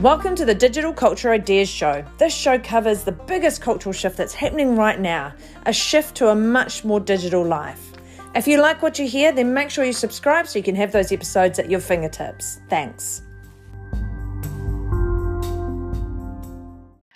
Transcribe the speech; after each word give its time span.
Welcome 0.00 0.34
to 0.36 0.46
the 0.46 0.54
Digital 0.54 0.94
Culture 0.94 1.30
Ideas 1.30 1.68
Show. 1.68 2.02
This 2.16 2.34
show 2.34 2.58
covers 2.58 3.04
the 3.04 3.12
biggest 3.12 3.60
cultural 3.60 3.92
shift 3.92 4.16
that's 4.16 4.32
happening 4.32 4.74
right 4.74 4.98
now 4.98 5.34
a 5.66 5.74
shift 5.74 6.14
to 6.16 6.28
a 6.28 6.34
much 6.34 6.86
more 6.86 7.00
digital 7.00 7.44
life. 7.44 7.92
If 8.34 8.48
you 8.48 8.62
like 8.62 8.80
what 8.80 8.98
you 8.98 9.06
hear, 9.06 9.30
then 9.30 9.52
make 9.52 9.68
sure 9.68 9.84
you 9.84 9.92
subscribe 9.92 10.46
so 10.46 10.58
you 10.58 10.62
can 10.62 10.74
have 10.74 10.90
those 10.90 11.12
episodes 11.12 11.58
at 11.58 11.68
your 11.68 11.80
fingertips. 11.80 12.62
Thanks. 12.70 13.20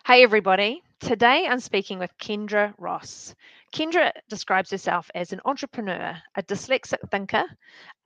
Hey, 0.04 0.22
everybody. 0.22 0.82
Today 1.00 1.46
I'm 1.48 1.60
speaking 1.60 1.98
with 1.98 2.10
Kendra 2.18 2.74
Ross. 2.76 3.34
Kendra 3.74 4.12
describes 4.28 4.70
herself 4.70 5.10
as 5.16 5.32
an 5.32 5.40
entrepreneur, 5.44 6.16
a 6.36 6.42
dyslexic 6.44 7.10
thinker. 7.10 7.42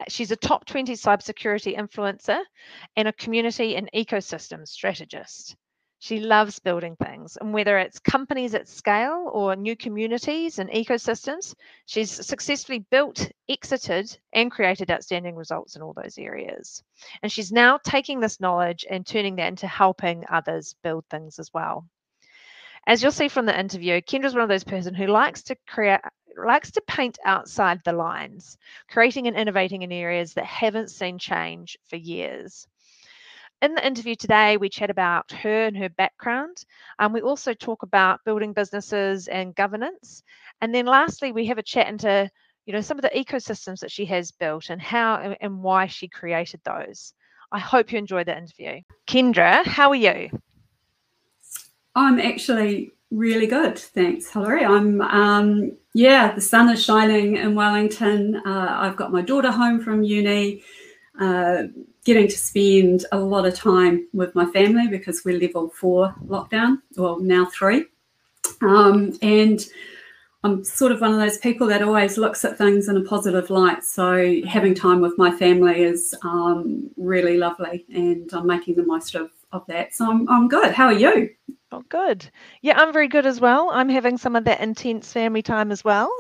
Uh, 0.01 0.05
she's 0.09 0.31
a 0.31 0.37
top 0.37 0.65
20 0.65 0.95
cybersecurity 0.95 1.77
influencer 1.77 2.41
and 2.97 3.07
a 3.07 3.13
community 3.13 3.77
and 3.77 3.91
ecosystem 3.95 4.67
strategist. 4.67 5.57
She 5.99 6.21
loves 6.21 6.59
building 6.59 6.97
things, 6.97 7.37
and 7.37 7.53
whether 7.53 7.77
it's 7.77 7.99
companies 7.99 8.55
at 8.55 8.67
scale 8.67 9.29
or 9.31 9.57
new 9.57 9.77
communities 9.77 10.59
and 10.59 10.71
ecosystems, 10.71 11.55
she's 11.85 12.13
successfully 12.13 12.87
built, 12.91 13.31
exited, 13.47 14.19
and 14.33 14.51
created 14.51 14.91
outstanding 14.91 15.37
results 15.37 15.77
in 15.77 15.83
all 15.83 15.93
those 15.93 16.17
areas. 16.17 16.83
And 17.23 17.31
she's 17.31 17.53
now 17.53 17.79
taking 17.85 18.21
this 18.21 18.41
knowledge 18.41 18.87
and 18.89 19.07
turning 19.07 19.37
that 19.37 19.49
into 19.49 19.67
helping 19.67 20.25
others 20.31 20.75
build 20.83 21.05
things 21.11 21.39
as 21.39 21.53
well 21.53 21.85
as 22.89 23.03
you'll 23.03 23.13
see 23.13 23.29
from 23.29 23.45
the 23.45 23.59
interview, 23.59 24.01
Kendra's 24.01 24.33
one 24.33 24.43
of 24.43 24.49
those 24.49 24.65
person 24.65 24.95
who 24.95 25.07
likes 25.07 25.43
to 25.45 25.57
create 25.69 26.01
likes 26.43 26.71
to 26.71 26.81
paint 26.87 27.19
outside 27.25 27.81
the 27.85 27.93
lines, 27.93 28.57
creating 28.89 29.27
and 29.27 29.37
innovating 29.37 29.83
in 29.83 29.93
areas 29.93 30.33
that 30.35 30.45
haven't 30.47 30.91
seen 30.91 31.19
change 31.19 31.77
for 31.91 31.97
years. 31.97 32.67
In 33.61 33.75
the 33.75 33.87
interview 33.87 34.15
today, 34.15 34.57
we 34.57 34.71
chat 34.71 34.89
about 34.89 35.31
her 35.33 35.67
and 35.67 35.77
her 35.77 35.91
background. 35.91 36.65
Um, 36.99 37.13
we 37.13 37.21
also 37.21 37.53
talk 37.53 37.83
about 37.83 38.25
building 38.25 38.55
businesses 38.55 39.29
and 39.29 39.55
governance. 39.55 40.23
And 40.63 40.75
then 40.75 40.87
lastly, 40.87 41.33
we 41.33 41.45
have 41.47 41.59
a 41.59 41.63
chat 41.63 41.89
into 41.89 42.31
you 42.65 42.73
know 42.73 42.81
some 42.81 42.97
of 42.99 43.03
the 43.03 43.11
ecosystems 43.11 43.81
that 43.81 43.93
she 43.93 44.07
has 44.07 44.31
built 44.31 44.71
and 44.71 44.81
how 44.81 45.37
and 45.43 45.63
why 45.63 45.89
she 45.89 46.09
created 46.09 46.61
those. 46.65 47.13
I 47.53 47.59
hope 47.59 47.93
you 47.93 47.99
enjoyed 47.99 48.29
the 48.29 48.39
interview. 48.39 48.81
Kendra, 49.07 49.67
how 49.67 49.91
are 49.91 49.95
you? 49.95 50.31
I'm 51.99 52.21
actually 52.21 52.93
really 53.11 53.49
good, 53.49 53.77
thanks, 53.77 54.31
Hilary. 54.31 54.65
I'm, 54.65 55.01
um, 55.01 55.73
yeah, 55.95 56.33
the 56.33 56.41
sun 56.41 56.71
is 56.71 56.85
shining 56.85 57.37
in 57.37 57.57
Wellington. 57.57 58.41
Uh, 58.47 58.77
I've 58.79 58.97
got 58.97 59.11
my 59.11 59.21
daughter 59.21 59.51
home 59.51 59.81
from 59.81 60.05
uni, 60.05 60.63
uh, 61.21 61.65
getting 62.05 62.29
to 62.29 62.39
spend 62.39 63.05
a 63.11 63.19
lot 63.19 63.47
of 63.47 63.55
time 63.55 64.07
with 64.13 64.33
my 64.37 64.47
family 64.47 64.87
because 64.87 65.25
we're 65.25 65.41
level 65.41 65.71
four 65.71 66.15
lockdown, 66.25 66.81
well, 66.97 67.19
now 67.19 67.47
three. 67.47 67.87
Um, 68.63 69.19
and 69.21 69.67
I'm 70.45 70.63
sort 70.63 70.93
of 70.93 71.01
one 71.01 71.13
of 71.13 71.19
those 71.19 71.39
people 71.39 71.67
that 71.67 71.83
always 71.83 72.17
looks 72.17 72.45
at 72.45 72.57
things 72.57 72.89
in 72.89 72.97
a 72.97 73.03
positive 73.03 73.51
light. 73.51 73.83
So 73.83 74.41
having 74.47 74.75
time 74.75 75.01
with 75.01 75.19
my 75.19 75.33
family 75.37 75.83
is 75.83 76.15
um, 76.23 76.91
really 76.97 77.39
lovely, 77.39 77.85
and 77.93 78.33
I'm 78.33 78.47
making 78.47 78.77
the 78.77 78.87
most 78.87 79.17
of, 79.17 79.31
of 79.51 79.67
that. 79.67 79.95
So 79.95 80.09
I'm, 80.09 80.29
I'm 80.29 80.47
good. 80.47 80.73
How 80.73 80.87
are 80.87 80.93
you? 80.93 81.31
Oh, 81.71 81.85
good. 81.91 82.31
Yeah, 82.63 82.81
I'm 82.81 82.95
very 82.95 83.09
good 83.09 83.27
as 83.27 83.41
well. 83.41 83.69
I'm 83.71 83.91
having 83.91 84.17
some 84.17 84.37
of 84.37 84.45
that 84.45 84.61
intense 84.61 85.13
family 85.13 85.43
time 85.43 85.71
as 85.71 85.85
well 85.85 86.11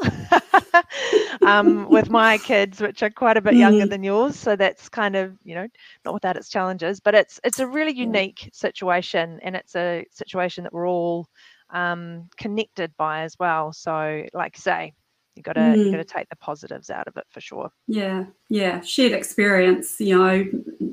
um, 1.42 1.88
with 1.88 2.10
my 2.10 2.36
kids, 2.36 2.82
which 2.82 3.02
are 3.02 3.08
quite 3.08 3.38
a 3.38 3.41
bit 3.41 3.54
younger 3.54 3.86
mm. 3.86 3.91
than 3.91 4.02
yours. 4.02 4.36
So 4.36 4.56
that's 4.56 4.91
kind 4.91 5.16
of, 5.16 5.38
you 5.44 5.54
know, 5.54 5.66
not 6.04 6.12
without 6.12 6.36
its 6.36 6.50
challenges, 6.50 7.00
but 7.00 7.14
it's 7.14 7.41
it's 7.44 7.60
a 7.60 7.66
really 7.66 7.92
unique 7.92 8.50
situation, 8.52 9.41
and 9.42 9.56
it's 9.56 9.74
a 9.74 10.04
situation 10.12 10.64
that 10.64 10.72
we're 10.72 10.88
all 10.88 11.26
um, 11.70 12.28
connected 12.36 12.94
by 12.98 13.22
as 13.22 13.34
well. 13.38 13.72
So, 13.72 14.26
like 14.34 14.59
you 14.59 14.60
say, 14.60 14.92
you 15.34 15.42
got 15.42 15.54
to 15.54 15.60
mm. 15.60 15.78
you 15.78 15.91
got 15.91 15.97
to 15.97 16.04
take 16.04 16.28
the 16.28 16.36
positives 16.36 16.91
out 16.91 17.09
of 17.09 17.16
it 17.16 17.25
for 17.30 17.41
sure. 17.41 17.70
Yeah, 17.86 18.26
yeah, 18.50 18.82
shared 18.82 19.12
experience. 19.12 19.98
You 19.98 20.19
know, 20.19 20.44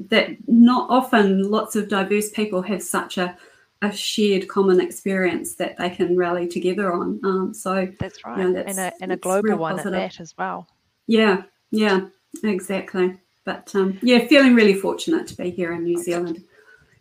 that 0.09 0.29
not 0.47 0.89
often 0.89 1.43
lots 1.51 1.75
of 1.75 1.89
diverse 1.89 2.29
people 2.29 2.61
have 2.61 2.81
such 2.81 3.17
a 3.17 3.37
a 3.81 3.91
shared 3.91 4.47
common 4.47 4.79
experience 4.79 5.55
that 5.55 5.77
they 5.77 5.89
can 5.89 6.15
rally 6.15 6.47
together 6.47 6.93
on. 6.93 7.19
Um, 7.23 7.53
so 7.53 7.87
that's 7.99 8.23
right, 8.25 8.37
you 8.37 8.43
know, 8.43 8.53
that's, 8.53 8.77
and 8.77 8.79
a 8.79 9.03
and 9.03 9.11
a 9.11 9.17
global 9.17 9.57
one 9.57 9.77
positive. 9.77 9.93
at 9.93 10.11
that 10.11 10.19
as 10.19 10.35
well. 10.37 10.67
Yeah, 11.07 11.43
yeah, 11.71 12.07
exactly. 12.43 13.17
But 13.43 13.73
um, 13.75 13.99
yeah, 14.01 14.25
feeling 14.27 14.55
really 14.55 14.73
fortunate 14.73 15.27
to 15.27 15.37
be 15.37 15.51
here 15.51 15.73
in 15.73 15.83
New 15.83 15.97
Zealand. 15.97 16.43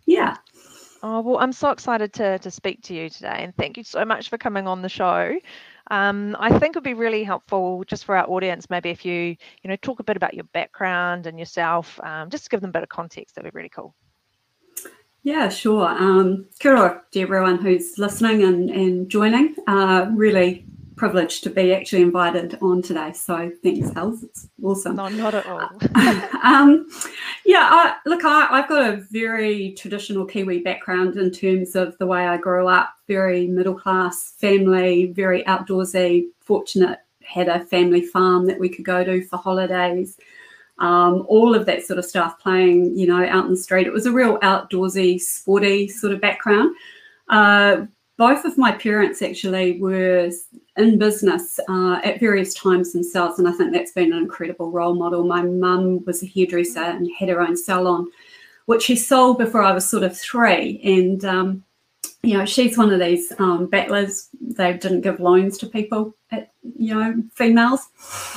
Yeah. 0.07 0.37
Oh 1.03 1.21
well, 1.21 1.39
I'm 1.39 1.53
so 1.53 1.71
excited 1.71 2.13
to 2.15 2.39
to 2.39 2.51
speak 2.51 2.83
to 2.85 2.95
you 2.95 3.09
today, 3.09 3.39
and 3.41 3.55
thank 3.57 3.77
you 3.77 3.85
so 3.85 4.05
much 4.05 4.29
for 4.29 4.39
coming 4.39 4.67
on 4.67 4.83
the 4.83 4.89
show. 4.89 5.39
Um, 5.91 6.35
I 6.39 6.59
think 6.59 6.75
it 6.75 6.79
would 6.79 6.85
be 6.85 6.95
really 6.95 7.25
helpful 7.25 7.85
just 7.87 8.07
for 8.07 8.17
our 8.17 8.29
audience, 8.29 8.71
maybe 8.71 8.91
if 8.91 9.05
you 9.05 9.37
you 9.63 9.71
know 9.71 9.77
talk 9.77 10.01
a 10.01 10.05
bit 10.05 10.17
about 10.17 10.35
your 10.35 10.45
background 10.45 11.27
and 11.27 11.39
yourself, 11.39 12.01
um, 12.03 12.31
just 12.31 12.45
to 12.45 12.51
give 12.51 12.61
them 12.61 12.71
a 12.71 12.73
bit 12.73 12.83
of 12.83 12.89
context. 12.89 13.35
That'd 13.35 13.53
be 13.53 13.57
really 13.57 13.69
cool. 13.69 13.95
Yeah, 15.25 15.49
sure. 15.49 15.89
Um, 15.89 16.47
kia 16.59 16.77
ora 16.77 17.03
to 17.13 17.21
everyone 17.21 17.59
who's 17.59 17.99
listening 17.99 18.43
and, 18.45 18.69
and 18.69 19.09
joining. 19.09 19.57
Uh, 19.67 20.11
really 20.15 20.67
privileged 20.97 21.43
to 21.43 21.51
be 21.51 21.75
actually 21.75 22.03
invited 22.03 22.59
on 22.61 22.83
today. 22.83 23.11
So 23.15 23.51
thanks, 23.63 23.91
Els. 23.97 24.23
It's 24.23 24.49
awesome. 24.63 24.97
No, 24.97 25.09
not 25.09 25.35
at 25.35 25.47
all. 25.47 25.71
um, 26.45 26.87
yeah, 27.47 27.67
I, 27.71 27.97
look, 28.05 28.23
I, 28.23 28.59
have 28.59 28.69
got 28.69 28.93
a 28.93 28.99
very 29.11 29.73
traditional 29.73 30.27
Kiwi 30.27 30.61
background 30.61 31.17
in 31.17 31.31
terms 31.31 31.75
of 31.75 31.97
the 31.97 32.07
way 32.07 32.29
I 32.29 32.37
grew 32.37 32.69
up. 32.69 32.95
Very 33.09 33.47
middle 33.47 33.75
class 33.75 34.35
family, 34.39 35.07
very 35.07 35.43
outdoorsy. 35.45 36.27
Fortunate, 36.41 36.99
had 37.23 37.49
a 37.49 37.65
family 37.65 38.03
farm 38.03 38.45
that 38.47 38.61
we 38.61 38.69
could 38.69 38.85
go 38.85 39.03
to 39.03 39.25
for 39.25 39.39
holidays 39.39 40.19
um, 40.79 41.25
all 41.29 41.55
of 41.55 41.67
that 41.67 41.85
sort 41.85 41.99
of 41.99 42.05
stuff 42.05 42.39
playing, 42.41 42.97
you 42.97 43.07
know, 43.07 43.25
out 43.27 43.45
in 43.45 43.51
the 43.53 43.57
street. 43.57 43.87
It 43.87 43.93
was 43.93 44.07
a 44.07 44.13
real 44.13 44.39
outdoorsy, 44.41 45.21
sporty 45.21 45.89
sort 45.89 46.13
of 46.13 46.21
background. 46.21 46.75
Uh, 47.29 47.87
both 48.17 48.45
of 48.45 48.57
my 48.57 48.73
parents 48.73 49.23
actually 49.23 49.81
were 49.81 50.31
in 50.77 50.99
business 50.99 51.59
uh, 51.69 52.01
at 52.05 52.21
various 52.21 52.55
times 52.55 52.93
themselves, 52.93 53.39
and 53.39 53.49
I 53.49 53.53
think 53.53 53.73
that's 53.73 53.93
been 53.93 54.13
an 54.13 54.19
incredible 54.19 54.71
role 54.71 54.95
model. 54.95 55.25
My 55.25 55.43
mum 55.43 56.05
was 56.05 56.23
a 56.23 56.27
hairdresser 56.27 56.81
and 56.81 57.09
had 57.19 57.29
her 57.29 57.41
own 57.41 57.57
salon, 57.57 58.11
which 58.67 58.83
she 58.83 58.97
sold 58.97 59.39
before 59.39 59.63
I 59.63 59.73
was 59.73 59.89
sort 59.89 60.05
of 60.05 60.17
three. 60.17 60.81
And 60.85 61.25
um, 61.25 61.65
you 62.25 62.39
know, 62.39 62.45
she's 62.45 62.79
one 62.79 62.93
of 62.93 63.01
these 63.01 63.33
um, 63.39 63.67
battlers. 63.67 64.29
They 64.41 64.73
didn't 64.73 65.03
give 65.03 65.21
loans 65.21 65.59
to 65.59 65.67
people, 65.67 66.17
at, 66.31 66.53
you 66.77 66.95
know, 66.95 67.23
females 67.35 67.89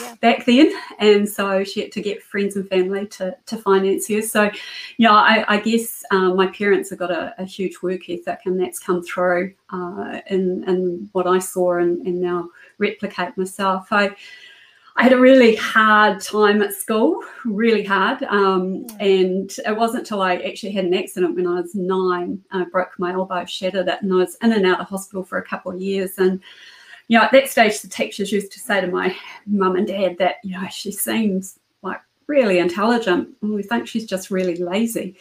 yeah. 0.02 0.16
back 0.22 0.46
then, 0.46 0.72
and 1.00 1.28
so 1.28 1.64
she 1.64 1.82
had 1.82 1.92
to 1.94 2.02
get 2.02 2.24
friends 2.24 2.56
and 2.56 2.68
family 2.70 3.08
to 3.08 3.36
to 3.46 3.58
finance 3.58 4.08
her. 4.10 4.22
So, 4.22 4.52
yeah, 4.98 5.14
I, 5.14 5.46
I 5.48 5.60
guess 5.60 6.04
um, 6.12 6.36
my 6.36 6.48
parents 6.48 6.90
have 6.90 7.00
got 7.00 7.12
a, 7.12 7.34
a, 7.38 7.46
huge 7.46 7.82
work 7.82 8.10
ethic, 8.10 8.40
and 8.46 8.60
that's 8.60 8.80
come 8.80 9.04
through 9.04 9.54
uh, 9.72 10.22
in 10.28 10.64
in 10.68 11.10
what 11.14 11.28
I 11.28 11.40
saw 11.40 11.78
and, 11.78 12.06
and 12.06 12.20
now 12.20 12.50
replicate 12.78 13.38
myself. 13.38 13.88
I 13.92 14.16
I 15.00 15.04
had 15.04 15.14
a 15.14 15.20
really 15.20 15.56
hard 15.56 16.22
time 16.22 16.64
at 16.64 16.74
school, 16.74 17.22
really 17.46 17.84
hard. 17.84 18.24
Um, 18.24 18.88
and 19.00 19.56
it 19.64 19.78
wasn't 19.78 20.00
until 20.00 20.24
I 20.24 20.38
actually 20.38 20.72
had 20.72 20.86
an 20.86 20.94
accident 20.96 21.36
when 21.36 21.46
I 21.46 21.62
was 21.62 21.76
nine, 21.76 22.44
I 22.52 22.66
broke 22.66 22.98
my 22.98 23.14
elbow, 23.14 23.46
shattered 23.46 23.88
it, 23.88 24.02
and 24.02 24.12
I 24.12 24.16
was 24.16 24.38
in 24.42 24.54
and 24.54 24.66
out 24.66 24.82
of 24.82 24.88
hospital 24.88 25.24
for 25.24 25.38
a 25.38 25.46
couple 25.46 25.72
of 25.72 25.80
years. 25.80 26.18
And, 26.18 26.42
you 27.10 27.18
know, 27.20 27.26
at 27.26 27.32
that 27.32 27.48
stage, 27.48 27.80
the 27.82 27.88
teachers 27.88 28.32
used 28.32 28.52
to 28.54 28.60
say 28.60 28.82
to 28.82 28.88
my 28.88 29.16
mum 29.46 29.76
and 29.76 29.86
dad 29.86 30.18
that, 30.18 30.38
you 30.44 30.60
know, 30.60 30.68
she 30.72 30.92
seems 30.92 31.60
like 31.84 32.02
really 32.26 32.58
intelligent. 32.58 33.30
And 33.44 33.54
we 33.54 33.62
think 33.62 33.88
she's 33.88 34.08
just 34.08 34.32
really 34.32 34.56
lazy 34.56 35.16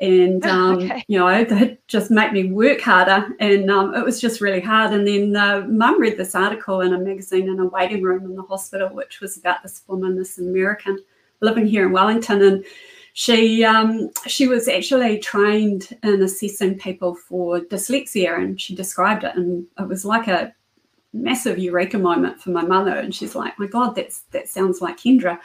and 0.00 0.44
um, 0.46 0.78
okay. 0.78 1.04
you 1.08 1.18
know 1.18 1.44
that 1.44 1.86
just 1.86 2.10
make 2.10 2.32
me 2.32 2.52
work 2.52 2.80
harder. 2.80 3.28
And 3.38 3.70
um, 3.70 3.94
it 3.94 4.04
was 4.04 4.20
just 4.20 4.40
really 4.40 4.60
hard. 4.60 4.92
And 4.92 5.06
then 5.06 5.36
uh, 5.36 5.66
mum 5.68 6.00
read 6.00 6.16
this 6.16 6.34
article 6.34 6.80
in 6.80 6.94
a 6.94 6.98
magazine 6.98 7.48
in 7.48 7.60
a 7.60 7.66
waiting 7.66 8.02
room 8.02 8.24
in 8.24 8.34
the 8.34 8.42
hospital 8.42 8.88
which 8.88 9.20
was 9.20 9.36
about 9.36 9.62
this 9.62 9.82
woman 9.86 10.16
this 10.16 10.38
american 10.38 10.98
living 11.40 11.66
here 11.66 11.86
in 11.86 11.92
wellington. 11.92 12.42
And 12.42 12.64
she 13.12 13.64
um, 13.64 14.10
she 14.26 14.46
was 14.46 14.68
actually 14.68 15.18
trained 15.18 15.88
in 16.02 16.22
assessing 16.22 16.78
people 16.78 17.14
for 17.14 17.60
dyslexia 17.60 18.38
and 18.38 18.60
she 18.60 18.74
described 18.74 19.24
it. 19.24 19.36
And 19.36 19.66
it 19.78 19.88
was 19.88 20.04
like 20.04 20.28
a 20.28 20.54
massive 21.12 21.58
eureka 21.58 21.98
moment 21.98 22.40
for 22.40 22.50
my 22.50 22.62
mother. 22.62 22.94
And 22.94 23.14
she's 23.14 23.34
like 23.34 23.58
my 23.58 23.66
god 23.66 23.94
that's 23.94 24.20
that 24.30 24.48
sounds 24.48 24.80
like 24.80 24.96
kendra. 24.96 25.38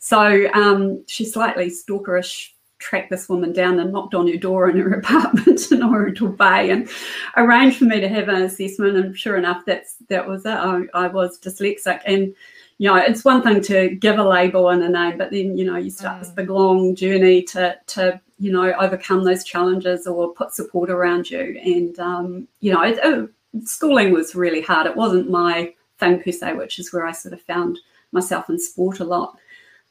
So 0.00 0.48
um, 0.54 1.04
she's 1.08 1.32
slightly 1.32 1.70
stalkerish 1.70 2.50
tracked 2.78 3.10
this 3.10 3.28
woman 3.28 3.52
down 3.52 3.78
and 3.80 3.92
knocked 3.92 4.14
on 4.14 4.28
her 4.28 4.36
door 4.36 4.68
in 4.68 4.78
her 4.78 4.94
apartment 4.98 5.70
in 5.70 5.82
Oriental 5.82 6.28
Bay 6.28 6.70
and 6.70 6.88
arranged 7.36 7.78
for 7.78 7.84
me 7.84 8.00
to 8.00 8.08
have 8.08 8.28
an 8.28 8.42
assessment. 8.42 8.96
And 8.96 9.18
sure 9.18 9.36
enough, 9.36 9.64
that's 9.66 9.96
that 10.08 10.26
was 10.26 10.44
it. 10.44 10.50
I, 10.50 10.82
I, 10.94 11.06
was 11.08 11.38
dyslexic, 11.38 12.00
and 12.06 12.34
you 12.78 12.88
know, 12.88 12.96
it's 12.96 13.24
one 13.24 13.42
thing 13.42 13.60
to 13.62 13.90
give 13.90 14.18
a 14.18 14.28
label 14.28 14.68
and 14.68 14.82
a 14.82 14.88
name, 14.88 15.18
but 15.18 15.30
then 15.30 15.56
you 15.56 15.64
know, 15.64 15.76
you 15.76 15.90
start 15.90 16.16
mm. 16.16 16.20
this 16.20 16.30
big 16.30 16.50
long 16.50 16.94
journey 16.94 17.42
to 17.44 17.76
to 17.88 18.20
you 18.38 18.52
know, 18.52 18.72
overcome 18.74 19.24
those 19.24 19.44
challenges 19.44 20.06
or 20.06 20.32
put 20.32 20.54
support 20.54 20.90
around 20.90 21.28
you. 21.28 21.60
And, 21.64 21.98
um, 21.98 22.48
you 22.60 22.72
know, 22.72 22.82
it, 22.82 22.98
it, 23.02 23.30
schooling 23.64 24.12
was 24.12 24.34
really 24.34 24.60
hard. 24.60 24.86
It 24.86 24.96
wasn't 24.96 25.30
my 25.30 25.74
thing 25.98 26.22
per 26.22 26.30
se, 26.30 26.54
which 26.54 26.78
is 26.78 26.92
where 26.92 27.06
I 27.06 27.12
sort 27.12 27.34
of 27.34 27.42
found 27.42 27.78
myself 28.12 28.48
in 28.48 28.58
sport 28.58 29.00
a 29.00 29.04
lot. 29.04 29.36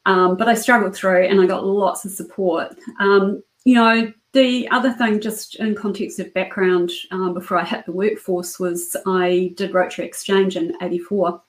Um, 0.08 0.36
but 0.38 0.48
I 0.48 0.54
struggled 0.54 0.96
through 0.96 1.26
and 1.26 1.38
I 1.38 1.46
got 1.46 1.66
lots 1.66 2.06
of 2.06 2.10
support. 2.10 2.74
Um, 2.98 3.42
you 3.64 3.74
know, 3.74 4.10
the 4.32 4.66
other 4.70 4.90
thing, 4.92 5.20
just 5.20 5.56
in 5.56 5.74
context 5.74 6.18
of 6.18 6.32
background, 6.32 6.90
um, 7.10 7.34
before 7.34 7.58
I 7.58 7.64
hit 7.64 7.84
the 7.84 7.92
workforce, 7.92 8.58
was 8.58 8.96
I 9.06 9.52
did 9.56 9.74
Rotary 9.74 10.06
Exchange 10.06 10.56
in 10.56 10.74
84. 10.80 11.42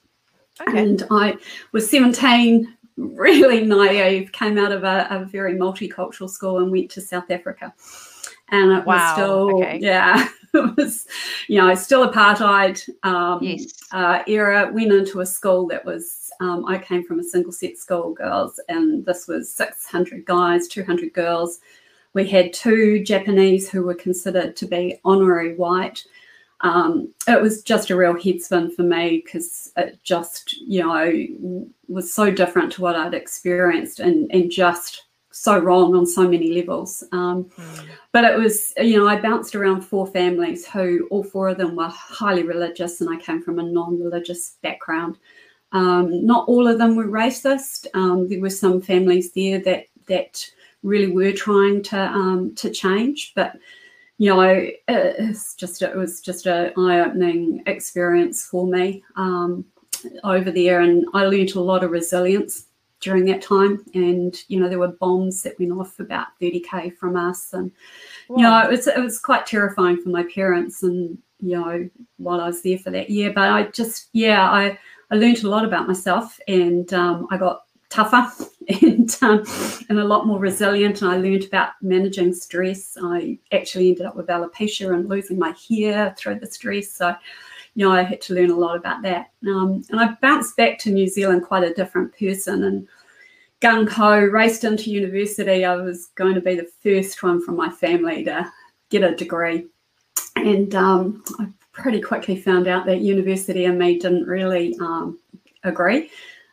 Okay. 0.68 0.78
And 0.78 1.08
I 1.10 1.38
was 1.72 1.90
17, 1.90 2.76
really 2.98 3.66
naive, 3.66 4.34
came 4.34 4.58
out 4.58 4.74
of 4.74 4.84
a, 4.84 5.08
a, 5.10 5.24
very 5.24 5.54
multicultural 5.54 6.30
school 6.30 6.58
and 6.58 6.70
went 6.70 6.92
to 6.92 7.02
South 7.02 7.32
Africa. 7.32 7.74
And 8.50 8.74
it 8.74 8.86
wow. 8.86 8.96
was 8.96 9.14
still, 9.14 9.58
okay. 9.62 9.80
yeah, 9.82 10.28
it 10.54 10.78
was, 10.78 11.08
you 11.48 11.60
know, 11.60 11.74
still 11.76 12.10
apartheid 12.10 12.88
um, 13.04 13.40
yes. 13.42 13.74
uh, 13.92 14.24
era. 14.28 14.70
Went 14.72 14.94
into 14.94 15.22
a 15.22 15.26
school 15.26 15.68
that 15.68 15.86
was, 15.86 16.32
um, 16.40 16.66
I 16.66 16.78
came 16.78 17.04
from 17.04 17.20
a 17.20 17.24
single 17.24 17.52
sex 17.52 17.82
school, 17.82 18.14
girls, 18.14 18.60
and 18.70 19.06
this 19.06 19.28
was 19.28 19.52
600 19.52 20.26
guys, 20.26 20.68
200 20.68 21.14
girls. 21.14 21.60
We 22.14 22.28
had 22.28 22.54
two 22.54 23.04
Japanese 23.04 23.70
who 23.70 23.84
were 23.84 23.96
considered 23.96 24.56
to 24.58 24.66
be 24.66 25.00
honorary 25.06 25.56
white 25.56 26.04
um, 26.62 27.14
it 27.28 27.42
was 27.42 27.64
just 27.64 27.90
a 27.90 27.96
real 27.96 28.20
head 28.20 28.42
spin 28.42 28.72
for 28.72 28.84
me 28.84 29.22
because 29.24 29.72
it 29.78 30.00
just, 30.04 30.60
you 30.62 30.84
know, 30.84 31.66
was 31.88 32.14
so 32.14 32.32
different 32.32 32.72
to 32.74 32.82
what 32.82 32.96
I'd 32.96 33.14
experienced 33.14 34.00
and, 34.00 34.30
and 34.32 34.52
just 34.52 35.06
so 35.32 35.58
wrong 35.60 35.96
on 35.96 36.06
so 36.06 36.28
many 36.28 36.54
levels. 36.54 37.04
Um, 37.12 37.46
mm. 37.46 37.88
But 38.12 38.26
it 38.26 38.38
was, 38.38 38.74
you 38.78 38.98
know, 38.98 39.08
I 39.08 39.20
bounced 39.20 39.56
around 39.56 39.82
four 39.82 40.08
families 40.08 40.68
who 40.68 41.08
all 41.12 41.24
four 41.24 41.50
of 41.50 41.58
them 41.58 41.76
were 41.76 41.88
highly 41.88 42.44
religious, 42.44 43.02
and 43.02 43.10
I 43.10 43.18
came 43.18 43.42
from 43.42 43.60
a 43.60 43.64
non 43.64 44.00
religious 44.00 44.58
background. 44.62 45.18
Um, 45.72 46.26
not 46.26 46.48
all 46.48 46.68
of 46.68 46.80
them 46.80 46.96
were 46.96 47.08
racist. 47.08 47.86
Um, 47.94 48.28
there 48.28 48.42
were 48.42 48.50
some 48.50 48.82
families 48.82 49.32
there 49.34 49.60
that 49.62 49.86
that 50.08 50.44
really 50.82 51.12
were 51.12 51.34
trying 51.34 51.84
to 51.84 52.00
um, 52.00 52.56
to 52.56 52.72
change, 52.72 53.34
but 53.36 53.58
you 54.18 54.36
know, 54.36 54.68
it's 54.88 55.56
just 55.56 55.82
it 55.82 55.96
was 55.96 56.22
just 56.22 56.46
an 56.46 56.74
eye-opening 56.76 57.64
experience 57.68 58.46
for 58.46 58.66
me 58.68 59.04
um, 59.16 59.64
over 60.24 60.50
there, 60.50 60.82
and 60.82 61.06
I 61.14 61.26
learned 61.26 61.52
a 61.52 61.62
lot 61.62 61.84
of 61.84 61.92
resilience 61.92 62.66
during 63.02 63.26
that 63.26 63.42
time. 63.42 63.84
And 63.94 64.36
you 64.48 64.60
know, 64.60 64.70
there 64.70 64.80
were 64.80 64.90
bombs 64.90 65.44
that 65.44 65.60
went 65.60 65.72
off 65.72 66.00
about 66.00 66.28
30k 66.42 66.96
from 66.98 67.16
us, 67.16 67.54
and 67.54 67.72
wow. 68.28 68.38
you 68.38 68.44
know, 68.44 68.60
it 68.60 68.70
was 68.70 68.88
it 68.88 69.00
was 69.00 69.20
quite 69.20 69.46
terrifying 69.46 70.02
for 70.02 70.10
my 70.10 70.24
parents, 70.24 70.84
and 70.84 71.18
you 71.42 71.58
know, 71.58 71.90
while 72.18 72.42
I 72.42 72.48
was 72.48 72.62
there 72.62 72.78
for 72.78 72.92
that 72.92 73.10
year. 73.10 73.32
But 73.34 73.50
I 73.50 73.64
just, 73.64 74.10
yeah, 74.14 74.50
I 74.50 74.78
I 75.12 75.16
learned 75.16 75.44
a 75.44 75.50
lot 75.50 75.66
about 75.66 75.88
myself, 75.88 76.40
and 76.48 76.92
um, 76.94 77.28
I 77.32 77.38
got 77.38 77.64
tougher 77.90 78.32
and 78.82 79.18
um, 79.22 79.44
and 79.90 80.00
a 80.00 80.04
lot 80.04 80.28
more 80.28 80.40
resilient. 80.40 81.02
And 81.02 81.12
I 81.12 81.18
learned 81.18 81.46
about 81.46 81.72
managing 81.82 82.34
stress. 82.34 82.98
I 83.02 83.40
actually 83.52 83.90
ended 83.90 84.06
up 84.06 84.16
with 84.16 84.28
alopecia 84.28 84.94
and 84.94 85.10
losing 85.10 85.40
my 85.40 85.56
hair 85.68 86.16
through 86.18 86.40
the 86.40 86.48
stress. 86.48 86.92
So, 86.92 87.16
you 87.80 87.86
know, 87.86 87.94
I 87.94 88.04
had 88.04 88.20
to 88.24 88.34
learn 88.34 88.52
a 88.52 88.58
lot 88.58 88.76
about 88.76 89.04
that. 89.04 89.32
Um, 89.48 89.84
and 89.90 90.02
I 90.02 90.10
bounced 90.22 90.58
back 90.58 90.80
to 90.80 90.92
New 90.92 91.08
Zealand 91.08 91.46
quite 91.46 91.64
a 91.64 91.74
different 91.74 92.14
person 92.20 92.66
and 92.66 92.86
gung 93.62 93.88
ho 93.88 94.20
raced 94.20 94.66
into 94.66 94.92
university. 94.92 95.64
I 95.64 95.78
was 95.78 96.08
going 96.16 96.36
to 96.36 96.42
be 96.42 96.56
the 96.56 96.70
first 96.84 97.24
one 97.24 97.42
from 97.42 97.56
my 97.56 97.70
family 97.70 98.26
to 98.26 98.52
get 98.90 99.04
a 99.04 99.16
degree. 99.16 99.68
And 100.36 100.76
um, 100.76 101.24
I 101.40 101.48
pretty 101.72 102.02
quickly 102.02 102.36
found 102.36 102.68
out 102.68 102.86
that 102.86 103.00
university 103.00 103.64
and 103.64 103.80
me 103.80 103.98
didn't 103.98 104.28
really 104.28 104.76
um, 104.82 105.18
agree. 105.64 106.12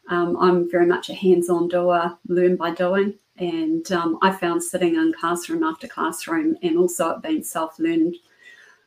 Um, 0.09 0.37
I'm 0.37 0.71
very 0.71 0.87
much 0.87 1.11
a 1.11 1.15
hands-on 1.15 1.67
doer, 1.67 2.17
learn 2.29 2.55
by 2.55 2.71
doing, 2.71 3.15
and 3.39 3.91
um, 3.91 4.21
I 4.23 4.31
found 4.31 4.63
sitting 4.63 4.95
in 4.95 5.13
classroom 5.13 5.65
after 5.65 5.89
classroom 5.89 6.57
and 6.63 6.79
also 6.79 7.17
it 7.17 7.23
being 7.23 7.43
self-learned 7.43 8.15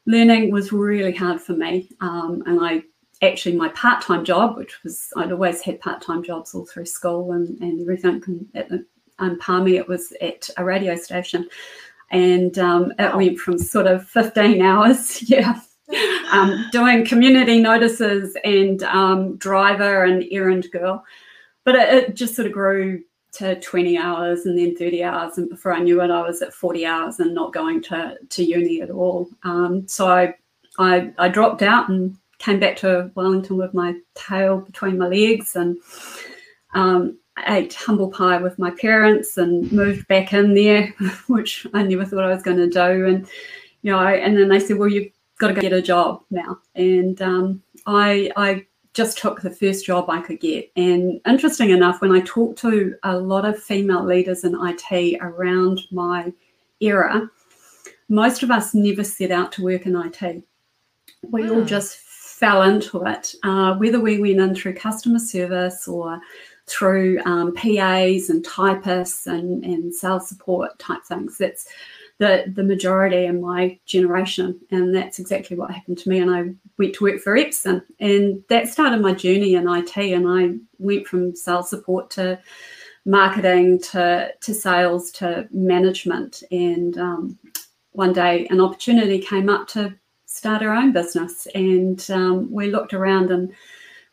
learning 0.05 0.51
was 0.51 0.71
really 0.71 1.13
hard 1.13 1.41
for 1.41 1.53
me. 1.53 1.89
Um, 2.01 2.43
and 2.45 2.59
I 2.61 2.83
actually 3.21 3.55
my 3.55 3.69
part-time 3.69 4.23
job, 4.23 4.57
which 4.57 4.83
was 4.83 5.09
I'd 5.17 5.31
always 5.31 5.61
had 5.61 5.81
part-time 5.81 6.23
jobs 6.23 6.53
all 6.53 6.65
through 6.65 6.85
school 6.85 7.33
and, 7.33 7.59
and 7.61 7.81
everything. 7.81 8.47
At 8.55 8.69
the 8.69 8.85
um, 9.19 9.37
Palmy, 9.39 9.75
it 9.75 9.87
was 9.87 10.13
at 10.21 10.49
a 10.57 10.63
radio 10.63 10.95
station, 10.95 11.47
and 12.11 12.57
um, 12.57 12.93
it 12.97 13.15
went 13.15 13.39
from 13.39 13.57
sort 13.57 13.87
of 13.87 14.07
15 14.07 14.61
hours, 14.61 15.21
yeah, 15.29 15.59
um, 16.31 16.65
doing 16.71 17.05
community 17.05 17.59
notices 17.59 18.35
and 18.43 18.83
um, 18.83 19.37
driver 19.37 20.05
and 20.05 20.23
errand 20.31 20.67
girl. 20.71 21.03
But 21.65 21.75
it, 21.75 21.93
it, 21.93 22.15
just 22.15 22.35
sort 22.35 22.47
of 22.47 22.53
grew 22.53 23.03
to 23.33 23.59
20 23.59 23.97
hours 23.97 24.45
and 24.45 24.57
then 24.57 24.75
30 24.75 25.03
hours. 25.03 25.37
And 25.37 25.49
before 25.49 25.73
I 25.73 25.79
knew 25.79 26.01
it, 26.01 26.11
I 26.11 26.21
was 26.21 26.41
at 26.41 26.53
40 26.53 26.85
hours 26.85 27.19
and 27.19 27.33
not 27.33 27.53
going 27.53 27.81
to, 27.83 28.17
to 28.27 28.43
uni 28.43 28.81
at 28.81 28.89
all. 28.89 29.29
Um, 29.43 29.87
so 29.87 30.07
I, 30.07 30.35
I, 30.77 31.11
I 31.17 31.29
dropped 31.29 31.61
out 31.61 31.89
and 31.89 32.15
came 32.39 32.59
back 32.59 32.77
to 32.77 33.11
Wellington 33.15 33.57
with 33.57 33.73
my 33.73 33.95
tail 34.15 34.57
between 34.57 34.97
my 34.97 35.07
legs 35.07 35.55
and 35.55 35.77
um, 36.73 37.17
ate 37.47 37.73
humble 37.73 38.09
pie 38.09 38.37
with 38.37 38.57
my 38.57 38.71
parents 38.71 39.37
and 39.37 39.71
moved 39.71 40.07
back 40.07 40.33
in 40.33 40.53
there, 40.53 40.93
which 41.27 41.67
I 41.73 41.83
never 41.83 42.05
thought 42.05 42.23
I 42.23 42.33
was 42.33 42.43
going 42.43 42.57
to 42.57 42.69
do. 42.69 43.05
And 43.05 43.27
you 43.81 43.91
know, 43.91 43.99
and 43.99 44.37
then 44.37 44.49
they 44.49 44.59
said, 44.59 44.77
"Well, 44.77 44.89
you've 44.89 45.11
got 45.39 45.47
to 45.47 45.53
go 45.53 45.61
get 45.61 45.73
a 45.73 45.81
job 45.81 46.21
now. 46.29 46.59
And 46.75 47.19
um, 47.21 47.63
I, 47.87 48.29
I 48.35 48.65
just 48.93 49.17
took 49.17 49.41
the 49.41 49.51
first 49.51 49.85
job 49.85 50.09
I 50.09 50.21
could 50.21 50.39
get. 50.39 50.71
And 50.75 51.21
interesting 51.27 51.69
enough, 51.69 52.01
when 52.01 52.11
I 52.11 52.21
talked 52.21 52.59
to 52.59 52.95
a 53.03 53.17
lot 53.17 53.45
of 53.45 53.61
female 53.61 54.03
leaders 54.03 54.43
in 54.43 54.57
IT 54.59 55.19
around 55.21 55.81
my 55.91 56.33
era, 56.79 57.29
most 58.09 58.41
of 58.41 58.49
us 58.49 58.73
never 58.73 59.03
set 59.03 59.31
out 59.31 59.51
to 59.53 59.63
work 59.63 59.85
in 59.85 59.95
IT. 59.95 60.43
We 61.29 61.49
all 61.49 61.61
hmm. 61.61 61.65
just 61.65 61.97
fell 61.97 62.63
into 62.63 63.03
it, 63.05 63.35
uh, 63.43 63.75
whether 63.75 63.99
we 63.99 64.19
went 64.19 64.39
in 64.39 64.55
through 64.55 64.73
customer 64.73 65.19
service 65.19 65.87
or 65.87 66.19
through 66.65 67.19
um, 67.25 67.53
PAs 67.53 68.29
and 68.29 68.45
typists 68.45 69.27
and, 69.27 69.63
and 69.65 69.93
sales 69.93 70.29
support 70.29 70.77
type 70.79 71.03
things. 71.03 71.37
That's 71.37 71.67
the 72.19 72.51
the 72.53 72.63
majority 72.63 73.25
in 73.25 73.41
my 73.41 73.79
generation, 73.85 74.59
and 74.71 74.93
that's 74.93 75.19
exactly 75.19 75.57
what 75.57 75.71
happened 75.71 75.97
to 75.99 76.09
me. 76.09 76.19
And 76.19 76.29
I 76.29 76.49
went 76.77 76.93
to 76.95 77.03
work 77.05 77.21
for 77.21 77.35
Epson, 77.35 77.81
and 77.99 78.43
that 78.49 78.67
started 78.67 79.01
my 79.01 79.13
journey 79.13 79.55
in 79.55 79.67
IT. 79.67 79.97
And 79.97 80.27
I 80.27 80.59
went 80.77 81.07
from 81.07 81.35
sales 81.35 81.69
support 81.69 82.09
to 82.11 82.39
marketing 83.05 83.79
to 83.91 84.31
to 84.39 84.53
sales 84.53 85.11
to 85.11 85.47
management. 85.51 86.43
And 86.51 86.97
um, 86.97 87.39
one 87.93 88.13
day, 88.13 88.47
an 88.49 88.59
opportunity 88.59 89.19
came 89.19 89.49
up 89.49 89.67
to 89.69 89.95
start 90.25 90.61
our 90.61 90.75
own 90.75 90.91
business, 90.91 91.47
and 91.55 92.05
um, 92.11 92.51
we 92.51 92.69
looked 92.69 92.93
around 92.93 93.31
and 93.31 93.53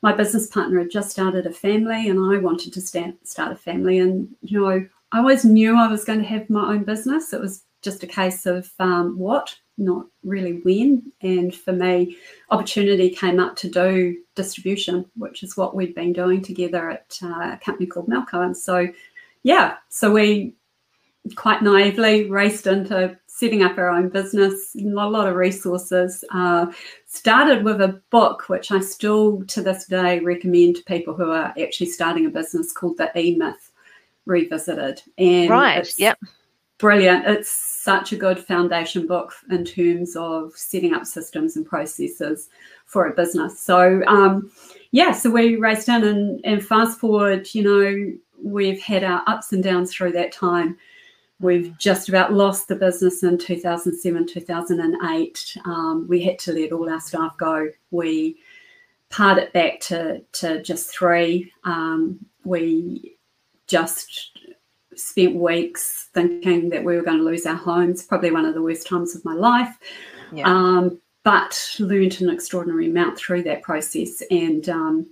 my 0.03 0.13
business 0.13 0.47
partner 0.47 0.79
had 0.79 0.91
just 0.91 1.11
started 1.11 1.47
a 1.47 1.51
family 1.51 2.09
and 2.09 2.21
I 2.21 2.39
wanted 2.39 2.73
to 2.75 2.81
start, 2.81 3.15
start 3.25 3.51
a 3.51 3.57
family. 3.57 3.99
And, 3.99 4.29
you 4.43 4.61
know, 4.61 4.87
I 5.11 5.19
always 5.19 5.45
knew 5.45 5.77
I 5.77 5.89
was 5.89 6.05
going 6.05 6.21
to 6.21 6.25
have 6.27 6.49
my 6.49 6.75
own 6.75 6.85
business. 6.85 7.33
It 7.33 7.41
was 7.41 7.65
just 7.87 8.03
a 8.03 8.07
case 8.07 8.47
of 8.47 8.69
um, 8.81 9.17
what, 9.17 9.55
not 9.79 10.07
really 10.25 10.61
when. 10.65 11.13
And 11.23 11.55
for 11.55 11.73
me, 11.73 12.17
opportunity 12.51 13.11
came 13.11 13.39
up 13.39 13.55
to 13.57 13.71
do 13.71 14.19
distribution, 14.35 15.07
which 15.17 15.45
is 15.45 15.57
what 15.57 15.77
we'd 15.77 15.95
been 15.95 16.13
doing 16.13 16.43
together 16.43 16.91
at 16.91 17.17
uh, 17.23 17.53
a 17.53 17.61
company 17.65 17.87
called 17.87 18.09
Melco. 18.09 18.45
And 18.45 18.57
so, 18.57 18.89
yeah, 19.45 19.77
so 19.89 20.13
we 20.13 20.57
quite 21.37 21.63
naively 21.63 22.29
raced 22.29 22.67
into 22.67 23.17
setting 23.29 23.63
up 23.63 23.79
our 23.79 23.91
own 23.91 24.09
business, 24.09 24.73
not 24.75 25.07
a 25.07 25.11
lot 25.11 25.29
of 25.29 25.37
resources. 25.37 26.25
Uh, 26.33 26.67
started 27.07 27.63
with 27.63 27.81
a 27.81 28.03
book, 28.11 28.49
which 28.49 28.73
I 28.73 28.81
still 28.81 29.45
to 29.45 29.63
this 29.63 29.87
day 29.87 30.19
recommend 30.19 30.77
to 30.77 30.85
people 30.85 31.15
who 31.15 31.31
are 31.31 31.55
actually 31.63 31.87
starting 31.87 32.27
a 32.27 32.31
business 32.31 32.73
called 32.73 32.97
The 32.97 33.17
E 33.17 33.37
Myth 33.37 33.71
Revisited. 34.25 35.03
And 35.19 35.51
right, 35.51 35.89
yep 35.99 36.19
brilliant. 36.79 37.27
It's 37.27 37.51
such 37.51 38.13
a 38.13 38.17
good 38.17 38.39
foundation 38.39 39.07
book 39.07 39.33
in 39.51 39.65
terms 39.65 40.17
of 40.17 40.53
setting 40.57 40.93
up 40.93 41.07
systems 41.07 41.57
and 41.57 41.65
processes 41.65 42.49
for 42.85 43.07
a 43.07 43.15
business. 43.15 43.59
So, 43.61 44.03
um, 44.07 44.51
yeah, 44.91 45.13
so 45.13 45.31
we 45.31 45.57
raced 45.57 45.89
in 45.89 46.05
and, 46.05 46.41
and 46.45 46.65
fast 46.65 47.01
forward, 47.01 47.49
you 47.55 47.63
know, 47.63 48.13
we've 48.43 48.81
had 48.81 49.05
our 49.05 49.23
ups 49.27 49.53
and 49.53 49.63
downs 49.63 49.93
through 49.93 50.13
that 50.13 50.33
time. 50.33 50.77
We've 51.41 51.77
just 51.79 52.09
about 52.09 52.33
lost 52.33 52.69
the 52.69 52.77
business 52.77 53.23
in 53.23 53.37
2007, 53.37 54.27
2008. 54.27 55.57
Um, 55.67 56.07
we 56.09 56.23
had 56.23 56.39
to 56.41 56.53
let 56.53 56.73
all 56.73 56.89
our 56.89 57.01
staff 57.01 57.37
go. 57.37 57.69
We 57.91 58.39
parted 59.11 59.53
back 59.53 59.81
to, 59.81 60.21
to 60.33 60.63
just 60.63 60.91
three. 60.91 61.53
Um, 61.65 62.25
we 62.45 63.17
just 63.67 64.39
spent 64.97 65.37
weeks 65.37 66.09
thinking 66.15 66.71
that 66.71 66.85
we 66.85 66.97
were 66.97 67.03
going 67.03 67.19
to 67.19 67.25
lose 67.25 67.47
our 67.47 67.55
homes, 67.55 68.05
probably 68.05 68.31
one 68.31 68.45
of 68.45 68.55
the 68.55 68.63
worst 68.63 68.87
times 68.87 69.15
of 69.15 69.25
my 69.25 69.35
life. 69.35 69.77
Yeah. 70.33 70.49
Um, 70.49 71.01
but 71.23 71.77
learned 71.81 72.21
an 72.21 72.31
extraordinary 72.31 72.87
amount 72.89 73.19
through 73.19 73.43
that 73.43 73.63
process. 73.63 74.23
And 74.31 74.69
um, 74.69 75.11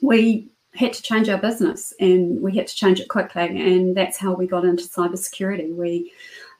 we 0.00 0.52
had 0.74 0.92
to 0.92 1.02
change 1.02 1.28
our 1.28 1.38
business 1.38 1.92
and 1.98 2.40
we 2.40 2.54
had 2.56 2.68
to 2.68 2.76
change 2.76 3.00
it 3.00 3.08
quickly. 3.08 3.42
And 3.42 3.96
that's 3.96 4.16
how 4.16 4.34
we 4.34 4.46
got 4.46 4.64
into 4.64 4.84
cybersecurity. 4.84 5.74
We 5.74 6.12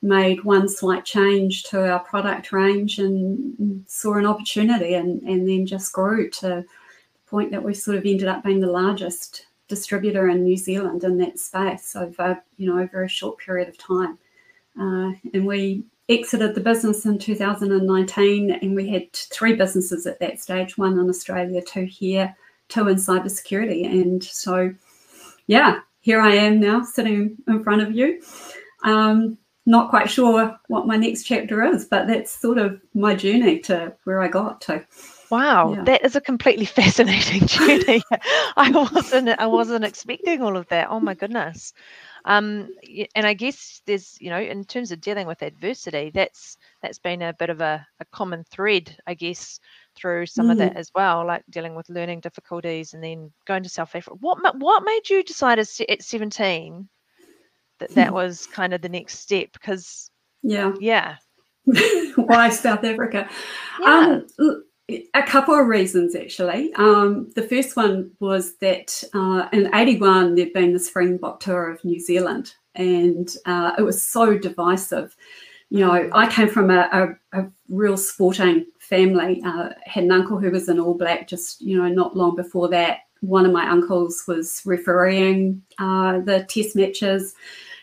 made 0.03 0.45
one 0.45 0.69
slight 0.69 1.05
change 1.05 1.65
to 1.65 1.89
our 1.89 2.01
product 2.01 2.53
range 2.53 2.99
and 2.99 3.85
saw 3.87 4.15
an 4.15 4.27
opportunity 4.27 4.95
and, 4.95 5.23
and 5.23 5.49
then 5.49 5.67
just 5.67 5.93
grew 5.93 6.29
to 6.31 6.47
the 6.49 6.67
point 7.27 7.51
that 7.51 7.63
we 7.63 7.75
sort 7.75 7.99
of 7.99 8.05
ended 8.05 8.29
up 8.29 8.43
being 8.43 8.61
the 8.61 8.71
largest 8.71 9.47
distributor 9.69 10.29
in 10.29 10.43
New 10.43 10.57
Zealand 10.57 11.05
in 11.05 11.19
that 11.19 11.39
space 11.39 11.95
over 11.95 12.43
you 12.57 12.67
know 12.67 12.81
over 12.81 13.05
a 13.05 13.09
short 13.09 13.39
period 13.39 13.69
of 13.69 13.79
time. 13.79 14.19
Uh, 14.81 15.13
and 15.35 15.47
we 15.47 15.85
exited 16.09 16.55
the 16.55 16.61
business 16.61 17.05
in 17.05 17.19
2019 17.19 18.51
and 18.51 18.75
we 18.75 18.89
had 18.89 19.13
three 19.13 19.55
businesses 19.55 20.07
at 20.07 20.19
that 20.21 20.41
stage 20.41 20.79
one 20.79 20.99
in 20.99 21.09
australia 21.11 21.61
two 21.61 21.85
here 21.85 22.35
two 22.69 22.89
in 22.89 22.97
cybersecurity. 22.97 23.85
And 23.85 24.23
so 24.23 24.75
yeah 25.47 25.81
here 26.01 26.21
i 26.21 26.33
am 26.33 26.61
now 26.61 26.83
sitting 26.83 27.37
in 27.47 27.63
front 27.63 27.83
of 27.83 27.93
you. 27.93 28.23
Um, 28.85 29.37
not 29.67 29.91
quite 29.91 30.09
sure 30.09 30.59
what 30.69 30.87
my 30.87 30.97
next 30.97 31.25
chapter 31.25 31.63
is 31.63 31.85
but 31.85 32.07
that's 32.07 32.33
sort 32.33 32.57
of 32.57 32.81
my 32.95 33.15
journey 33.15 33.59
to 33.59 33.93
where 34.05 34.23
i 34.23 34.29
got 34.29 34.63
to 34.63 34.83
Wow, 35.31 35.75
yeah. 35.75 35.85
that 35.85 36.05
is 36.05 36.17
a 36.17 36.21
completely 36.21 36.65
fascinating 36.81 37.47
journey. 37.47 38.03
I 38.57 38.71
wasn't 38.71 39.29
I 39.29 39.47
wasn't 39.47 39.85
expecting 39.85 40.43
all 40.43 40.57
of 40.57 40.69
that. 40.69 40.89
Oh 40.91 41.01
my 41.01 41.15
goodness. 41.15 41.73
Um, 42.25 42.69
and 43.15 43.27
I 43.27 43.33
guess 43.33 43.81
there's, 43.87 44.19
you 44.21 44.29
know, 44.29 44.41
in 44.41 44.65
terms 44.65 44.93
of 44.93 45.01
dealing 45.01 45.27
with 45.27 45.43
adversity, 45.43 46.11
that's 46.13 46.57
that's 46.83 46.99
been 46.99 47.23
a 47.23 47.33
bit 47.33 47.49
of 47.49 47.61
a, 47.61 47.87
a 48.01 48.05
common 48.07 48.45
thread, 48.45 48.97
I 49.07 49.15
guess, 49.15 49.61
through 49.95 50.27
some 50.27 50.49
mm. 50.49 50.53
of 50.53 50.59
that 50.59 50.75
mm. 50.75 50.77
as 50.77 50.91
well, 50.95 51.27
like 51.27 51.45
dealing 51.51 51.75
with 51.75 51.89
learning 51.89 52.21
difficulties 52.21 52.95
and 52.95 53.03
then 53.03 53.33
going 53.47 53.63
to 53.63 53.69
South 53.69 53.95
Africa. 53.95 54.17
What 54.21 54.39
what 54.59 54.85
made 54.85 55.09
you 55.09 55.23
decide 55.23 55.59
at 55.59 55.69
17 55.69 56.89
that 57.81 57.91
that 57.95 58.13
was 58.21 58.47
kind 58.47 58.75
of 58.75 58.83
the 58.83 58.89
next 58.89 59.21
step? 59.21 59.49
Because 59.53 60.11
yeah, 60.43 60.73
yeah. 60.81 61.17
Why 62.17 62.51
South 62.51 62.85
Africa? 62.85 63.29
Yeah. 63.81 64.21
Um, 64.39 64.65
a 64.89 65.23
couple 65.23 65.55
of 65.55 65.67
reasons, 65.67 66.15
actually. 66.15 66.73
Um, 66.75 67.31
the 67.35 67.47
first 67.47 67.77
one 67.77 68.11
was 68.21 68.57
that 68.57 69.03
uh, 69.15 69.49
in 69.53 69.75
81, 69.75 70.35
there'd 70.35 70.53
been 70.53 70.73
the 70.73 70.79
Springbok 70.79 71.41
tour 71.41 71.71
of 71.71 71.85
New 71.85 72.01
Zealand, 72.01 72.55
and 72.75 73.29
uh, 73.45 73.73
it 73.77 73.83
was 73.83 74.03
so 74.03 74.39
divisive. 74.39 75.15
You 75.71 75.81
know, 75.81 76.09
I 76.13 76.31
came 76.31 76.49
from 76.49 76.71
a, 76.71 77.17
a, 77.33 77.41
a 77.41 77.51
real 77.69 77.99
sporting 77.99 78.67
family, 78.79 79.43
uh, 79.45 79.71
had 79.85 80.05
an 80.05 80.13
uncle 80.13 80.39
who 80.39 80.51
was 80.51 80.69
an 80.69 80.81
All 80.81 80.95
Black 80.95 81.29
just, 81.29 81.61
you 81.61 81.77
know, 81.77 81.89
not 81.89 82.17
long 82.17 82.35
before 82.35 82.69
that. 82.69 83.01
One 83.21 83.45
of 83.45 83.53
my 83.53 83.69
uncles 83.69 84.25
was 84.27 84.63
refereeing 84.65 85.63
uh, 85.79 86.21
the 86.21 86.47
test 86.49 86.75
matches. 86.75 87.35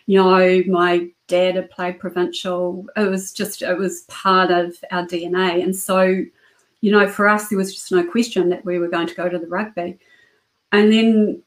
You 0.08 0.24
know, 0.24 0.64
my 0.68 1.10
dad 1.28 1.56
had 1.56 1.70
played 1.70 2.00
provincial. 2.00 2.88
It 2.96 3.08
was 3.10 3.32
just, 3.32 3.62
it 3.62 3.78
was 3.78 4.02
part 4.08 4.50
of 4.50 4.76
our 4.90 5.06
DNA. 5.06 5.62
And 5.64 5.76
so, 5.76 6.24
you 6.86 6.92
know, 6.92 7.08
for 7.08 7.28
us, 7.28 7.48
there 7.48 7.58
was 7.58 7.74
just 7.74 7.92
no 7.92 8.06
question 8.06 8.50
that 8.50 8.64
we 8.64 8.78
were 8.78 8.88
going 8.88 9.08
to 9.08 9.16
go 9.16 9.28
to 9.28 9.40
the 9.40 9.48
rugby. 9.48 9.98
And 10.72 10.94
then 10.94 11.42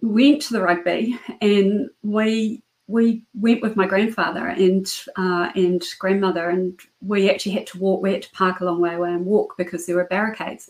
went 0.00 0.42
to 0.42 0.54
the 0.54 0.60
rugby 0.60 1.16
and 1.40 1.88
we 2.02 2.64
we 2.88 3.22
went 3.34 3.62
with 3.62 3.76
my 3.76 3.86
grandfather 3.86 4.48
and 4.48 4.92
uh, 5.14 5.52
and 5.54 5.84
grandmother 6.00 6.50
and 6.50 6.80
we 7.00 7.30
actually 7.30 7.52
had 7.52 7.68
to 7.68 7.78
walk 7.78 8.02
we 8.02 8.12
had 8.12 8.22
to 8.22 8.32
park 8.32 8.58
a 8.58 8.64
long 8.64 8.80
way 8.80 8.96
away 8.96 9.10
and 9.10 9.24
walk 9.24 9.54
because 9.56 9.86
there 9.86 9.94
were 9.94 10.06
barricades 10.06 10.68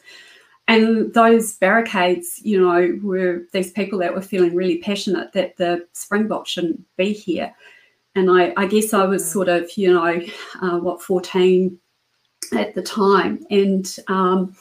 and 0.68 1.14
those 1.14 1.54
barricades 1.54 2.38
you 2.44 2.60
know 2.60 2.98
were 3.02 3.46
these 3.52 3.72
people 3.72 3.98
that 3.98 4.14
were 4.14 4.20
feeling 4.20 4.54
really 4.54 4.76
passionate 4.76 5.32
that 5.32 5.56
the 5.56 5.86
springbok 5.94 6.46
shouldn't 6.46 6.84
be 6.98 7.14
here 7.14 7.50
and 8.14 8.30
i, 8.30 8.52
I 8.58 8.66
guess 8.66 8.92
i 8.92 9.06
was 9.06 9.22
mm. 9.22 9.32
sort 9.32 9.48
of 9.48 9.70
you 9.78 9.90
know 9.94 10.20
uh, 10.60 10.78
what 10.78 11.00
14 11.00 11.78
at 12.54 12.74
the 12.74 12.82
time, 12.82 13.44
and 13.50 13.96
um, 14.08 14.54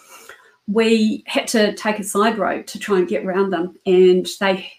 we 0.68 1.24
had 1.28 1.48
to 1.50 1.74
take 1.76 2.00
a 2.00 2.04
side 2.04 2.38
road 2.38 2.68
to 2.68 2.80
try 2.80 2.98
and 2.98 3.08
get 3.08 3.26
around 3.26 3.50
them. 3.50 3.76
And 3.86 4.28
they 4.40 4.72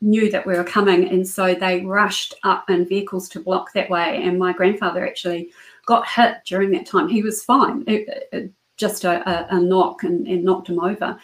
knew 0.00 0.30
that 0.30 0.46
we 0.46 0.54
were 0.54 0.64
coming, 0.64 1.08
and 1.08 1.26
so 1.26 1.54
they 1.54 1.84
rushed 1.84 2.34
up 2.44 2.70
in 2.70 2.86
vehicles 2.86 3.28
to 3.30 3.40
block 3.40 3.72
that 3.72 3.90
way. 3.90 4.22
And 4.22 4.38
my 4.38 4.52
grandfather 4.52 5.06
actually 5.06 5.50
got 5.86 6.06
hit 6.06 6.36
during 6.46 6.70
that 6.72 6.86
time. 6.86 7.08
He 7.08 7.22
was 7.22 7.42
fine, 7.42 7.84
it, 7.86 8.28
it, 8.32 8.52
just 8.76 9.04
a, 9.04 9.28
a, 9.28 9.56
a 9.56 9.60
knock 9.60 10.04
and, 10.04 10.26
and 10.26 10.44
knocked 10.44 10.68
him 10.68 10.78
over. 10.78 11.18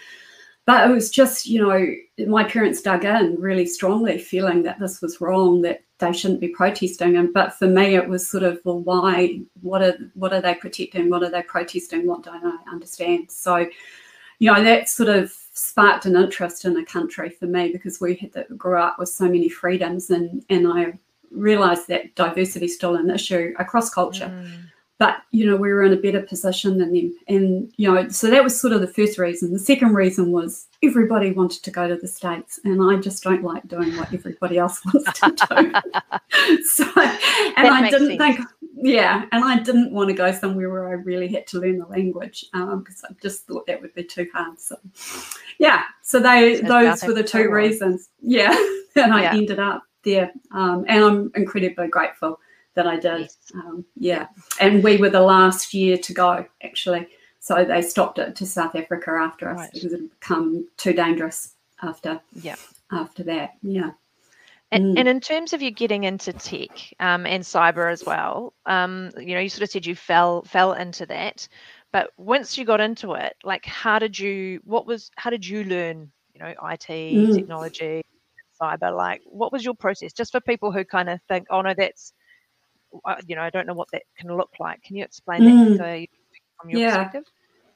But 0.66 0.90
it 0.90 0.92
was 0.92 1.10
just, 1.10 1.46
you 1.46 1.60
know, 1.60 2.26
my 2.26 2.42
parents 2.42 2.80
dug 2.80 3.04
in 3.04 3.36
really 3.38 3.66
strongly, 3.66 4.18
feeling 4.18 4.62
that 4.62 4.80
this 4.80 5.02
was 5.02 5.20
wrong, 5.20 5.60
that 5.62 5.84
they 5.98 6.12
shouldn't 6.12 6.40
be 6.40 6.48
protesting. 6.48 7.16
And 7.16 7.32
but 7.32 7.54
for 7.54 7.66
me, 7.66 7.94
it 7.94 8.08
was 8.08 8.28
sort 8.28 8.42
of, 8.42 8.60
well, 8.64 8.80
why? 8.80 9.40
What 9.62 9.82
are 9.82 9.96
what 10.14 10.32
are 10.32 10.40
they 10.40 10.54
protecting? 10.54 11.10
What 11.10 11.22
are 11.22 11.30
they 11.30 11.42
protesting? 11.42 12.06
What 12.06 12.22
don't 12.22 12.44
I 12.44 12.56
understand? 12.70 13.30
So, 13.30 13.66
you 14.38 14.52
know, 14.52 14.62
that 14.62 14.88
sort 14.88 15.08
of 15.08 15.32
sparked 15.52 16.06
an 16.06 16.16
interest 16.16 16.64
in 16.64 16.74
the 16.74 16.84
country 16.84 17.30
for 17.30 17.46
me 17.46 17.70
because 17.70 18.00
we 18.00 18.16
had 18.16 18.32
to 18.32 18.46
grow 18.56 18.82
up 18.82 18.98
with 18.98 19.08
so 19.08 19.24
many 19.24 19.48
freedoms, 19.48 20.10
and 20.10 20.44
and 20.50 20.66
I 20.66 20.98
realised 21.30 21.88
that 21.88 22.14
diversity 22.14 22.66
is 22.66 22.74
still 22.74 22.96
an 22.96 23.10
issue 23.10 23.54
across 23.58 23.90
culture. 23.90 24.26
Mm 24.26 24.70
but 25.04 25.23
you 25.32 25.44
know 25.44 25.54
we 25.54 25.68
were 25.68 25.82
in 25.82 25.92
a 25.92 25.96
better 25.96 26.23
position 26.23 26.78
than 26.78 26.94
them. 26.94 27.14
And 27.28 27.70
you 27.76 27.92
know 27.92 28.08
so 28.08 28.30
that 28.30 28.42
was 28.42 28.58
sort 28.58 28.73
of 28.73 28.80
the 28.80 28.87
first 28.87 29.18
reason. 29.18 29.52
The 29.52 29.58
second 29.58 29.92
reason 29.92 30.32
was 30.32 30.68
everybody 30.82 31.30
wanted 31.32 31.62
to 31.62 31.70
go 31.70 31.87
to 31.87 31.96
the 31.96 32.08
states 32.08 32.58
and 32.64 32.82
i 32.82 32.96
just 33.00 33.23
don't 33.23 33.42
like 33.42 33.66
doing 33.68 33.96
what 33.96 34.12
everybody 34.12 34.58
else 34.58 34.84
wants 34.94 35.20
to 35.20 35.30
do. 35.30 35.73
So 36.64 36.84
and 36.84 37.66
that 37.66 37.73
i 37.73 37.90
didn't 37.90 38.18
sense. 38.18 38.37
think 38.37 38.49
yeah 38.75 39.26
and 39.32 39.44
i 39.44 39.58
didn't 39.58 39.92
want 39.92 40.08
to 40.08 40.14
go 40.14 40.32
somewhere 40.32 40.70
where 40.70 40.88
i 40.88 40.92
really 40.92 41.28
had 41.28 41.46
to 41.49 41.61
learn 41.61 41.78
the 41.78 41.87
language 41.87 42.46
because 42.52 43.04
um, 43.04 43.11
i 43.11 43.14
just 43.23 43.46
thought 43.46 43.66
that 43.66 43.80
would 43.80 43.94
be 43.94 44.04
too 44.04 44.26
hard. 44.34 44.58
So 44.61 44.76
yeah 45.58 45.82
so 46.02 46.18
they 46.18 46.61
those 46.61 47.04
were 47.04 47.14
the 47.14 47.23
two 47.23 47.50
reasons 47.50 48.11
yeah 48.20 48.52
and 48.96 49.12
i 49.12 49.23
yeah. 49.23 49.34
ended 49.34 49.58
up 49.58 49.84
there. 50.02 50.32
Um, 50.50 50.84
and 50.88 51.04
i'm 51.04 51.32
incredibly 51.34 51.88
grateful 51.88 52.40
that 52.75 52.87
I 52.87 52.97
did. 52.97 53.21
Yes. 53.21 53.37
Um, 53.54 53.85
yeah. 53.97 54.26
And 54.61 54.83
we 54.83 54.97
were 54.97 55.11
the 55.11 55.21
last 55.21 55.75
year 55.75 55.97
to 55.99 56.12
go, 56.12 56.45
actually. 56.62 57.09
So 57.40 57.64
they 57.64 57.83
stopped 57.83 58.19
it 58.19 58.37
to 58.37 58.47
South 58.47 58.75
Africa 58.75 59.11
after 59.11 59.50
us 59.50 59.59
right. 59.59 59.71
because 59.73 59.93
it 59.93 60.00
had 60.00 60.11
become 60.21 60.66
too 60.76 60.93
dangerous 60.93 61.54
after 61.83 62.21
yeah. 62.33 62.57
after 62.90 63.23
that. 63.25 63.54
Yeah. 63.62 63.90
And, 64.73 64.97
mm. 64.97 64.99
and 64.99 65.09
in 65.09 65.21
terms 65.21 65.52
of 65.52 65.62
you 65.62 65.71
getting 65.71 66.04
into 66.04 66.33
tech 66.33 66.71
um, 66.99 67.26
and 67.26 67.45
cyber 67.45 67.93
as 67.93 68.04
well, 68.04 68.54
um, 68.66 69.11
you 69.19 69.35
know, 69.35 69.40
you 69.40 69.49
sort 69.49 69.62
of 69.62 69.71
said 69.71 69.87
you 69.87 69.95
fell 69.95 70.43
fell 70.45 70.73
into 70.73 71.07
that, 71.07 71.47
but 71.93 72.11
once 72.16 72.59
you 72.59 72.64
got 72.64 72.81
into 72.81 73.12
it, 73.12 73.37
like, 73.45 73.64
how 73.66 73.99
did 73.99 74.19
you? 74.19 74.61
What 74.64 74.87
was? 74.87 75.11
How 75.16 75.31
did 75.31 75.47
you 75.47 75.64
learn? 75.64 76.11
You 76.35 76.40
know, 76.40 76.49
IT, 76.49 76.88
mm. 76.88 77.35
technology, 77.37 78.02
cyber. 78.61 78.97
Like, 78.97 79.21
what 79.26 79.52
was 79.52 79.64
your 79.64 79.75
process? 79.75 80.12
Just 80.12 80.33
for 80.33 80.40
people 80.40 80.73
who 80.73 80.85
kind 80.85 81.09
of 81.09 81.21
think, 81.28 81.47
oh 81.50 81.61
no, 81.61 81.75
that's 81.76 82.12
you 83.26 83.36
know, 83.36 83.42
I 83.42 83.50
don't 83.50 83.66
know 83.66 83.74
what 83.74 83.88
that 83.92 84.02
can 84.18 84.34
look 84.36 84.50
like. 84.58 84.82
Can 84.82 84.96
you 84.96 85.04
explain 85.04 85.42
mm. 85.42 85.78
that 85.78 86.08
from 86.60 86.70
your 86.70 86.80
yeah. 86.80 86.96
perspective? 86.96 87.24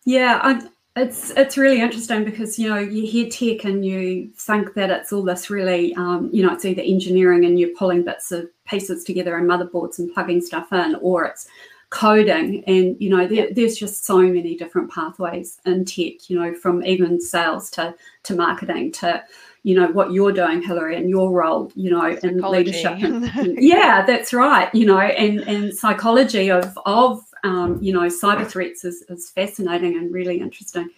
Yeah, 0.04 0.40
I, 0.42 0.68
it's 0.96 1.30
it's 1.30 1.56
really 1.56 1.80
interesting 1.80 2.24
because 2.24 2.58
you 2.58 2.68
know 2.68 2.78
you 2.78 3.06
hear 3.06 3.28
tech 3.28 3.64
and 3.64 3.84
you 3.84 4.30
think 4.36 4.74
that 4.74 4.90
it's 4.90 5.12
all 5.12 5.22
this 5.22 5.50
really 5.50 5.94
um, 5.94 6.30
you 6.32 6.42
know 6.42 6.52
it's 6.52 6.64
either 6.64 6.82
engineering 6.82 7.44
and 7.44 7.58
you're 7.58 7.76
pulling 7.76 8.04
bits 8.04 8.32
of 8.32 8.48
pieces 8.66 9.04
together 9.04 9.36
and 9.36 9.48
motherboards 9.48 9.98
and 9.98 10.12
plugging 10.12 10.40
stuff 10.40 10.72
in, 10.72 10.96
or 10.96 11.24
it's 11.24 11.46
coding 11.90 12.62
and 12.66 12.96
you 13.00 13.08
know 13.08 13.26
there, 13.26 13.48
there's 13.54 13.76
just 13.76 14.04
so 14.04 14.18
many 14.18 14.54
different 14.54 14.90
pathways 14.90 15.58
in 15.64 15.86
tech 15.86 16.28
you 16.28 16.38
know 16.38 16.54
from 16.54 16.84
even 16.84 17.18
sales 17.18 17.70
to 17.70 17.94
to 18.22 18.34
marketing 18.34 18.92
to 18.92 19.22
you 19.68 19.74
know 19.74 19.88
what 19.88 20.12
you're 20.12 20.32
doing 20.32 20.62
hillary 20.62 20.96
and 20.96 21.10
your 21.10 21.30
role 21.30 21.70
you 21.74 21.90
know 21.90 22.06
in 22.22 22.38
leadership 22.38 22.96
and, 23.02 23.30
yeah 23.62 24.02
that's 24.06 24.32
right 24.32 24.74
you 24.74 24.86
know 24.86 24.98
and 24.98 25.40
and 25.40 25.74
psychology 25.74 26.50
of 26.50 26.78
of 26.86 27.22
um, 27.44 27.78
you 27.82 27.92
know 27.92 28.06
cyber 28.06 28.46
threats 28.46 28.82
is, 28.84 29.02
is 29.10 29.30
fascinating 29.30 29.96
and 29.96 30.12
really 30.12 30.40
interesting. 30.40 30.88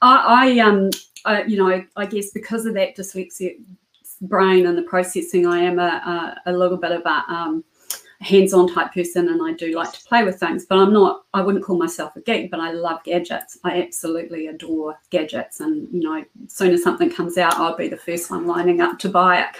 I, 0.00 0.16
I 0.46 0.58
um 0.58 0.90
I, 1.24 1.42
you 1.44 1.56
know 1.56 1.82
I, 1.96 2.06
guess 2.06 2.30
because 2.30 2.66
of 2.66 2.74
that 2.74 2.96
dyslexic 2.96 3.56
brain 4.20 4.66
and 4.66 4.76
the 4.78 4.82
processing 4.82 5.46
i 5.46 5.58
am 5.58 5.78
a, 5.78 6.36
a, 6.46 6.50
a 6.50 6.52
little 6.52 6.76
bit 6.76 6.92
of 6.92 7.02
a 7.04 7.24
um, 7.32 7.64
hands-on 8.22 8.72
type 8.72 8.94
person 8.94 9.28
and 9.28 9.42
I 9.42 9.52
do 9.52 9.74
like 9.74 9.92
to 9.92 10.04
play 10.04 10.24
with 10.24 10.38
things, 10.38 10.64
but 10.64 10.78
I'm 10.78 10.92
not, 10.92 11.24
I 11.34 11.42
wouldn't 11.42 11.64
call 11.64 11.76
myself 11.76 12.14
a 12.16 12.20
geek, 12.20 12.50
but 12.50 12.60
I 12.60 12.72
love 12.72 13.02
gadgets. 13.04 13.58
I 13.64 13.82
absolutely 13.82 14.46
adore 14.46 14.98
gadgets. 15.10 15.60
And, 15.60 15.88
you 15.92 16.00
know, 16.00 16.24
as 16.46 16.52
soon 16.52 16.72
as 16.72 16.82
something 16.82 17.10
comes 17.10 17.36
out, 17.36 17.54
I'll 17.54 17.76
be 17.76 17.88
the 17.88 17.96
first 17.96 18.30
one 18.30 18.46
lining 18.46 18.80
up 18.80 18.98
to 19.00 19.08
buy 19.08 19.40
it. 19.42 19.56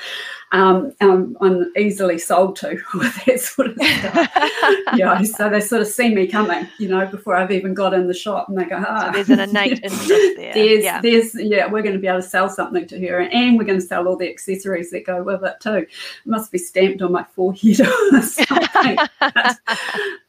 Um, 0.52 0.92
um, 1.00 1.36
I'm 1.40 1.72
easily 1.78 2.18
sold 2.18 2.56
to 2.56 2.78
with 2.94 3.24
that 3.24 3.40
sort 3.40 3.68
of 3.68 3.76
stuff. 3.82 4.30
yeah, 4.96 5.22
so 5.22 5.48
they 5.48 5.60
sort 5.60 5.80
of 5.80 5.88
see 5.88 6.14
me 6.14 6.26
coming, 6.26 6.68
you 6.78 6.88
know, 6.88 7.06
before 7.06 7.36
I've 7.36 7.50
even 7.50 7.72
got 7.72 7.94
in 7.94 8.06
the 8.06 8.14
shop, 8.14 8.48
and 8.48 8.58
they 8.58 8.66
go, 8.66 8.84
"Ah, 8.86 9.06
so 9.06 9.12
there's 9.12 9.30
an 9.30 9.40
innate 9.40 9.72
interest 9.82 10.08
there." 10.36 10.52
There's, 10.52 10.84
yeah. 10.84 11.00
there's, 11.00 11.34
yeah, 11.34 11.66
we're 11.66 11.82
going 11.82 11.94
to 11.94 12.00
be 12.00 12.06
able 12.06 12.20
to 12.20 12.28
sell 12.28 12.50
something 12.50 12.86
to 12.88 13.08
her, 13.08 13.20
and 13.20 13.56
we're 13.56 13.64
going 13.64 13.80
to 13.80 13.86
sell 13.86 14.06
all 14.06 14.16
the 14.16 14.28
accessories 14.28 14.90
that 14.90 15.06
go 15.06 15.22
with 15.22 15.42
it 15.42 15.56
too. 15.60 15.74
It 15.76 15.88
must 16.26 16.52
be 16.52 16.58
stamped 16.58 17.00
on 17.00 17.12
my 17.12 17.24
forehead 17.24 17.80
or 17.80 18.22
something. 18.22 18.98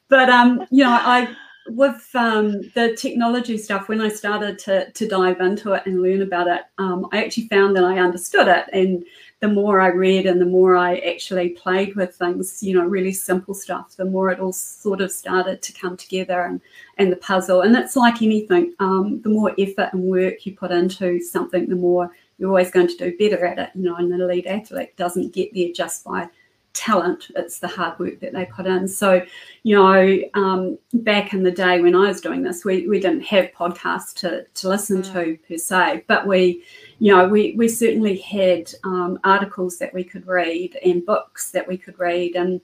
but 0.08 0.30
um, 0.30 0.66
you 0.72 0.86
know, 0.86 0.98
I 1.02 1.36
with 1.68 2.10
um, 2.14 2.62
the 2.76 2.96
technology 2.98 3.58
stuff, 3.58 3.88
when 3.88 4.02
I 4.02 4.10
started 4.10 4.60
to, 4.60 4.92
to 4.92 5.08
dive 5.08 5.40
into 5.40 5.74
it 5.74 5.86
and 5.86 6.02
learn 6.02 6.22
about 6.22 6.48
it, 6.48 6.62
um, 6.78 7.08
I 7.12 7.24
actually 7.24 7.48
found 7.48 7.76
that 7.76 7.84
I 7.84 8.00
understood 8.00 8.48
it. 8.48 8.66
And 8.74 9.06
the 9.44 9.50
more 9.50 9.82
I 9.82 9.88
read 9.88 10.26
and 10.26 10.40
the 10.40 10.46
more 10.46 10.78
I 10.78 11.00
actually 11.00 11.50
played 11.50 11.98
with 11.98 12.16
things, 12.16 12.64
you 12.64 12.74
know, 12.74 12.86
really 12.86 13.12
simple 13.12 13.54
stuff, 13.54 13.98
the 13.98 14.06
more 14.06 14.30
it 14.30 14.40
all 14.40 14.54
sort 14.54 15.02
of 15.02 15.12
started 15.12 15.62
to 15.64 15.74
come 15.74 15.98
together 15.98 16.44
and, 16.44 16.62
and 16.98 17.12
the 17.12 17.18
puzzle. 17.18 17.60
And 17.60 17.76
it's 17.76 17.98
like 17.98 18.22
anything, 18.22 18.74
um, 18.80 19.20
the 19.22 19.28
more 19.28 19.54
effort 19.58 19.90
and 19.92 20.04
work 20.04 20.46
you 20.46 20.56
put 20.56 20.72
into 20.72 21.20
something, 21.20 21.68
the 21.68 21.76
more 21.76 22.10
you're 22.38 22.48
always 22.48 22.72
going 22.72 22.88
to 22.88 22.96
do 22.96 23.18
better 23.18 23.46
at 23.46 23.60
it. 23.60 23.72
You 23.76 23.84
know, 23.84 23.98
an 23.98 24.14
elite 24.14 24.48
athlete 24.48 24.96
doesn't 24.96 25.34
get 25.34 25.54
there 25.54 25.74
just 25.74 26.06
by 26.06 26.30
talent 26.74 27.28
it's 27.36 27.60
the 27.60 27.68
hard 27.68 27.98
work 28.00 28.20
that 28.20 28.34
they 28.34 28.46
put 28.46 28.66
in 28.66 28.88
so 28.88 29.24
you 29.62 29.76
know 29.76 30.20
um, 30.34 30.78
back 30.94 31.32
in 31.32 31.44
the 31.44 31.52
day 31.52 31.80
when 31.80 31.96
i 31.96 32.08
was 32.08 32.20
doing 32.20 32.42
this 32.42 32.66
we, 32.66 32.88
we 32.88 33.00
didn't 33.00 33.22
have 33.22 33.46
podcasts 33.52 34.14
to, 34.14 34.44
to 34.56 34.68
listen 34.68 35.04
mm. 35.04 35.14
to 35.14 35.38
per 35.48 35.56
se 35.56 36.04
but 36.08 36.26
we 36.26 36.64
you 37.04 37.14
know 37.14 37.28
we, 37.28 37.54
we 37.58 37.68
certainly 37.68 38.18
had 38.18 38.74
um, 38.86 39.20
articles 39.26 39.78
that 39.78 39.94
we 39.94 40.06
could 40.06 40.26
read 40.26 40.78
and 40.86 41.06
books 41.06 41.52
that 41.52 41.68
we 41.68 41.78
could 41.78 42.00
read 42.00 42.36
and 42.36 42.62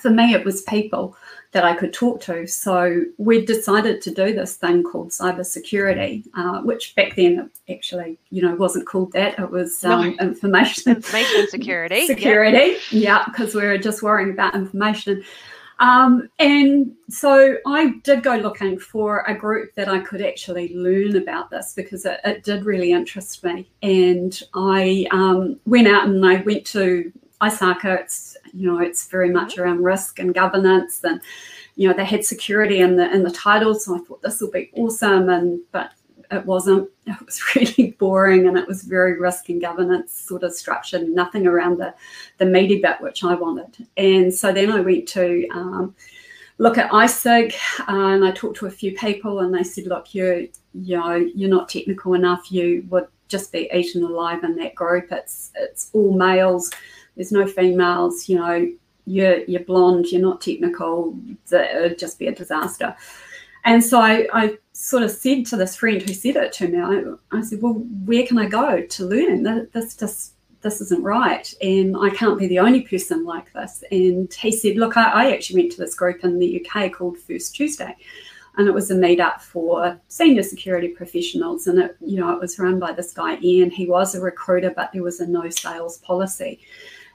for 0.00 0.08
me 0.10 0.32
it 0.32 0.42
was 0.42 0.62
people 0.62 1.14
that 1.52 1.64
I 1.64 1.74
could 1.74 1.94
talk 1.94 2.20
to. 2.22 2.46
So 2.46 3.04
we 3.16 3.44
decided 3.44 4.02
to 4.02 4.10
do 4.10 4.34
this 4.34 4.56
thing 4.56 4.82
called 4.82 5.10
cybersecurity, 5.10 6.24
uh, 6.36 6.60
which 6.60 6.94
back 6.94 7.16
then 7.16 7.50
actually, 7.70 8.18
you 8.30 8.42
know, 8.42 8.54
wasn't 8.54 8.86
called 8.86 9.12
that. 9.12 9.38
It 9.38 9.50
was 9.50 9.82
um, 9.84 10.10
no. 10.10 10.16
information 10.26 10.94
information 10.94 11.48
security. 11.48 12.06
security, 12.06 12.76
yeah, 12.90 13.24
because 13.24 13.54
we 13.54 13.62
were 13.62 13.78
just 13.78 14.02
worrying 14.02 14.30
about 14.30 14.54
information. 14.54 15.24
Um, 15.80 16.28
and 16.38 16.92
so 17.08 17.56
I 17.66 17.94
did 18.02 18.22
go 18.22 18.36
looking 18.36 18.78
for 18.78 19.20
a 19.28 19.34
group 19.34 19.74
that 19.76 19.88
I 19.88 20.00
could 20.00 20.20
actually 20.22 20.74
learn 20.74 21.16
about 21.16 21.50
this 21.50 21.72
because 21.74 22.04
it, 22.04 22.20
it 22.24 22.42
did 22.42 22.64
really 22.64 22.90
interest 22.90 23.44
me. 23.44 23.70
And 23.82 24.40
I 24.54 25.06
um, 25.12 25.60
went 25.66 25.86
out 25.86 26.06
and 26.06 26.24
I 26.26 26.42
went 26.42 26.66
to 26.66 27.12
ISACA, 27.40 28.00
it's 28.00 28.36
you 28.52 28.70
know 28.70 28.80
it's 28.80 29.08
very 29.08 29.30
much 29.30 29.58
around 29.58 29.82
risk 29.82 30.18
and 30.18 30.34
governance, 30.34 31.04
and 31.04 31.20
you 31.76 31.88
know 31.88 31.94
they 31.94 32.04
had 32.04 32.24
security 32.24 32.80
in 32.80 32.96
the 32.96 33.12
in 33.14 33.22
the 33.22 33.30
title, 33.30 33.74
so 33.74 33.94
I 33.94 33.98
thought 34.00 34.22
this 34.22 34.40
will 34.40 34.50
be 34.50 34.70
awesome, 34.74 35.28
and 35.28 35.60
but 35.70 35.92
it 36.30 36.44
wasn't. 36.44 36.88
It 37.08 37.24
was 37.24 37.42
really 37.56 37.92
boring, 37.98 38.46
and 38.46 38.58
it 38.58 38.68
was 38.68 38.82
very 38.82 39.18
risk 39.18 39.48
and 39.48 39.62
governance 39.62 40.12
sort 40.12 40.42
of 40.42 40.52
structured, 40.52 41.08
nothing 41.08 41.46
around 41.46 41.78
the 41.78 41.94
the 42.36 42.44
meaty 42.44 42.80
bit 42.80 43.00
which 43.00 43.24
I 43.24 43.34
wanted. 43.34 43.86
And 43.96 44.32
so 44.32 44.52
then 44.52 44.70
I 44.70 44.80
went 44.80 45.08
to 45.08 45.48
um, 45.54 45.94
look 46.58 46.76
at 46.76 46.92
ISIG, 46.92 47.54
uh, 47.80 47.84
and 47.88 48.24
I 48.26 48.32
talked 48.32 48.58
to 48.58 48.66
a 48.66 48.70
few 48.70 48.94
people, 48.94 49.40
and 49.40 49.54
they 49.54 49.62
said, 49.64 49.86
look, 49.86 50.14
you 50.14 50.50
you 50.74 50.98
know 50.98 51.14
you're 51.14 51.48
not 51.48 51.70
technical 51.70 52.12
enough. 52.12 52.52
You 52.52 52.84
would 52.90 53.08
just 53.28 53.50
be 53.50 53.70
eaten 53.72 54.04
alive 54.04 54.44
in 54.44 54.54
that 54.56 54.74
group. 54.74 55.10
It's 55.10 55.50
it's 55.56 55.90
all 55.94 56.12
males 56.12 56.70
there's 57.18 57.32
no 57.32 57.46
females, 57.48 58.28
you 58.28 58.36
know, 58.36 58.72
you're, 59.04 59.38
you're 59.44 59.64
blonde, 59.64 60.06
you're 60.06 60.22
not 60.22 60.40
technical, 60.40 61.18
it 61.50 61.82
would 61.82 61.98
just 61.98 62.16
be 62.16 62.28
a 62.28 62.34
disaster. 62.34 62.94
And 63.64 63.82
so 63.82 64.00
I, 64.00 64.26
I, 64.32 64.58
sort 64.72 65.02
of 65.02 65.10
said 65.10 65.44
to 65.44 65.56
this 65.56 65.74
friend 65.74 66.00
who 66.00 66.14
said 66.14 66.36
it 66.36 66.52
to 66.52 66.68
me, 66.68 66.78
I, 66.78 67.36
I 67.36 67.42
said, 67.42 67.60
well, 67.60 67.74
where 68.04 68.24
can 68.24 68.38
I 68.38 68.46
go 68.46 68.80
to 68.80 69.04
learn? 69.04 69.42
This 69.72 69.96
just 69.96 70.34
this 70.60 70.80
isn't 70.80 71.02
right, 71.02 71.52
and 71.60 71.96
I 71.96 72.10
can't 72.10 72.38
be 72.38 72.48
the 72.48 72.58
only 72.58 72.82
person 72.82 73.24
like 73.24 73.52
this. 73.52 73.84
And 73.90 74.32
he 74.32 74.50
said, 74.50 74.76
look, 74.76 74.96
I, 74.96 75.10
I 75.10 75.32
actually 75.32 75.62
went 75.62 75.72
to 75.72 75.78
this 75.78 75.94
group 75.94 76.24
in 76.24 76.38
the 76.38 76.64
UK 76.64 76.92
called 76.92 77.18
First 77.18 77.54
Tuesday, 77.54 77.94
and 78.56 78.66
it 78.66 78.74
was 78.74 78.90
a 78.90 78.94
meetup 78.94 79.40
for 79.40 80.00
senior 80.08 80.42
security 80.42 80.88
professionals. 80.88 81.66
And 81.66 81.78
it, 81.78 81.96
you 82.00 82.18
know, 82.18 82.32
it 82.32 82.40
was 82.40 82.58
run 82.58 82.78
by 82.78 82.92
this 82.92 83.12
guy 83.12 83.38
Ian. 83.40 83.70
He 83.70 83.86
was 83.86 84.14
a 84.14 84.20
recruiter, 84.20 84.70
but 84.70 84.92
there 84.92 85.02
was 85.02 85.20
a 85.20 85.26
no 85.26 85.48
sales 85.48 85.98
policy. 85.98 86.60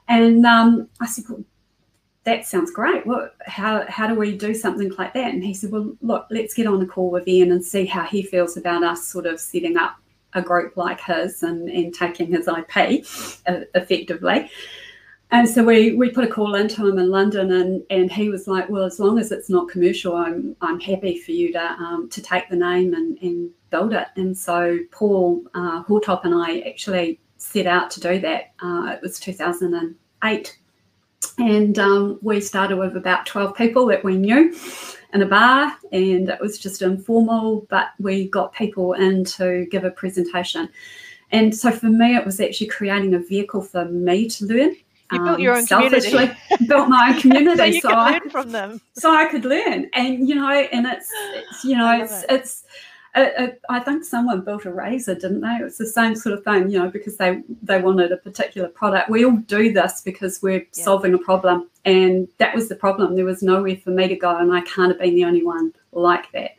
And 0.07 0.45
um, 0.45 0.87
I 1.01 1.07
said, 1.07 1.25
well, 1.29 1.43
that 2.25 2.45
sounds 2.45 2.71
great. 2.71 3.05
Well, 3.05 3.29
how, 3.45 3.85
how 3.89 4.07
do 4.07 4.15
we 4.15 4.37
do 4.37 4.53
something 4.53 4.91
like 4.97 5.13
that? 5.13 5.33
And 5.33 5.43
he 5.43 5.53
said, 5.53 5.71
well, 5.71 5.93
look, 6.01 6.25
let's 6.29 6.53
get 6.53 6.67
on 6.67 6.81
a 6.81 6.85
call 6.85 7.11
with 7.11 7.27
Ian 7.27 7.51
and 7.51 7.63
see 7.63 7.85
how 7.85 8.03
he 8.03 8.23
feels 8.23 8.55
about 8.55 8.83
us 8.83 9.05
sort 9.05 9.25
of 9.25 9.39
setting 9.39 9.77
up 9.77 9.97
a 10.33 10.41
group 10.41 10.77
like 10.77 11.01
his 11.01 11.43
and, 11.43 11.69
and 11.69 11.93
taking 11.93 12.31
his 12.31 12.47
IP 12.47 13.05
uh, 13.47 13.65
effectively. 13.75 14.49
And 15.31 15.49
so 15.49 15.63
we, 15.63 15.95
we 15.95 16.11
put 16.11 16.25
a 16.25 16.27
call 16.27 16.53
into 16.53 16.87
him 16.87 16.99
in 16.99 17.09
London, 17.09 17.51
and, 17.51 17.83
and 17.89 18.11
he 18.11 18.29
was 18.29 18.47
like, 18.47 18.69
"Well, 18.69 18.83
as 18.83 18.99
long 18.99 19.17
as 19.17 19.31
it's 19.31 19.49
not 19.49 19.67
commercial, 19.67 20.15
I'm 20.15 20.55
I'm 20.61 20.79
happy 20.79 21.17
for 21.17 21.31
you 21.31 21.51
to 21.53 21.59
um, 21.59 22.07
to 22.11 22.21
take 22.21 22.49
the 22.49 22.55
name 22.55 22.93
and, 22.93 23.17
and 23.19 23.49
build 23.71 23.93
it." 23.93 24.09
And 24.15 24.37
so 24.37 24.77
Paul 24.91 25.43
uh, 25.55 25.83
Hortop 25.85 26.23
and 26.25 26.35
I 26.35 26.59
actually 26.59 27.19
set 27.37 27.65
out 27.65 27.89
to 27.91 27.99
do 27.99 28.19
that. 28.19 28.53
Uh, 28.61 28.91
it 28.93 29.01
was 29.01 29.19
2008. 29.19 30.59
And 31.37 31.77
um, 31.79 32.19
we 32.21 32.41
started 32.41 32.77
with 32.77 32.95
about 32.95 33.25
12 33.25 33.55
people 33.55 33.85
that 33.87 34.03
we 34.03 34.17
knew 34.17 34.55
in 35.13 35.21
a 35.21 35.25
bar, 35.25 35.75
and 35.91 36.29
it 36.29 36.39
was 36.39 36.57
just 36.57 36.81
informal, 36.81 37.65
but 37.69 37.89
we 37.99 38.27
got 38.29 38.53
people 38.53 38.93
in 38.93 39.23
to 39.25 39.65
give 39.71 39.83
a 39.83 39.91
presentation. 39.91 40.69
And 41.31 41.55
so 41.55 41.71
for 41.71 41.87
me, 41.87 42.15
it 42.15 42.25
was 42.25 42.39
actually 42.39 42.67
creating 42.67 43.13
a 43.13 43.19
vehicle 43.19 43.61
for 43.61 43.85
me 43.85 44.27
to 44.29 44.45
learn. 44.45 44.75
You 45.11 45.23
built 45.23 45.39
your 45.39 45.55
own 45.55 45.65
community. 45.67 46.11
built 46.67 46.89
my 46.89 47.13
own 47.13 47.21
community, 47.21 47.79
so 47.79 47.89
so 47.89 47.95
I, 47.95 48.11
learn 48.11 48.29
from 48.29 48.51
them. 48.51 48.81
So 48.93 49.13
I 49.13 49.25
could 49.25 49.45
learn, 49.45 49.89
and 49.93 50.27
you 50.27 50.33
know, 50.35 50.49
and 50.49 50.87
it's, 50.87 51.09
it's 51.35 51.63
you 51.63 51.77
know, 51.77 52.01
it's 52.01 52.23
it. 52.23 52.31
it's 52.31 52.63
I 53.15 53.79
think 53.79 54.03
someone 54.03 54.41
built 54.41 54.65
a 54.65 54.73
razor, 54.73 55.13
didn't 55.13 55.41
they? 55.41 55.59
It's 55.61 55.77
the 55.77 55.85
same 55.85 56.15
sort 56.15 56.33
of 56.33 56.43
thing, 56.43 56.69
you 56.69 56.79
know, 56.79 56.89
because 56.89 57.17
they 57.17 57.43
they 57.61 57.79
wanted 57.79 58.11
a 58.11 58.17
particular 58.17 58.67
product. 58.69 59.09
We 59.09 59.23
all 59.23 59.37
do 59.37 59.71
this 59.71 60.01
because 60.01 60.41
we're 60.41 60.65
yeah. 60.73 60.83
solving 60.83 61.13
a 61.13 61.19
problem, 61.19 61.69
and 61.85 62.27
that 62.39 62.55
was 62.55 62.69
the 62.69 62.75
problem. 62.75 63.15
There 63.15 63.25
was 63.25 63.43
nowhere 63.43 63.77
for 63.77 63.91
me 63.91 64.07
to 64.07 64.15
go, 64.15 64.35
and 64.35 64.51
I 64.51 64.61
can't 64.61 64.91
have 64.91 64.99
been 64.99 65.15
the 65.15 65.25
only 65.25 65.43
one 65.43 65.73
like 65.91 66.31
that. 66.31 66.51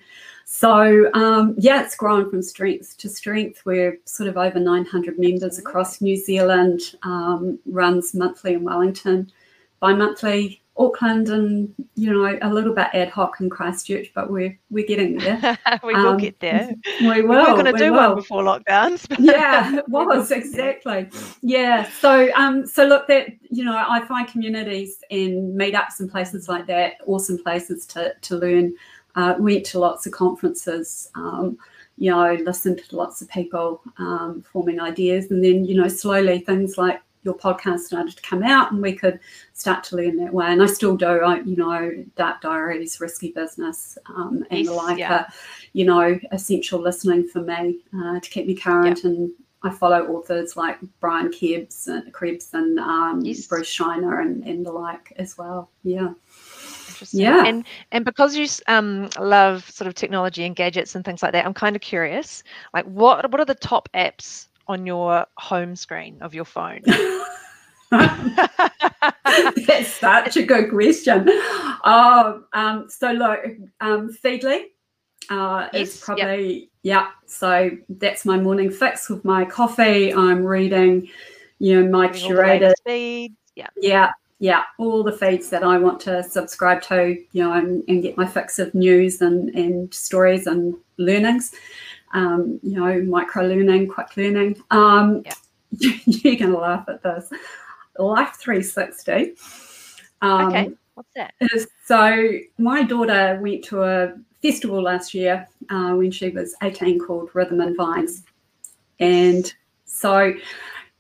So 0.45 1.11
um, 1.15 1.57
yeah, 1.59 1.83
it's 1.83 1.97
grown 1.97 2.31
from 2.31 2.41
strength 2.43 2.99
to 2.99 3.09
strength. 3.09 3.63
We're 3.65 3.99
sort 4.05 4.29
of 4.29 4.37
over 4.37 4.61
900 4.61 5.19
members 5.19 5.59
across 5.59 6.01
New 6.01 6.17
Zealand. 6.17 6.81
Um, 7.03 7.59
runs 7.67 8.15
monthly 8.15 8.55
in 8.55 8.63
Wellington, 8.63 9.33
bi-monthly 9.81 10.63
Auckland 10.77 11.29
and 11.29 11.73
you 11.95 12.13
know 12.13 12.39
a 12.43 12.53
little 12.53 12.75
bit 12.75 12.89
ad 12.95 13.09
hoc 13.09 13.41
in 13.41 13.49
Christchurch, 13.49 14.11
but 14.15 14.31
we're 14.31 14.59
we're 14.71 14.87
getting 14.87 15.19
there. 15.19 15.59
we 15.85 15.95
will 15.95 16.09
um, 16.09 16.17
get 16.17 16.41
there. 16.41 16.75
We 17.01 17.23
will. 17.23 17.29
We're 17.29 17.63
going 17.63 17.65
to 17.67 17.73
do 17.73 17.93
will. 17.93 18.09
one 18.09 18.17
before 18.17 18.43
lockdowns. 18.43 19.07
yeah, 19.19 19.77
it 19.77 19.89
was 19.89 20.33
exactly. 20.33 21.09
Yeah. 21.43 21.89
So 22.01 22.29
um 22.35 22.67
so 22.67 22.85
look 22.85 23.07
that 23.07 23.29
you 23.51 23.65
know 23.65 23.77
I 23.77 24.05
find 24.07 24.27
communities 24.27 24.99
and 25.11 25.59
meetups 25.59 26.01
and 26.01 26.11
places 26.11 26.49
like 26.49 26.67
that 26.67 26.95
awesome 27.07 27.43
places 27.43 27.87
to 27.87 28.15
to 28.21 28.37
learn. 28.37 28.75
Uh, 29.17 29.37
went 29.39 29.65
to 29.65 29.79
lots 29.79 30.07
of 30.07 30.13
conferences. 30.13 31.09
Um, 31.15 31.57
you 31.99 32.11
know, 32.11 32.35
listened 32.35 32.83
to 32.89 32.97
lots 32.97 33.23
of 33.23 33.29
people 33.29 33.81
um, 33.99 34.43
forming 34.51 34.81
ideas, 34.81 35.31
and 35.31 35.45
then 35.45 35.65
you 35.65 35.77
know 35.77 35.87
slowly 35.87 36.41
things 36.41 36.77
like 36.77 37.01
your 37.25 37.35
podcast 37.35 37.81
started 37.81 38.17
to 38.17 38.23
come 38.23 38.43
out 38.43 38.71
and 38.71 38.81
we 38.81 38.93
could 38.93 39.19
start 39.55 39.83
to 39.85 39.97
learn 39.97 40.17
that 40.17 40.33
way. 40.33 40.47
And 40.47 40.63
I 40.63 40.67
still 40.67 40.97
do, 40.97 41.07
I, 41.07 41.41
you 41.41 41.57
know, 41.57 42.05
Darknet 42.17 42.41
Diaries, 42.43 43.01
Risky 43.01 43.33
Business, 43.33 43.99
um, 44.15 44.45
and 44.51 44.67
the 44.67 44.73
like 44.73 44.99
yeah. 44.99 45.15
are, 45.15 45.27
you 45.73 45.85
know, 45.85 46.19
essential 46.33 46.81
listening 46.81 47.27
for 47.27 47.41
me 47.41 47.81
uh, 47.97 48.21
to 48.21 48.31
keep 48.31 48.47
me 48.47 48.55
current. 48.55 49.05
And 49.05 49.33
I 49.63 49.71
follow 49.71 50.07
authors 50.09 50.57
like 50.57 50.79
Brian 51.01 51.33
Krebs 51.33 51.89
and, 51.89 52.13
Krebs 52.13 52.53
and 52.53 52.79
um, 52.79 53.23
yes. 53.25 53.47
Bruce 53.47 53.75
Schneier 53.75 54.21
and, 54.21 54.45
and 54.45 54.65
the 54.65 54.73
like 54.73 55.15
as 55.17 55.39
well. 55.39 55.71
Yeah. 55.83 56.13
Yeah. 57.11 57.45
And 57.45 57.65
and 57.91 58.05
because 58.05 58.37
you 58.37 58.47
um, 58.69 59.09
love 59.19 59.69
sort 59.69 59.89
of 59.89 59.95
technology 59.95 60.45
and 60.45 60.55
gadgets 60.55 60.95
and 60.95 61.05
things 61.05 61.23
like 61.23 61.33
that, 61.33 61.45
I'm 61.45 61.55
kind 61.55 61.75
of 61.75 61.83
curious. 61.83 62.43
Like, 62.73 62.85
what 62.85 63.31
what 63.31 63.41
are 63.41 63.45
the 63.45 63.55
top 63.55 63.89
apps 63.95 64.49
on 64.67 64.87
your 64.87 65.27
home 65.37 65.77
screen 65.77 66.19
of 66.21 66.35
your 66.35 66.45
phone? 66.45 66.83
That's 67.91 69.89
such 69.89 70.37
a 70.37 70.43
good 70.43 70.71
question. 70.71 71.27
Oh, 71.85 72.45
um, 72.53 72.89
so 72.89 73.13
look, 73.13 73.41
um, 73.81 74.11
Feedly 74.25 74.65
uh, 75.31 75.69
yes, 75.73 75.89
is 75.89 76.01
probably 76.01 76.55
yep. 76.59 76.69
yeah. 76.83 77.09
So 77.27 77.71
that's 77.89 78.25
my 78.25 78.39
morning 78.39 78.71
fix 78.71 79.09
with 79.09 79.25
my 79.25 79.45
coffee. 79.45 80.13
I'm 80.13 80.45
reading, 80.45 81.09
you 81.59 81.83
know, 81.83 81.91
my 81.91 82.09
curated 82.09 82.75
feeds. 82.87 83.35
Yeah. 83.57 83.69
Yeah. 83.77 84.11
Yeah. 84.39 84.63
All 84.79 85.03
the 85.03 85.13
feeds 85.13 85.51
that 85.51 85.63
I 85.63 85.79
want 85.79 86.01
to 86.01 86.23
subscribe 86.23 86.83
to, 86.83 87.17
you 87.33 87.43
know, 87.43 87.53
and, 87.53 87.83
and 87.89 88.03
get 88.03 88.17
my 88.17 88.27
fix 88.27 88.59
of 88.59 88.75
news 88.75 89.23
and, 89.23 89.51
and 89.51 89.93
stories 89.95 90.47
and 90.47 90.75
learnings. 90.99 91.53
Um, 92.15 92.59
you 92.63 92.79
know, 92.79 93.03
micro 93.03 93.45
learning, 93.47 93.89
quick 93.89 94.17
learning. 94.17 94.63
Um, 94.71 95.23
Yeah. 95.25 95.35
you're 96.07 96.37
going 96.37 96.53
to 96.53 96.59
laugh 96.59 96.89
at 96.89 97.03
this. 97.03 97.31
Life 97.99 98.37
360. 98.37 99.35
Um, 100.23 100.47
Okay. 100.49 100.71
What's 100.95 101.09
that? 101.17 101.35
So 101.85 102.31
my 102.57 102.85
daughter 102.85 103.39
went 103.43 103.65
to 103.65 103.83
a 103.83 104.15
festival 104.41 104.81
last 104.81 105.13
year 105.13 105.49
uh, 105.69 105.95
when 105.95 106.11
she 106.11 106.29
was 106.29 106.55
18 106.63 107.01
called 107.01 107.31
Rhythm 107.35 107.61
and 107.61 107.77
Vines. 107.77 108.23
And 109.01 109.53
so 109.85 110.33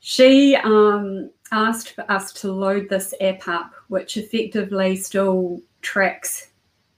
she 0.00 0.56
um, 0.56 1.30
asked 1.52 1.92
for 1.92 2.10
us 2.10 2.32
to 2.34 2.52
load 2.52 2.88
this 2.88 3.14
app 3.20 3.46
up, 3.46 3.72
which 3.88 4.16
effectively 4.16 4.96
still 4.96 5.60
tracks 5.80 6.48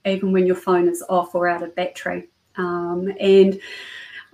even 0.05 0.31
when 0.31 0.47
your 0.47 0.55
phone 0.55 0.87
is 0.87 1.03
off 1.09 1.35
or 1.35 1.47
out 1.47 1.63
of 1.63 1.75
battery. 1.75 2.29
Um, 2.55 3.13
and 3.19 3.59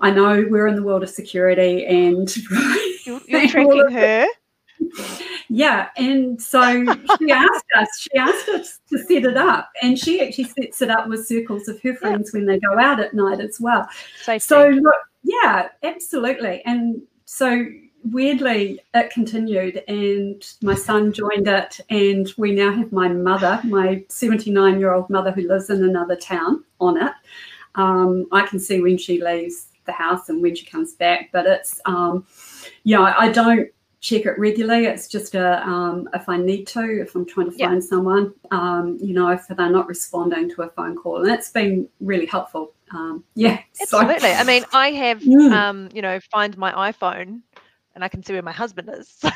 I 0.04 0.12
know 0.12 0.46
we're 0.50 0.68
in 0.68 0.76
the 0.76 0.84
world 0.84 1.02
of 1.02 1.10
security 1.10 1.86
and 1.86 2.30
You're, 3.06 3.22
you're 3.26 3.90
her. 3.90 4.28
yeah, 5.50 5.90
and 5.98 6.42
so 6.42 6.84
she 7.20 7.32
asked 7.32 7.66
us, 7.78 7.88
she 8.00 8.18
asked 8.18 8.50
us 8.50 8.80
to 8.90 8.98
set 8.98 9.24
it 9.24 9.38
up, 9.38 9.70
and 9.82 9.98
she 9.98 10.22
actually 10.22 10.46
sets 10.46 10.82
it 10.82 10.90
up 10.90 11.08
with 11.08 11.26
circles 11.26 11.68
of 11.68 11.82
her 11.82 11.96
friends 11.96 12.34
when 12.34 12.46
they 12.46 12.60
go 12.60 12.78
out 12.78 13.00
at 13.00 13.14
night 13.14 13.40
as 13.40 13.60
well. 13.60 13.88
Safety. 14.22 14.46
So, 14.46 14.68
look, 14.70 14.96
yeah, 15.24 15.70
absolutely. 15.84 16.62
And 16.66 17.02
so 17.26 17.66
weirdly, 18.04 18.80
it 18.94 19.10
continued, 19.12 19.84
and 19.88 20.46
my 20.62 20.76
son 20.76 21.14
joined 21.14 21.48
it, 21.48 21.80
and 21.90 22.32
we 22.38 22.52
now 22.54 22.74
have 22.74 22.92
my 22.92 23.08
mother, 23.08 23.62
my 23.64 24.04
79 24.10 24.80
year 24.80 24.94
old 24.94 25.10
mother 25.10 25.32
who 25.32 25.48
lives 25.48 25.70
in 25.70 25.84
another 25.84 26.16
town, 26.16 26.64
on 26.80 27.02
it. 27.02 27.14
Um, 27.76 28.28
I 28.32 28.46
can 28.46 28.60
see 28.60 28.82
when 28.82 28.98
she 28.98 29.22
leaves 29.22 29.68
the 29.86 29.92
house 29.92 30.30
and 30.30 30.42
when 30.42 30.56
she 30.56 30.66
comes 30.66 30.94
back, 30.94 31.30
but 31.32 31.46
it's, 31.46 31.80
um, 31.86 32.26
yeah, 32.84 33.14
I 33.18 33.30
don't 33.32 33.70
check 34.02 34.26
it 34.26 34.38
regularly. 34.38 34.86
It's 34.86 35.08
just 35.08 35.34
a 35.36 35.66
um, 35.68 36.10
if 36.14 36.28
I 36.28 36.38
need 36.38 36.68
to, 36.68 37.02
if 37.02 37.16
I'm 37.16 37.26
trying 37.26 37.50
to 37.52 37.58
Yeah. 37.58 37.68
find 37.70 37.84
someone, 37.84 38.34
um, 38.52 38.98
you 39.02 39.14
know, 39.14 39.30
if 39.30 39.48
they're 39.48 39.70
not 39.70 39.88
responding 39.88 40.50
to 40.52 40.64
a 40.64 40.70
phone 40.70 40.96
call, 40.96 41.24
and 41.24 41.32
it's 41.32 41.52
been 41.52 41.88
really 42.02 42.26
helpful. 42.26 42.74
Um, 42.92 43.24
yeah, 43.36 43.60
so- 43.74 44.02
Absolutely. 44.02 44.32
I 44.34 44.44
mean, 44.44 44.66
I 44.74 44.92
have, 44.92 45.22
Mm. 45.22 45.52
um, 45.54 45.90
you 45.94 46.02
know, 46.02 46.20
find 46.32 46.58
my 46.58 46.92
iPhone 46.92 47.42
and 47.96 48.04
I 48.04 48.08
can 48.08 48.24
see 48.24 48.34
where 48.34 48.42
my 48.42 48.52
husband 48.52 48.90
is. 48.94 49.18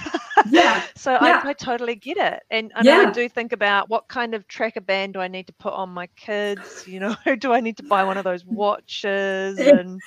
Yeah, 0.50 0.84
so 0.96 1.12
yeah. 1.14 1.42
I, 1.44 1.50
I 1.50 1.54
totally 1.54 1.96
get 1.96 2.18
it. 2.18 2.42
And, 2.52 2.72
and 2.76 2.88
I 2.88 3.06
do 3.06 3.28
think 3.28 3.52
about 3.52 3.90
what 3.90 4.08
kind 4.08 4.34
of 4.34 4.48
tracker 4.48 4.80
band 4.82 5.14
do 5.14 5.20
I 5.20 5.28
need 5.28 5.48
to 5.48 5.54
put 5.54 5.74
on 5.74 5.90
my 5.90 6.08
kids? 6.16 6.84
You 6.88 7.00
know, 7.02 7.16
do 7.40 7.52
I 7.52 7.60
need 7.60 7.76
to 7.78 7.84
buy 7.84 8.04
one 8.06 8.18
of 8.18 8.24
those 8.24 8.46
watches? 8.46 9.58
And 9.60 10.00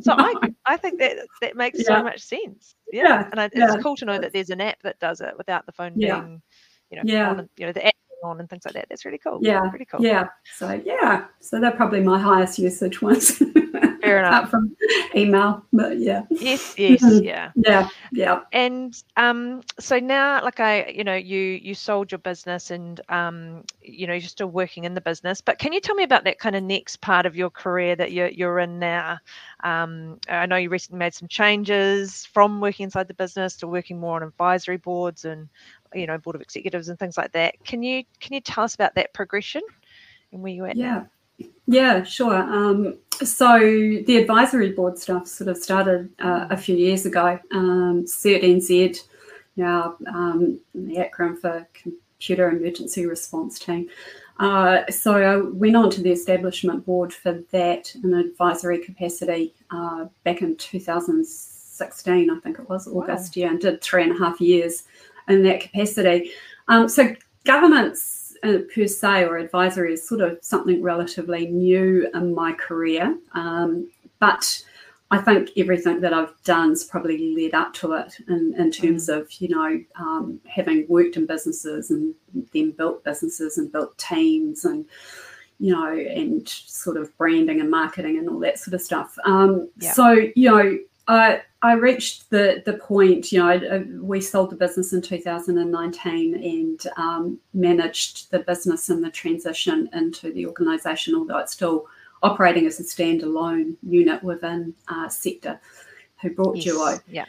so 0.00 0.14
I, 0.16 0.34
I 0.64 0.76
think 0.78 0.98
that 1.00 1.18
that 1.42 1.56
makes 1.56 1.78
Yeah. 1.80 1.98
so 1.98 2.02
much 2.04 2.20
sense. 2.20 2.74
Yeah. 2.92 3.02
Yeah, 3.04 3.28
And 3.32 3.40
I, 3.40 3.44
it's 3.46 3.56
yeah. 3.56 3.76
cool 3.82 3.96
to 3.96 4.04
know 4.04 4.18
that 4.18 4.32
there's 4.32 4.50
an 4.50 4.60
app 4.60 4.80
that 4.82 4.98
does 4.98 5.20
it 5.20 5.34
without 5.36 5.66
the 5.66 5.72
phone 5.72 5.92
Yeah. 5.96 6.20
being, 6.20 6.42
you 6.90 6.96
know, 6.98 7.02
Yeah. 7.04 7.30
on, 7.30 7.48
you 7.56 7.66
know, 7.66 7.72
the 7.72 7.86
app 7.86 7.94
on 8.24 8.40
and 8.40 8.48
things 8.48 8.64
like 8.64 8.74
that. 8.74 8.86
That's 8.88 9.04
really 9.04 9.18
cool. 9.18 9.40
Yeah, 9.42 9.60
Pretty 9.68 9.84
cool. 9.84 10.00
yeah. 10.02 10.28
So 10.56 10.80
yeah, 10.84 11.26
so 11.40 11.60
they're 11.60 11.70
probably 11.72 12.00
my 12.00 12.18
highest 12.18 12.58
usage 12.58 13.02
ones. 13.02 13.42
Fair 14.02 14.18
enough. 14.18 14.32
Apart 14.32 14.50
from 14.50 14.76
email, 15.14 15.64
but 15.72 15.98
yeah, 15.98 16.22
Yes, 16.30 16.74
yes, 16.76 17.02
Mhm. 17.02 17.24
yeah. 17.24 17.52
yeah, 17.54 17.88
yeah. 18.12 18.40
and 18.52 19.02
um 19.16 19.62
so 19.78 19.98
now 19.98 20.42
like 20.42 20.58
i 20.60 20.86
you 20.86 21.04
know 21.04 21.14
you 21.14 21.38
you 21.38 21.74
sold 21.74 22.10
your 22.10 22.18
business 22.18 22.70
and 22.70 23.00
um 23.08 23.62
you 23.80 24.06
know 24.06 24.12
you're 24.12 24.28
still 24.28 24.48
working 24.48 24.84
in 24.84 24.94
the 24.94 25.00
business 25.00 25.40
but 25.40 25.58
can 25.58 25.72
you 25.72 25.80
tell 25.80 25.94
me 25.94 26.02
about 26.02 26.24
that 26.24 26.38
kind 26.38 26.56
of 26.56 26.62
next 26.62 27.00
part 27.00 27.26
of 27.26 27.36
your 27.36 27.48
career 27.50 27.94
that 27.94 28.12
you're, 28.12 28.28
you're 28.28 28.58
in 28.58 28.78
now 28.78 29.18
um 29.64 30.18
i 30.28 30.44
know 30.46 30.56
you 30.56 30.68
recently 30.68 30.98
made 30.98 31.14
some 31.14 31.28
changes 31.28 32.26
from 32.26 32.60
working 32.60 32.84
inside 32.84 33.06
the 33.08 33.14
business 33.14 33.56
to 33.56 33.66
working 33.68 33.98
more 34.00 34.16
on 34.16 34.22
advisory 34.22 34.78
boards 34.78 35.24
and 35.24 35.48
you 35.94 36.06
know 36.06 36.18
board 36.18 36.34
of 36.36 36.42
executives 36.42 36.88
and 36.88 36.98
things 36.98 37.16
like 37.16 37.32
that 37.32 37.54
can 37.64 37.82
you 37.82 38.02
can 38.20 38.34
you 38.34 38.40
tell 38.40 38.64
us 38.64 38.74
about 38.74 38.94
that 38.94 39.12
progression 39.14 39.62
and 40.32 40.42
where 40.42 40.52
you're 40.52 40.66
at 40.68 40.76
now? 40.76 41.06
Yeah, 41.38 41.46
yeah, 41.66 42.02
sure. 42.04 42.34
Um, 42.36 42.98
so 43.24 43.58
the 43.58 44.16
advisory 44.16 44.72
board 44.72 44.98
stuff 44.98 45.26
sort 45.26 45.48
of 45.48 45.56
started 45.56 46.10
uh, 46.20 46.46
a 46.50 46.56
few 46.56 46.76
years 46.76 47.06
ago. 47.06 47.38
Um, 47.52 48.04
CERT-NZ, 48.04 49.00
now 49.56 49.96
um, 50.06 50.60
the 50.74 50.96
acronym 50.96 51.38
for 51.38 51.66
Computer 51.74 52.50
Emergency 52.50 53.06
Response 53.06 53.58
Team. 53.58 53.88
Uh, 54.38 54.82
so 54.90 55.14
I 55.16 55.36
went 55.36 55.76
on 55.76 55.90
to 55.90 56.02
the 56.02 56.10
establishment 56.10 56.86
board 56.86 57.12
for 57.12 57.42
that 57.50 57.94
in 57.94 58.14
advisory 58.14 58.78
capacity 58.78 59.54
uh, 59.70 60.06
back 60.24 60.42
in 60.42 60.56
2016, 60.56 62.30
I 62.30 62.40
think 62.40 62.58
it 62.58 62.68
was 62.68 62.88
August, 62.88 63.36
yeah, 63.36 63.48
and 63.48 63.60
did 63.60 63.82
three 63.82 64.04
and 64.04 64.12
a 64.12 64.18
half 64.18 64.40
years 64.40 64.84
in 65.28 65.42
that 65.44 65.60
capacity. 65.60 66.32
Um, 66.68 66.88
so 66.88 67.14
governance 67.44 68.21
uh, 68.42 68.58
per 68.74 68.86
se 68.86 69.24
or 69.24 69.36
advisory 69.36 69.94
is 69.94 70.06
sort 70.06 70.20
of 70.20 70.38
something 70.42 70.82
relatively 70.82 71.46
new 71.46 72.08
in 72.14 72.34
my 72.34 72.52
career. 72.52 73.16
Um, 73.32 73.90
but 74.18 74.64
I 75.10 75.18
think 75.18 75.50
everything 75.58 76.00
that 76.00 76.14
I've 76.14 76.32
done's 76.42 76.84
probably 76.84 77.34
led 77.36 77.54
up 77.54 77.74
to 77.74 77.92
it 77.92 78.14
in, 78.28 78.54
in 78.58 78.70
terms 78.70 79.10
of, 79.10 79.30
you 79.40 79.48
know, 79.48 79.78
um, 79.96 80.40
having 80.46 80.86
worked 80.88 81.16
in 81.16 81.26
businesses 81.26 81.90
and 81.90 82.14
then 82.54 82.70
built 82.70 83.04
businesses 83.04 83.58
and 83.58 83.70
built 83.70 83.96
teams 83.98 84.64
and, 84.64 84.86
you 85.58 85.72
know, 85.72 85.92
and 85.92 86.48
sort 86.48 86.96
of 86.96 87.14
branding 87.18 87.60
and 87.60 87.70
marketing 87.70 88.16
and 88.16 88.28
all 88.28 88.38
that 88.40 88.58
sort 88.58 88.72
of 88.72 88.80
stuff. 88.80 89.14
Um, 89.26 89.68
Yeah. 89.76 89.92
So, 89.92 90.12
you 90.34 90.50
know, 90.50 90.78
I, 91.08 91.42
I 91.62 91.72
reached 91.74 92.30
the 92.30 92.62
the 92.64 92.74
point, 92.74 93.32
you 93.32 93.38
know, 93.40 93.48
I, 93.48 93.54
I- 93.76 93.86
we 94.00 94.20
sold 94.20 94.50
the 94.50 94.56
business 94.56 94.92
in 94.92 95.02
2019 95.02 96.34
and 96.34 96.80
um, 96.96 97.38
managed 97.54 98.30
the 98.30 98.40
business 98.40 98.88
and 98.88 99.02
the 99.04 99.10
transition 99.10 99.88
into 99.92 100.32
the 100.32 100.46
organisation, 100.46 101.14
although 101.14 101.38
it's 101.38 101.52
still 101.52 101.86
operating 102.22 102.66
as 102.66 102.78
a 102.78 102.84
standalone 102.84 103.74
unit 103.82 104.22
within 104.22 104.72
uh, 104.88 105.08
sector 105.08 105.60
who 106.20 106.30
brought 106.30 106.56
Yes, 106.56 106.64
Duo. 106.66 106.98
yeah 107.08 107.24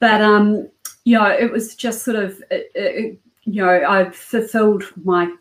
But 0.00 0.20
um, 0.20 0.68
you 1.04 1.16
know, 1.18 1.26
it 1.30 1.50
was 1.50 1.74
just 1.74 2.02
sort 2.04 2.18
of, 2.18 2.42
it, 2.50 2.70
it, 2.74 3.18
you 3.44 3.62
know, 3.64 3.84
I've 3.88 4.14
fulfilled 4.14 4.84
my 5.02 5.32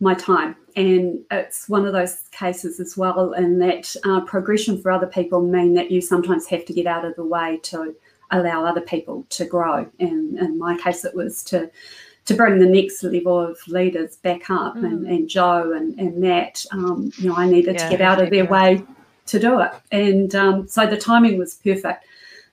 my 0.00 0.14
time, 0.14 0.56
and 0.76 1.20
it's 1.30 1.68
one 1.68 1.84
of 1.86 1.92
those 1.92 2.22
cases 2.30 2.78
as 2.78 2.96
well. 2.96 3.32
In 3.32 3.58
that 3.58 3.94
uh, 4.04 4.20
progression 4.20 4.80
for 4.80 4.90
other 4.90 5.06
people 5.06 5.42
mean 5.42 5.74
that 5.74 5.90
you 5.90 6.00
sometimes 6.00 6.46
have 6.46 6.64
to 6.66 6.72
get 6.72 6.86
out 6.86 7.04
of 7.04 7.16
the 7.16 7.24
way 7.24 7.58
to 7.64 7.94
allow 8.30 8.64
other 8.64 8.80
people 8.80 9.26
to 9.30 9.44
grow. 9.44 9.88
And 9.98 10.38
in 10.38 10.58
my 10.58 10.76
case, 10.78 11.04
it 11.04 11.14
was 11.14 11.42
to 11.44 11.70
to 12.26 12.34
bring 12.34 12.58
the 12.58 12.66
next 12.66 13.02
level 13.02 13.40
of 13.40 13.58
leaders 13.68 14.16
back 14.16 14.50
up, 14.50 14.76
and, 14.76 15.06
and 15.06 15.28
Joe 15.28 15.72
and 15.72 15.98
and 15.98 16.16
Matt. 16.18 16.64
Um, 16.70 17.10
you 17.18 17.28
know, 17.30 17.36
I 17.36 17.48
needed 17.48 17.74
Yeah, 17.74 17.88
to 17.88 17.96
get 17.96 18.00
out 18.00 18.22
of 18.22 18.30
their 18.30 18.44
way 18.44 18.84
to 19.26 19.38
do 19.38 19.60
it, 19.60 19.72
and 19.90 20.34
um, 20.34 20.68
so 20.68 20.86
the 20.86 20.96
timing 20.96 21.38
was 21.38 21.54
perfect 21.54 22.04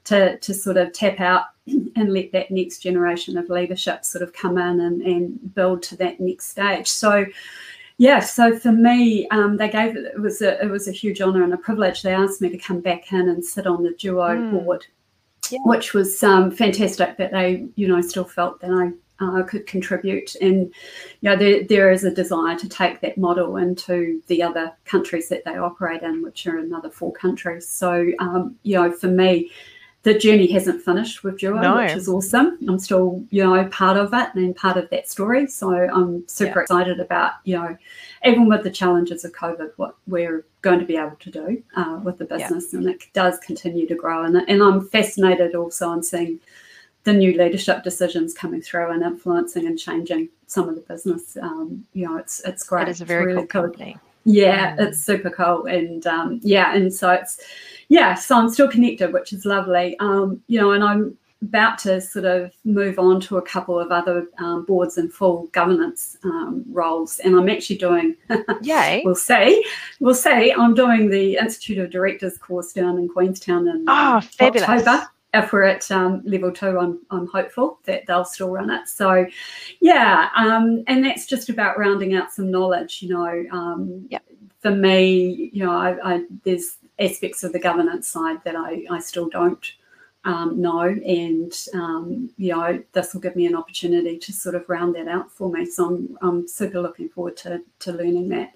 to 0.06 0.38
to 0.40 0.54
sort 0.54 0.78
of 0.78 0.94
tap 0.94 1.20
out 1.20 1.44
and 1.68 2.14
let 2.14 2.32
that 2.32 2.52
next 2.52 2.80
generation 2.80 3.38
of 3.38 3.50
leadership 3.50 4.06
sort 4.06 4.22
of 4.22 4.34
come 4.34 4.58
in 4.58 4.80
and, 4.82 5.02
and 5.02 5.54
build 5.56 5.84
to 5.84 5.98
that 5.98 6.20
next 6.20 6.48
stage. 6.48 6.88
So 6.88 7.26
yeah, 7.98 8.20
so 8.20 8.58
for 8.60 8.74
me, 8.74 9.26
um, 9.30 9.56
they 9.56 9.70
gave 9.70 9.96
it, 9.96 10.04
it 10.06 10.20
was 10.20 10.42
a 10.42 10.62
it 10.64 10.70
was 10.70 10.88
a 10.88 10.92
huge 10.92 11.22
honour 11.22 11.44
and 11.44 11.54
a 11.54 11.58
privilege. 11.58 12.02
They 12.02 12.14
asked 12.14 12.42
me 12.42 12.50
to 12.50 12.58
come 12.58 12.82
back 12.82 13.12
in 13.14 13.30
and 13.30 13.44
sit 13.44 13.68
on 13.68 13.84
the 13.84 13.92
duo 13.92 14.36
Mm. 14.36 14.52
board, 14.52 14.86
Yeah. 15.50 15.60
which 15.66 15.94
was 15.94 16.22
um, 16.24 16.52
fantastic 16.52 17.18
that 17.18 17.32
they 17.32 17.66
you 17.76 17.88
know 17.88 18.02
still 18.02 18.26
felt 18.26 18.60
that 18.62 18.72
I 18.72 18.92
uh, 19.26 19.44
could 19.44 19.66
contribute. 19.66 20.36
And 20.42 20.74
you 21.22 21.30
know 21.30 21.38
there 21.38 21.64
there 21.64 21.90
is 21.90 22.04
a 22.04 22.12
desire 22.12 22.58
to 22.60 22.68
take 22.68 23.00
that 23.00 23.18
model 23.18 23.56
into 23.56 24.22
the 24.28 24.44
other 24.44 24.74
countries 24.84 25.30
that 25.30 25.46
they 25.46 25.58
operate 25.58 26.04
in, 26.04 26.22
which 26.22 26.46
are 26.48 26.58
another 26.58 26.90
four 26.90 27.14
countries. 27.14 27.66
So 27.66 28.08
um, 28.20 28.58
you 28.64 28.76
know 28.76 28.92
for 28.92 29.08
me, 29.08 29.52
the 30.06 30.14
journey 30.14 30.46
hasn't 30.52 30.84
finished 30.84 31.24
with 31.24 31.40
Duo, 31.40 31.60
No. 31.60 31.78
which 31.78 31.94
is 31.94 32.08
awesome. 32.08 32.60
I'm 32.70 32.78
still, 32.78 33.24
you 33.32 33.44
know, 33.44 33.66
part 33.70 33.98
of 33.98 34.14
it 34.14 34.30
and 34.36 34.56
part 34.56 34.78
of 34.78 34.88
that 34.92 35.10
story. 35.10 35.48
So 35.48 35.74
I'm 35.74 36.24
super 36.28 36.62
excited 36.62 37.00
about, 37.00 37.32
you 37.44 37.56
know, 37.58 37.76
even 38.24 38.48
with 38.48 38.62
the 38.62 38.70
challenges 38.70 39.26
of 39.26 39.32
COVID, 39.32 39.72
what 39.78 39.96
we're 40.06 40.46
going 40.62 40.80
to 40.80 40.86
be 40.86 40.96
able 40.96 41.16
to 41.22 41.32
do 41.32 41.64
uh, 41.76 42.00
with 42.04 42.20
the 42.20 42.28
Yeah. 42.30 42.38
business. 42.38 42.72
And 42.76 42.88
it 42.88 43.02
does 43.14 43.40
continue 43.40 43.88
to 43.88 43.96
grow. 43.96 44.26
And, 44.26 44.36
and 44.48 44.62
I'm 44.62 44.88
fascinated 44.90 45.56
also 45.56 45.90
on 45.90 46.04
seeing 46.04 46.40
the 47.04 47.14
new 47.14 47.36
leadership 47.36 47.84
decisions 47.84 48.36
coming 48.36 48.62
through 48.62 48.92
and 48.92 49.02
influencing 49.02 49.66
and 49.66 49.78
changing 49.80 50.30
some 50.46 50.70
of 50.70 50.76
the 50.76 50.82
business. 50.82 51.36
Um, 51.42 51.84
you 51.94 52.06
know, 52.06 52.18
it's 52.18 52.42
it's 52.46 52.64
great. 52.64 52.88
it 52.88 52.92
is 52.92 53.02
a 53.02 53.06
very 53.06 53.26
really 53.34 53.48
cool 53.48 53.48
company 53.48 53.98
yeah, 54.26 54.76
Mm. 54.76 54.88
it's 54.88 55.00
super 55.00 55.30
cool, 55.30 55.66
and 55.66 56.06
um, 56.08 56.40
yeah, 56.44 56.74
and 56.76 56.94
so 56.94 57.12
it's 57.12 57.40
yeah, 57.90 58.16
so 58.16 58.36
I'm 58.38 58.50
still 58.50 58.68
connected, 58.68 59.14
which 59.14 59.32
is 59.32 59.46
lovely. 59.46 59.98
Um, 60.00 60.42
you 60.48 60.60
know, 60.60 60.72
and 60.72 60.84
I'm 60.84 61.18
about 61.42 61.78
to 61.78 62.02
sort 62.02 62.26
of 62.26 62.52
move 62.64 62.98
on 62.98 63.22
to 63.22 63.38
a 63.38 63.42
couple 63.42 63.80
of 63.80 63.92
other 63.92 64.26
um, 64.40 64.66
boards 64.66 64.98
and 64.98 65.14
full 65.14 65.46
governance 65.52 66.18
um, 66.24 66.64
roles, 66.72 67.20
and 67.20 67.36
I'm 67.36 67.48
actually 67.50 67.78
doing. 67.78 68.16
Yay! 68.64 69.04
we'll 69.06 69.14
see. 69.16 69.64
We'll 70.00 70.16
see. 70.16 70.52
I'm 70.52 70.74
doing 70.74 71.10
the 71.10 71.38
Institute 71.38 71.78
of 71.78 71.92
Directors 71.92 72.38
course 72.40 72.74
down 72.74 72.98
in 72.98 73.08
Queenstown 73.08 73.68
in 73.68 73.86
oh, 73.88 74.22
fabulous. 74.22 74.68
October. 74.68 75.08
If 75.36 75.52
we're 75.52 75.64
at 75.64 75.92
um, 75.92 76.22
level 76.26 76.52
two, 76.52 76.80
I'm, 76.80 77.00
I'm 77.12 77.28
hopeful 77.28 77.80
that 77.86 78.06
they'll 78.06 78.26
still 78.26 78.50
run 78.50 78.70
it. 78.70 78.88
So, 78.88 79.26
yeah, 79.82 80.30
um, 80.36 80.84
and 80.88 81.04
that's 81.04 81.26
just 81.28 81.50
about 81.50 81.78
rounding 81.78 82.16
out 82.16 82.32
some 82.32 82.50
knowledge. 82.50 83.02
You 83.02 83.10
know, 83.10 83.46
um, 83.52 84.08
yep. 84.10 84.24
for 84.62 84.72
me, 84.72 85.50
you 85.54 85.64
know, 85.64 85.72
I, 85.72 86.16
I, 86.16 86.24
there's 86.44 86.78
aspects 87.00 87.44
of 87.44 87.52
the 87.52 87.60
governance 87.60 88.08
side 88.08 88.44
that 88.46 88.56
I, 88.56 88.86
I 88.90 89.00
still 89.00 89.30
don't 89.30 89.66
um, 90.24 90.62
know. 90.62 90.82
And, 90.82 91.54
um, 91.74 92.30
you 92.38 92.54
know, 92.54 92.82
this 92.94 93.14
will 93.14 93.22
give 93.22 93.36
me 93.36 93.46
an 93.46 93.56
opportunity 93.56 94.18
to 94.18 94.34
sort 94.34 94.56
of 94.56 94.68
round 94.70 94.96
that 94.96 95.08
out 95.08 95.30
for 95.32 95.52
me. 95.52 95.66
So 95.66 95.86
I'm, 95.88 96.18
I'm 96.22 96.48
super 96.48 96.82
looking 96.82 97.10
forward 97.10 97.38
to, 97.38 97.62
to 97.80 97.92
learning 97.92 98.30
that. 98.30 98.54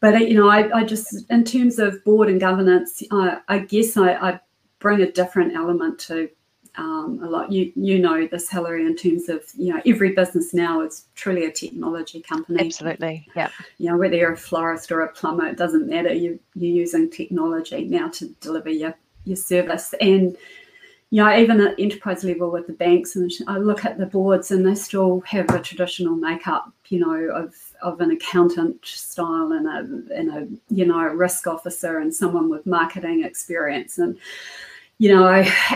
But, 0.00 0.28
you 0.28 0.34
know, 0.34 0.48
I, 0.48 0.80
I 0.80 0.84
just, 0.84 1.30
in 1.30 1.44
terms 1.44 1.78
of 1.78 2.02
board 2.04 2.28
and 2.28 2.40
governance, 2.40 3.02
I, 3.10 3.38
I 3.48 3.58
guess 3.60 3.96
I, 3.96 4.14
I 4.14 4.40
bring 4.78 5.00
a 5.00 5.10
different 5.10 5.54
element 5.54 5.98
to 6.00 6.28
um, 6.76 7.20
a 7.22 7.26
lot. 7.26 7.50
You 7.50 7.72
you 7.74 7.98
know 7.98 8.26
this, 8.26 8.50
Hilary, 8.50 8.84
in 8.84 8.96
terms 8.96 9.28
of 9.28 9.42
you 9.54 9.72
know 9.72 9.80
every 9.86 10.12
business 10.12 10.52
now 10.52 10.82
is 10.82 11.06
truly 11.14 11.44
a 11.46 11.52
technology 11.52 12.20
company. 12.20 12.66
Absolutely, 12.66 13.26
yeah. 13.34 13.50
You 13.78 13.90
know 13.90 13.96
whether 13.96 14.16
you're 14.16 14.32
a 14.32 14.36
florist 14.36 14.92
or 14.92 15.00
a 15.00 15.12
plumber, 15.12 15.46
it 15.46 15.56
doesn't 15.56 15.88
matter. 15.88 16.12
You 16.12 16.38
you're 16.54 16.74
using 16.74 17.10
technology 17.10 17.84
now 17.84 18.08
to 18.10 18.28
deliver 18.40 18.70
your 18.70 18.94
your 19.24 19.36
service, 19.36 19.94
and 20.00 20.36
you 21.10 21.22
know 21.22 21.36
even 21.36 21.60
at 21.60 21.78
enterprise 21.78 22.24
level 22.24 22.50
with 22.50 22.66
the 22.66 22.72
banks, 22.72 23.16
and 23.16 23.30
I 23.46 23.58
look 23.58 23.84
at 23.84 23.98
the 23.98 24.06
boards, 24.06 24.50
and 24.50 24.66
they 24.66 24.74
still 24.74 25.20
have 25.20 25.48
a 25.50 25.60
traditional 25.60 26.16
makeup. 26.16 26.72
You 26.88 27.00
know 27.00 27.34
of 27.34 27.54
of 27.82 28.00
an 28.00 28.10
accountant 28.10 28.84
style 28.84 29.52
and 29.52 29.66
a 29.66 30.14
and 30.14 30.30
a 30.30 30.74
you 30.74 30.86
know 30.86 31.00
a 31.00 31.14
risk 31.14 31.46
officer 31.46 31.98
and 31.98 32.14
someone 32.14 32.48
with 32.48 32.66
marketing 32.66 33.24
experience 33.24 33.98
and 33.98 34.18
you 34.98 35.14
know, 35.14 35.28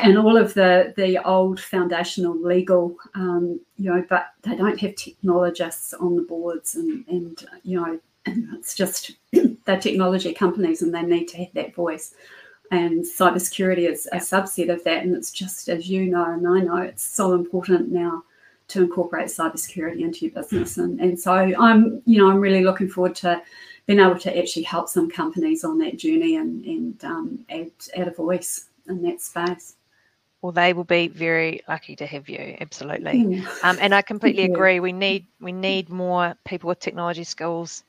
and 0.02 0.16
all 0.16 0.36
of 0.36 0.54
the 0.54 0.94
the 0.96 1.18
old 1.26 1.60
foundational 1.60 2.36
legal, 2.40 2.96
um, 3.14 3.60
you 3.76 3.90
know, 3.90 4.04
but 4.08 4.28
they 4.42 4.56
don't 4.56 4.80
have 4.80 4.94
technologists 4.94 5.92
on 5.94 6.16
the 6.16 6.22
boards, 6.22 6.74
and 6.74 7.06
and 7.08 7.44
you 7.62 7.78
know, 7.78 8.00
and 8.26 8.48
it's 8.54 8.74
just 8.74 9.12
they're 9.64 9.80
technology 9.80 10.32
companies, 10.32 10.82
and 10.82 10.94
they 10.94 11.02
need 11.02 11.26
to 11.28 11.38
have 11.38 11.52
that 11.54 11.74
voice. 11.74 12.14
And 12.70 13.04
cybersecurity 13.04 13.90
is 13.90 14.09
a 14.12 14.18
subset 14.18 14.72
of 14.72 14.85
that, 14.85 15.02
and 15.02 15.16
it's 15.16 15.33
just 15.33 15.68
as 15.68 15.88
you 15.88 16.06
know, 16.06 16.24
and 16.24 16.46
I 16.46 16.61
know, 16.61 16.76
it's 16.76 17.02
so 17.02 17.33
important 17.33 17.90
now 17.90 18.22
to 18.68 18.83
incorporate 18.83 19.26
cybersecurity 19.26 20.02
into 20.02 20.26
your 20.26 20.35
business, 20.35 20.78
and 20.78 21.00
and 21.00 21.18
so 21.18 21.33
I'm, 21.33 22.00
you 22.06 22.18
know, 22.18 22.30
I'm 22.30 22.38
really 22.38 22.62
looking 22.62 22.88
forward 22.88 23.16
to 23.16 23.42
being 23.87 23.98
able 23.98 24.18
to 24.20 24.38
actually 24.38 24.62
help 24.62 24.88
some 24.88 25.11
companies 25.11 25.64
on 25.64 25.78
that 25.78 25.96
journey 25.98 26.37
and 26.37 26.64
and 26.64 27.04
um, 27.04 27.44
add 27.50 27.72
add 27.96 28.06
a 28.06 28.12
voice 28.12 28.66
in 28.88 29.02
that 29.02 29.20
space. 29.20 29.74
Well, 30.42 30.52
they 30.52 30.72
will 30.72 30.85
be 30.85 31.09
very 31.09 31.61
lucky 31.68 31.96
to 31.96 32.06
have 32.06 32.28
you. 32.28 32.56
Absolutely, 32.61 33.44
um, 33.64 33.78
and 33.80 33.92
I 33.92 34.02
completely 34.02 34.44
agree. 34.44 34.78
We 34.78 34.92
need 34.92 35.26
we 35.40 35.50
need 35.50 35.90
more 35.90 36.37
people 36.44 36.68
with 36.68 36.78
technology 36.78 37.24
skills 37.24 37.83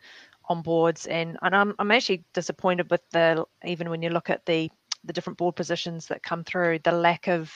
on 0.51 0.61
boards, 0.61 1.07
and 1.07 1.37
and 1.41 1.55
I'm 1.55 1.73
I'm 1.79 1.91
actually 1.91 2.23
disappointed 2.33 2.89
with 2.91 3.01
the 3.11 3.45
even 3.65 3.89
when 3.89 4.01
you 4.01 4.09
look 4.09 4.29
at 4.29 4.45
the 4.45 4.69
the 5.03 5.13
different 5.13 5.37
board 5.37 5.55
positions 5.55 6.07
that 6.07 6.23
come 6.23 6.43
through, 6.43 6.79
the 6.79 6.91
lack 6.91 7.27
of 7.27 7.51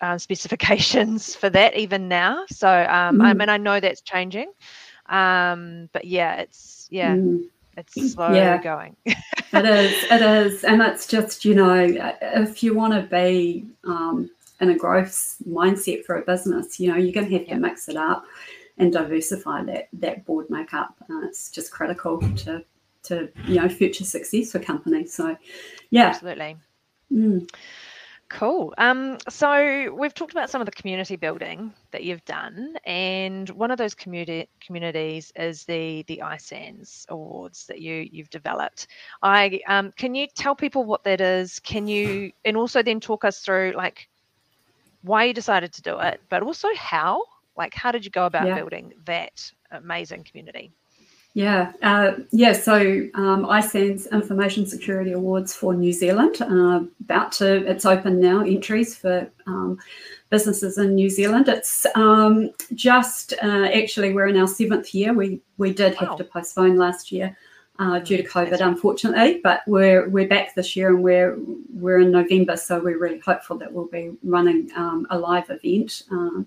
um, 0.00 0.18
specifications 0.28 1.34
for 1.34 1.50
that 1.50 1.76
even 1.76 2.08
now. 2.08 2.44
So 2.48 2.68
um, 2.68 3.18
mm. 3.18 3.24
I 3.24 3.34
mean 3.34 3.48
I 3.48 3.56
know 3.56 3.80
that's 3.80 4.02
changing, 4.02 4.52
um, 5.06 5.88
but 5.92 6.04
yeah, 6.04 6.36
it's 6.36 6.88
yeah. 6.90 7.14
Mm 7.14 7.44
it's 7.76 8.12
slow 8.12 8.32
yeah. 8.32 8.60
going. 8.62 8.96
it 9.06 9.16
is. 9.52 10.04
It 10.10 10.22
is, 10.22 10.64
and 10.64 10.80
it's 10.80 11.06
just 11.06 11.44
you 11.44 11.54
know, 11.54 12.16
if 12.22 12.62
you 12.62 12.74
want 12.74 12.94
to 12.94 13.02
be 13.02 13.66
um, 13.84 14.30
in 14.60 14.70
a 14.70 14.76
growth 14.76 15.36
mindset 15.46 16.04
for 16.04 16.16
a 16.16 16.22
business, 16.22 16.80
you 16.80 16.90
know, 16.90 16.96
you're 16.96 17.12
going 17.12 17.28
to 17.28 17.38
have 17.38 17.48
to 17.48 17.56
mix 17.56 17.88
it 17.88 17.96
up 17.96 18.24
and 18.78 18.92
diversify 18.92 19.64
that 19.64 19.88
that 19.92 20.24
board 20.24 20.46
makeup. 20.50 20.94
Uh, 21.10 21.26
it's 21.26 21.50
just 21.50 21.70
critical 21.70 22.20
to 22.36 22.64
to 23.04 23.28
you 23.46 23.60
know 23.60 23.68
future 23.68 24.04
success 24.04 24.52
for 24.52 24.58
companies. 24.58 25.14
So, 25.14 25.36
yeah, 25.90 26.06
absolutely. 26.06 26.56
Mm. 27.12 27.48
Cool. 28.28 28.74
Um, 28.76 29.18
so 29.28 29.94
we've 29.96 30.12
talked 30.12 30.32
about 30.32 30.50
some 30.50 30.60
of 30.60 30.66
the 30.66 30.72
community 30.72 31.14
building 31.14 31.72
that 31.92 32.02
you've 32.02 32.24
done, 32.24 32.74
and 32.84 33.48
one 33.50 33.70
of 33.70 33.78
those 33.78 33.94
community 33.94 34.48
communities 34.60 35.32
is 35.36 35.64
the 35.64 36.02
the 36.08 36.22
iSANZ 36.24 37.08
awards 37.08 37.66
that 37.66 37.80
you 37.80 38.08
you've 38.10 38.30
developed. 38.30 38.88
I 39.22 39.60
um, 39.68 39.92
can 39.96 40.16
you 40.16 40.26
tell 40.26 40.56
people 40.56 40.84
what 40.84 41.04
that 41.04 41.20
is? 41.20 41.60
Can 41.60 41.86
you 41.86 42.32
and 42.44 42.56
also 42.56 42.82
then 42.82 42.98
talk 42.98 43.24
us 43.24 43.38
through 43.40 43.74
like 43.76 44.08
why 45.02 45.24
you 45.24 45.32
decided 45.32 45.72
to 45.74 45.82
do 45.82 45.96
it, 46.00 46.20
but 46.28 46.42
also 46.42 46.68
how? 46.76 47.22
Like, 47.56 47.74
how 47.74 47.92
did 47.92 48.04
you 48.04 48.10
go 48.10 48.26
about 48.26 48.46
yeah. 48.46 48.56
building 48.56 48.92
that 49.04 49.50
amazing 49.70 50.24
community? 50.24 50.72
Yeah, 51.34 51.72
uh, 51.82 52.12
yeah. 52.30 52.54
So 52.54 52.76
um, 53.14 53.44
iSANZ 53.44 54.10
Information 54.10 54.66
Security 54.66 55.12
Awards 55.12 55.54
for 55.54 55.74
New 55.74 55.92
Zealand 55.92 56.40
uh, 56.40 56.80
about 57.04 57.30
to 57.32 57.70
it's 57.70 57.84
open 57.84 58.18
now 58.20 58.40
entries 58.40 58.96
for 58.96 59.30
um, 59.46 59.78
businesses 60.30 60.78
in 60.78 60.94
New 60.94 61.10
Zealand. 61.10 61.46
It's 61.48 61.84
um, 61.94 62.52
just 62.74 63.34
uh, 63.42 63.68
actually 63.74 64.14
we're 64.14 64.28
in 64.28 64.38
our 64.38 64.46
seventh 64.46 64.94
year. 64.94 65.12
We 65.12 65.42
we 65.58 65.74
did 65.74 65.94
have 65.96 66.08
wow. 66.08 66.16
to 66.16 66.24
postpone 66.24 66.78
last 66.78 67.12
year 67.12 67.36
uh, 67.78 67.98
due 68.00 68.16
to 68.16 68.22
COVID, 68.22 68.60
unfortunately. 68.60 69.40
But 69.42 69.62
we're 69.66 70.08
we're 70.08 70.28
back 70.28 70.54
this 70.54 70.76
year, 70.76 70.90
and 70.90 71.02
we're 71.02 71.38
we're 71.72 72.00
in 72.00 72.10
November, 72.10 72.56
so 72.56 72.82
we're 72.82 72.98
really 72.98 73.18
hopeful 73.18 73.58
that 73.58 73.72
we'll 73.72 73.86
be 73.86 74.12
running 74.22 74.70
um, 74.76 75.06
a 75.10 75.18
live 75.18 75.50
event. 75.50 76.04
Um, 76.10 76.46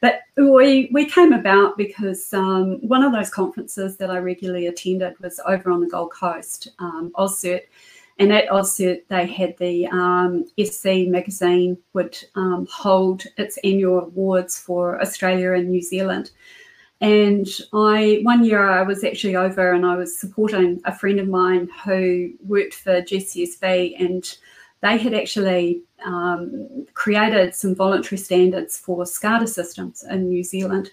but 0.00 0.20
we 0.36 0.88
we 0.92 1.04
came 1.04 1.32
about 1.32 1.76
because 1.76 2.32
um, 2.32 2.86
one 2.86 3.02
of 3.02 3.12
those 3.12 3.30
conferences 3.30 3.96
that 3.98 4.10
I 4.10 4.18
regularly 4.18 4.66
attended 4.66 5.18
was 5.20 5.40
over 5.46 5.70
on 5.70 5.80
the 5.80 5.88
Gold 5.88 6.12
Coast, 6.12 6.68
um. 6.78 7.12
And 8.20 8.34
at 8.34 8.48
AusCert, 8.50 9.00
they 9.08 9.26
had 9.26 9.56
the 9.56 9.86
um, 9.86 10.44
SC 10.62 11.08
magazine 11.08 11.78
would 11.94 12.18
um, 12.34 12.68
hold 12.70 13.24
its 13.38 13.58
annual 13.64 14.00
awards 14.00 14.58
for 14.58 15.00
Australia 15.00 15.54
and 15.54 15.70
New 15.70 15.80
Zealand. 15.80 16.30
And 17.00 17.46
I 17.72 18.20
one 18.22 18.44
year 18.44 18.68
I 18.68 18.82
was 18.82 19.04
actually 19.04 19.36
over 19.36 19.72
and 19.72 19.86
I 19.86 19.96
was 19.96 20.18
supporting 20.18 20.80
a 20.84 20.94
friend 20.94 21.18
of 21.18 21.28
mine 21.28 21.68
who 21.84 22.32
worked 22.46 22.74
for 22.74 23.00
GCSB 23.00 23.94
and 23.98 24.36
they 24.82 24.98
had 24.98 25.14
actually 25.14 25.82
um, 26.04 26.86
created 26.94 27.54
some 27.54 27.74
voluntary 27.74 28.18
standards 28.18 28.78
for 28.78 29.04
SCADA 29.04 29.48
systems 29.48 30.04
in 30.10 30.28
New 30.28 30.42
Zealand 30.42 30.90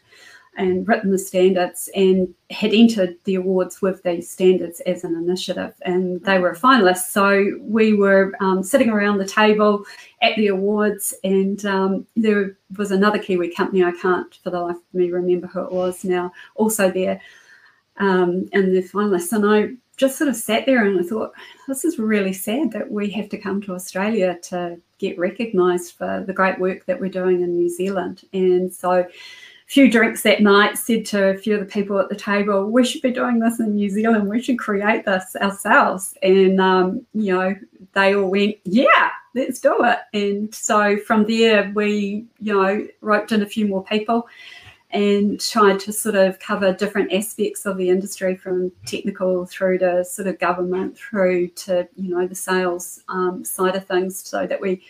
and 0.57 0.87
written 0.87 1.11
the 1.11 1.17
standards 1.17 1.89
and 1.95 2.33
had 2.49 2.73
entered 2.73 3.15
the 3.23 3.35
awards 3.35 3.81
with 3.81 4.01
these 4.03 4.29
standards 4.29 4.79
as 4.81 5.03
an 5.03 5.15
initiative. 5.15 5.73
And 5.83 6.21
they 6.23 6.39
were 6.39 6.55
finalists 6.55 7.11
so 7.11 7.45
we 7.61 7.93
were 7.93 8.33
um, 8.39 8.63
sitting 8.63 8.89
around 8.89 9.19
the 9.19 9.27
table 9.27 9.85
at 10.21 10.35
the 10.35 10.47
awards 10.47 11.13
and 11.23 11.63
um, 11.65 12.05
there 12.15 12.57
was 12.75 12.91
another 12.91 13.19
kiwi 13.19 13.53
company 13.53 13.83
i 13.83 13.91
can't 13.91 14.35
for 14.43 14.49
the 14.49 14.59
life 14.59 14.75
of 14.75 14.93
me 14.93 15.11
remember 15.11 15.47
who 15.47 15.61
it 15.61 15.71
was 15.71 16.03
now 16.03 16.31
also 16.55 16.91
there 16.91 17.21
um, 17.97 18.47
and 18.53 18.75
the 18.75 18.81
finalists. 18.81 19.31
And 19.31 19.45
i 19.45 19.69
just 19.95 20.17
sort 20.17 20.29
of 20.29 20.35
sat 20.35 20.65
there 20.65 20.85
and 20.85 20.99
i 20.99 21.03
thought 21.03 21.31
this 21.67 21.85
is 21.85 21.97
really 21.97 22.33
sad 22.33 22.71
that 22.71 22.91
we 22.91 23.09
have 23.09 23.29
to 23.29 23.37
come 23.37 23.61
to 23.61 23.73
australia 23.73 24.37
to 24.43 24.79
get 24.99 25.17
recognised 25.17 25.93
for 25.93 26.23
the 26.25 26.33
great 26.33 26.59
work 26.59 26.85
that 26.85 26.99
we're 26.99 27.09
doing 27.09 27.41
in 27.41 27.55
new 27.55 27.69
zealand. 27.69 28.23
And 28.33 28.73
so 28.73 29.07
few 29.67 29.91
drinks 29.91 30.23
that 30.23 30.41
night, 30.41 30.77
said 30.77 31.05
to 31.05 31.29
a 31.29 31.37
few 31.37 31.55
of 31.55 31.59
the 31.59 31.65
people 31.65 31.99
at 31.99 32.07
the 32.07 32.15
table, 32.15 32.71
we 32.71 32.85
should 32.85 33.01
be 33.01 33.11
doing 33.11 33.39
this 33.39 33.59
in 33.59 33.75
New 33.75 33.89
Zealand. 33.89 34.29
We 34.29 34.41
should 34.41 34.57
create 34.57 35.05
this 35.05 35.35
ourselves. 35.41 36.17
And, 36.23 36.59
um, 36.61 37.05
you 37.13 37.35
know, 37.35 37.55
they 37.93 38.15
all 38.15 38.31
went, 38.31 38.55
yeah, 38.63 39.11
let's 39.35 39.59
do 39.59 39.75
it. 39.83 39.99
And 40.13 40.55
so 40.55 40.97
from 40.97 41.25
there, 41.25 41.71
we, 41.75 42.25
you 42.39 42.53
know, 42.53 42.87
roped 43.01 43.33
in 43.33 43.41
a 43.41 43.45
few 43.45 43.67
more 43.67 43.83
people 43.83 44.27
and 44.91 45.37
tried 45.41 45.81
to 45.81 45.91
sort 45.91 46.15
of 46.15 46.39
cover 46.39 46.71
different 46.71 47.11
aspects 47.11 47.65
of 47.65 47.75
the 47.75 47.89
industry 47.89 48.37
from 48.37 48.71
technical 48.85 49.45
through 49.45 49.79
to 49.79 50.05
sort 50.05 50.29
of 50.29 50.39
government 50.39 50.97
through 50.97 51.49
to, 51.49 51.85
you 51.97 52.15
know, 52.15 52.25
the 52.25 52.35
sales 52.35 53.01
um, 53.09 53.43
side 53.43 53.75
of 53.75 53.85
things 53.85 54.17
so 54.17 54.47
that 54.47 54.61
we 54.61 54.81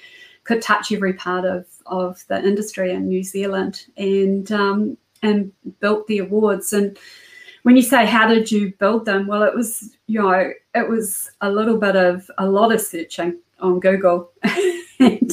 could 0.47 0.61
touch 0.61 0.91
every 0.91 1.13
part 1.13 1.45
of, 1.45 1.65
of 1.85 2.23
the 2.27 2.41
industry 2.43 2.91
in 2.91 3.07
New 3.07 3.23
Zealand 3.23 3.85
and 3.97 4.51
um, 4.51 4.97
and 5.21 5.51
built 5.79 6.07
the 6.07 6.19
awards. 6.19 6.73
And 6.73 6.97
when 7.63 7.75
you 7.75 7.81
say 7.81 8.05
how 8.05 8.27
did 8.27 8.51
you 8.51 8.73
build 8.79 9.05
them, 9.05 9.27
well, 9.27 9.43
it 9.43 9.53
was 9.53 9.95
you 10.07 10.21
know 10.21 10.51
it 10.73 10.89
was 10.89 11.29
a 11.41 11.51
little 11.51 11.77
bit 11.77 11.95
of 11.95 12.29
a 12.37 12.47
lot 12.47 12.71
of 12.71 12.81
searching 12.81 13.39
on 13.59 13.79
Google 13.79 14.31
and 14.99 15.31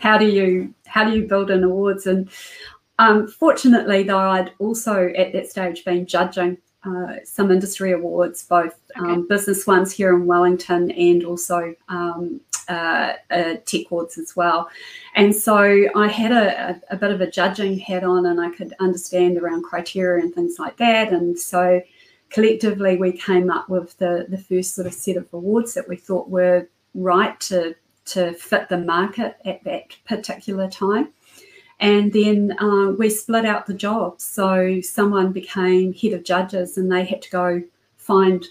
how 0.00 0.16
do 0.16 0.26
you 0.26 0.74
how 0.86 1.04
do 1.04 1.14
you 1.14 1.28
build 1.28 1.50
an 1.50 1.62
awards? 1.62 2.06
And 2.06 2.30
um, 2.98 3.28
fortunately, 3.28 4.04
though, 4.04 4.18
I'd 4.18 4.52
also 4.58 5.12
at 5.16 5.32
that 5.34 5.50
stage 5.50 5.84
been 5.84 6.06
judging 6.06 6.56
uh, 6.82 7.16
some 7.24 7.50
industry 7.50 7.92
awards, 7.92 8.44
both 8.44 8.74
okay. 8.96 9.10
um, 9.10 9.28
business 9.28 9.66
ones 9.66 9.92
here 9.92 10.14
in 10.14 10.24
Wellington 10.24 10.90
and 10.92 11.24
also 11.24 11.74
um, 11.88 12.40
uh, 12.68 13.14
uh, 13.30 13.54
tech 13.64 13.86
awards 13.90 14.18
as 14.18 14.34
well. 14.36 14.68
And 15.14 15.34
so 15.34 15.88
I 15.94 16.08
had 16.08 16.32
a, 16.32 16.70
a, 16.90 16.94
a, 16.94 16.96
bit 16.96 17.10
of 17.10 17.20
a 17.20 17.30
judging 17.30 17.78
hat 17.78 18.04
on, 18.04 18.26
and 18.26 18.40
I 18.40 18.50
could 18.50 18.74
understand 18.80 19.38
around 19.38 19.62
criteria 19.64 20.22
and 20.22 20.34
things 20.34 20.58
like 20.58 20.76
that. 20.78 21.12
And 21.12 21.38
so 21.38 21.80
collectively, 22.30 22.96
we 22.96 23.12
came 23.12 23.50
up 23.50 23.68
with 23.68 23.96
the 23.98 24.26
the 24.28 24.38
first 24.38 24.74
sort 24.74 24.86
of 24.86 24.94
set 24.94 25.16
of 25.16 25.32
awards 25.32 25.74
that 25.74 25.88
we 25.88 25.96
thought 25.96 26.28
were 26.28 26.68
right 26.94 27.38
to 27.40 27.74
to 28.06 28.32
fit 28.34 28.68
the 28.68 28.78
market 28.78 29.36
at 29.44 29.62
that 29.64 29.96
particular 30.06 30.68
time. 30.70 31.12
And 31.78 32.12
then 32.12 32.56
uh, 32.58 32.92
we 32.92 33.10
split 33.10 33.44
out 33.44 33.66
the 33.66 33.74
jobs. 33.74 34.24
So 34.24 34.80
someone 34.80 35.32
became 35.32 35.92
head 35.92 36.14
of 36.14 36.24
judges 36.24 36.78
and 36.78 36.90
they 36.90 37.04
had 37.04 37.20
to 37.22 37.30
go 37.30 37.62
find, 37.96 38.46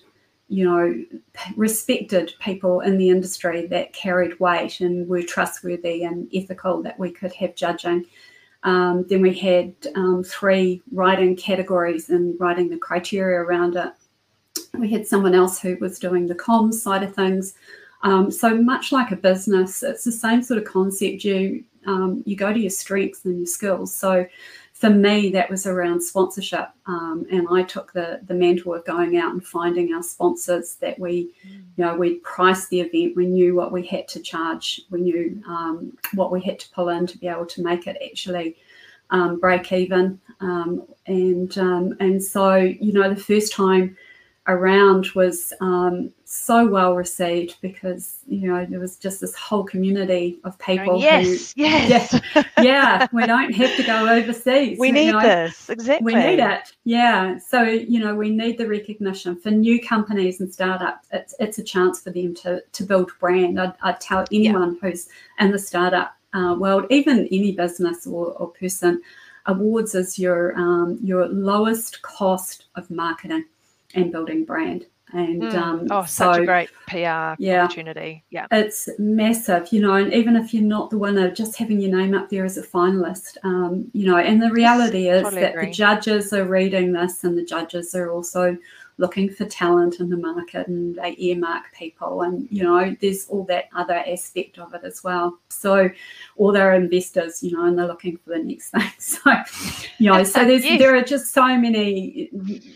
you 0.47 0.63
know, 0.63 1.03
respected 1.55 2.33
people 2.39 2.81
in 2.81 2.97
the 2.97 3.09
industry 3.09 3.65
that 3.67 3.93
carried 3.93 4.39
weight 4.39 4.79
and 4.79 5.07
were 5.07 5.23
trustworthy 5.23 6.03
and 6.03 6.29
ethical 6.33 6.83
that 6.83 6.99
we 6.99 7.11
could 7.11 7.33
have 7.33 7.55
judging. 7.55 8.05
Um, 8.63 9.05
then 9.09 9.21
we 9.21 9.33
had 9.33 9.73
um, 9.95 10.23
three 10.23 10.81
writing 10.91 11.35
categories 11.35 12.09
and 12.09 12.39
writing 12.39 12.69
the 12.69 12.77
criteria 12.77 13.39
around 13.39 13.75
it. 13.75 13.91
We 14.73 14.89
had 14.89 15.07
someone 15.07 15.35
else 15.35 15.59
who 15.59 15.77
was 15.77 15.99
doing 15.99 16.27
the 16.27 16.35
comms 16.35 16.75
side 16.75 17.03
of 17.03 17.15
things. 17.15 17.55
Um, 18.03 18.29
so 18.29 18.55
much 18.55 18.91
like 18.91 19.11
a 19.11 19.15
business, 19.15 19.81
it's 19.83 20.03
the 20.03 20.11
same 20.11 20.43
sort 20.43 20.59
of 20.59 20.65
concept. 20.65 21.23
You 21.23 21.63
um, 21.87 22.23
you 22.25 22.35
go 22.35 22.51
to 22.51 22.59
your 22.59 22.71
strengths 22.71 23.25
and 23.25 23.37
your 23.37 23.45
skills. 23.45 23.93
So 23.93 24.25
for 24.75 24.89
me, 24.89 25.29
that 25.31 25.49
was 25.49 25.65
around 25.65 26.01
sponsorship, 26.01 26.67
um, 26.85 27.25
and 27.31 27.47
I 27.49 27.63
took 27.63 27.93
the 27.93 28.19
the 28.27 28.33
mantle 28.33 28.73
of 28.73 28.83
going 28.83 29.15
out 29.15 29.31
and 29.31 29.43
finding 29.43 29.93
our 29.93 30.03
sponsors 30.03 30.75
that 30.81 30.99
we, 30.99 31.29
you 31.45 31.63
know, 31.77 31.95
we 31.95 32.15
priced 32.15 32.69
the 32.69 32.81
event. 32.81 33.15
We 33.15 33.25
knew 33.25 33.55
what 33.55 33.71
we 33.71 33.87
had 33.87 34.09
to 34.09 34.19
charge. 34.19 34.81
We 34.89 34.99
knew 34.99 35.41
um, 35.47 35.97
what 36.13 36.29
we 36.29 36.41
had 36.41 36.59
to 36.59 36.69
pull 36.71 36.89
in 36.89 37.07
to 37.07 37.17
be 37.17 37.29
able 37.29 37.45
to 37.45 37.63
make 37.63 37.87
it 37.87 37.97
actually 38.05 38.57
um, 39.11 39.39
break 39.39 39.71
even. 39.71 40.19
Um, 40.41 40.83
and 41.07 41.57
um, 41.57 41.95
and 42.01 42.21
so 42.21 42.55
you 42.55 42.91
know, 42.91 43.13
the 43.13 43.15
first 43.15 43.53
time 43.53 43.95
around 44.47 45.07
was 45.15 45.51
um, 45.59 46.11
so 46.23 46.67
well 46.67 46.95
received 46.95 47.55
because 47.61 48.17
you 48.27 48.47
know 48.47 48.65
there 48.65 48.79
was 48.79 48.95
just 48.95 49.21
this 49.21 49.35
whole 49.35 49.63
community 49.63 50.39
of 50.43 50.57
people. 50.59 50.99
Yes, 50.99 51.53
who, 51.53 51.63
yes, 51.63 52.21
yeah, 52.35 52.43
yeah, 52.61 53.07
we 53.11 53.25
don't 53.25 53.53
have 53.53 53.75
to 53.75 53.83
go 53.83 54.07
overseas. 54.07 54.77
We 54.79 54.91
need 54.91 55.13
know, 55.13 55.21
this 55.21 55.69
exactly. 55.69 56.13
We 56.13 56.19
need 56.19 56.39
it. 56.39 56.73
Yeah. 56.83 57.37
So 57.39 57.63
you 57.63 57.99
know 57.99 58.15
we 58.15 58.29
need 58.29 58.57
the 58.57 58.67
recognition 58.67 59.35
for 59.35 59.51
new 59.51 59.81
companies 59.81 60.39
and 60.39 60.53
startups. 60.53 61.07
It's 61.11 61.35
it's 61.39 61.57
a 61.57 61.63
chance 61.63 61.99
for 61.99 62.11
them 62.11 62.35
to 62.35 62.61
to 62.61 62.83
build 62.83 63.11
brand. 63.19 63.59
I'd, 63.59 63.73
I'd 63.81 64.01
tell 64.01 64.25
anyone 64.31 64.73
yeah. 64.73 64.89
who's 64.89 65.09
in 65.39 65.51
the 65.51 65.59
startup 65.59 66.15
uh, 66.33 66.55
world, 66.57 66.85
even 66.89 67.27
any 67.31 67.51
business 67.53 68.05
or, 68.05 68.33
or 68.33 68.49
person, 68.49 69.01
awards 69.47 69.95
is 69.95 70.19
your 70.19 70.55
um, 70.55 70.99
your 71.01 71.27
lowest 71.27 72.01
cost 72.03 72.65
of 72.75 72.91
marketing 72.91 73.45
and 73.95 74.11
building 74.11 74.45
brand. 74.45 74.85
And 75.13 75.43
mm. 75.43 75.53
um, 75.53 75.87
oh, 75.91 76.01
so, 76.01 76.33
such 76.33 76.41
a 76.41 76.45
great 76.45 76.69
PR 76.87 77.35
yeah, 77.37 77.63
opportunity. 77.63 78.23
Yeah, 78.31 78.47
it's 78.51 78.89
massive, 78.97 79.71
you 79.71 79.79
know. 79.79 79.93
And 79.93 80.11
even 80.13 80.35
if 80.35 80.53
you're 80.53 80.63
not 80.63 80.89
the 80.89 80.97
winner, 80.97 81.31
just 81.31 81.57
having 81.57 81.79
your 81.79 81.95
name 81.95 82.13
up 82.15 82.29
there 82.29 82.43
as 82.43 82.57
a 82.57 82.63
finalist, 82.63 83.37
um, 83.43 83.89
you 83.93 84.07
know. 84.07 84.17
And 84.17 84.41
the 84.41 84.51
reality 84.51 85.07
is 85.07 85.23
totally 85.23 85.41
that 85.41 85.53
agree. 85.53 85.67
the 85.67 85.71
judges 85.71 86.33
are 86.33 86.45
reading 86.45 86.91
this, 86.91 87.23
and 87.23 87.37
the 87.37 87.45
judges 87.45 87.93
are 87.93 88.11
also 88.11 88.57
looking 88.97 89.29
for 89.29 89.45
talent 89.45 89.99
in 89.99 90.09
the 90.09 90.17
market 90.17 90.67
and 90.67 90.95
they 90.95 91.15
earmark 91.17 91.73
people. 91.73 92.21
And 92.21 92.47
you 92.49 92.63
know 92.63 92.95
there's 93.01 93.27
all 93.27 93.43
that 93.45 93.65
other 93.75 93.95
aspect 93.95 94.57
of 94.57 94.73
it 94.73 94.81
as 94.83 95.03
well. 95.03 95.37
So 95.49 95.89
or 96.35 96.53
they're 96.53 96.73
investors 96.73 97.43
you 97.43 97.51
know 97.51 97.65
and 97.65 97.77
they're 97.77 97.87
looking 97.87 98.17
for 98.17 98.31
the 98.31 98.43
next 98.43 98.69
thing. 98.71 98.91
So 98.97 99.31
you 99.97 100.11
know 100.11 100.23
so 100.23 100.45
there's 100.45 100.63
yes. 100.63 100.79
there 100.79 100.95
are 100.95 101.03
just 101.03 101.33
so 101.33 101.57
many 101.57 102.29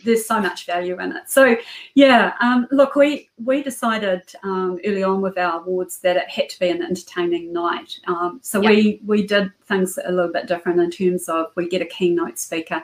there's 0.03 0.25
so 0.25 0.41
much 0.41 0.65
value 0.65 0.99
in 0.99 1.15
it. 1.15 1.29
So 1.29 1.55
yeah 1.95 2.33
um, 2.41 2.67
look 2.71 2.95
we 2.95 3.29
we 3.43 3.63
decided 3.63 4.23
um, 4.43 4.79
early 4.85 5.03
on 5.03 5.21
with 5.21 5.37
our 5.37 5.61
awards 5.61 5.99
that 5.99 6.17
it 6.17 6.29
had 6.29 6.49
to 6.49 6.59
be 6.59 6.69
an 6.69 6.81
entertaining 6.81 7.53
night. 7.53 7.99
Um, 8.07 8.39
so 8.43 8.61
yep. 8.61 8.71
we 8.71 9.01
we 9.05 9.25
did 9.25 9.51
things 9.67 9.97
a 10.03 10.11
little 10.11 10.31
bit 10.31 10.47
different 10.47 10.79
in 10.79 10.91
terms 10.91 11.29
of 11.29 11.47
we 11.55 11.69
get 11.69 11.81
a 11.81 11.85
keynote 11.85 12.39
speaker 12.39 12.83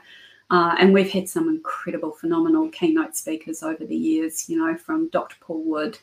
uh, 0.52 0.76
and 0.80 0.94
we've 0.94 1.12
had 1.12 1.28
some 1.28 1.50
incredible, 1.50 2.12
phenomenal 2.12 2.70
keynote 2.70 3.16
speakers 3.16 3.64
over 3.64 3.84
the 3.86 3.96
years, 3.96 4.48
you 4.48 4.58
know, 4.58 4.76
from 4.78 5.10
Dr. 5.10 5.36
Paul 5.40 5.64
Wood, 5.64 5.98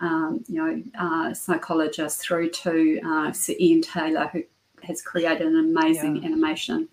um, 0.00 0.44
you 0.46 0.64
know, 0.64 0.82
uh, 0.98 1.34
psychologist, 1.34 2.20
through 2.20 2.50
to 2.50 3.00
uh, 3.04 3.32
Sir 3.32 3.54
Ian 3.58 3.82
Taylor, 3.82 4.28
who 4.32 4.44
has 4.84 5.02
created 5.02 5.48
an 5.48 5.56
amazing 5.56 6.16
yeah. 6.16 6.26
animation 6.26 6.88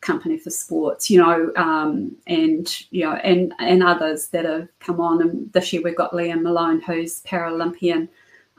company 0.00 0.38
for 0.38 0.50
sports, 0.50 1.10
you 1.10 1.20
know, 1.20 1.52
um, 1.56 2.16
and 2.28 2.86
you 2.90 3.04
know, 3.04 3.14
and 3.16 3.52
and 3.58 3.82
others 3.82 4.28
that 4.28 4.44
have 4.44 4.68
come 4.78 5.00
on. 5.00 5.20
And 5.20 5.52
this 5.52 5.72
year 5.72 5.82
we've 5.82 5.96
got 5.96 6.12
Liam 6.12 6.42
Malone, 6.42 6.80
who's 6.80 7.22
Paralympian 7.22 8.08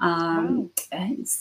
um, 0.01 0.71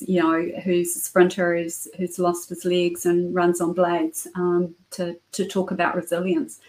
you 0.00 0.20
know, 0.20 0.42
who's 0.62 0.94
a 0.94 1.00
sprinter 1.00 1.56
who's, 1.56 1.88
who's 1.96 2.18
lost 2.18 2.50
his 2.50 2.64
legs 2.64 3.06
and 3.06 3.34
runs 3.34 3.60
on 3.60 3.72
blades 3.72 4.26
um, 4.34 4.74
to, 4.90 5.16
to 5.32 5.46
talk 5.46 5.70
about 5.70 5.96
resilience. 5.96 6.60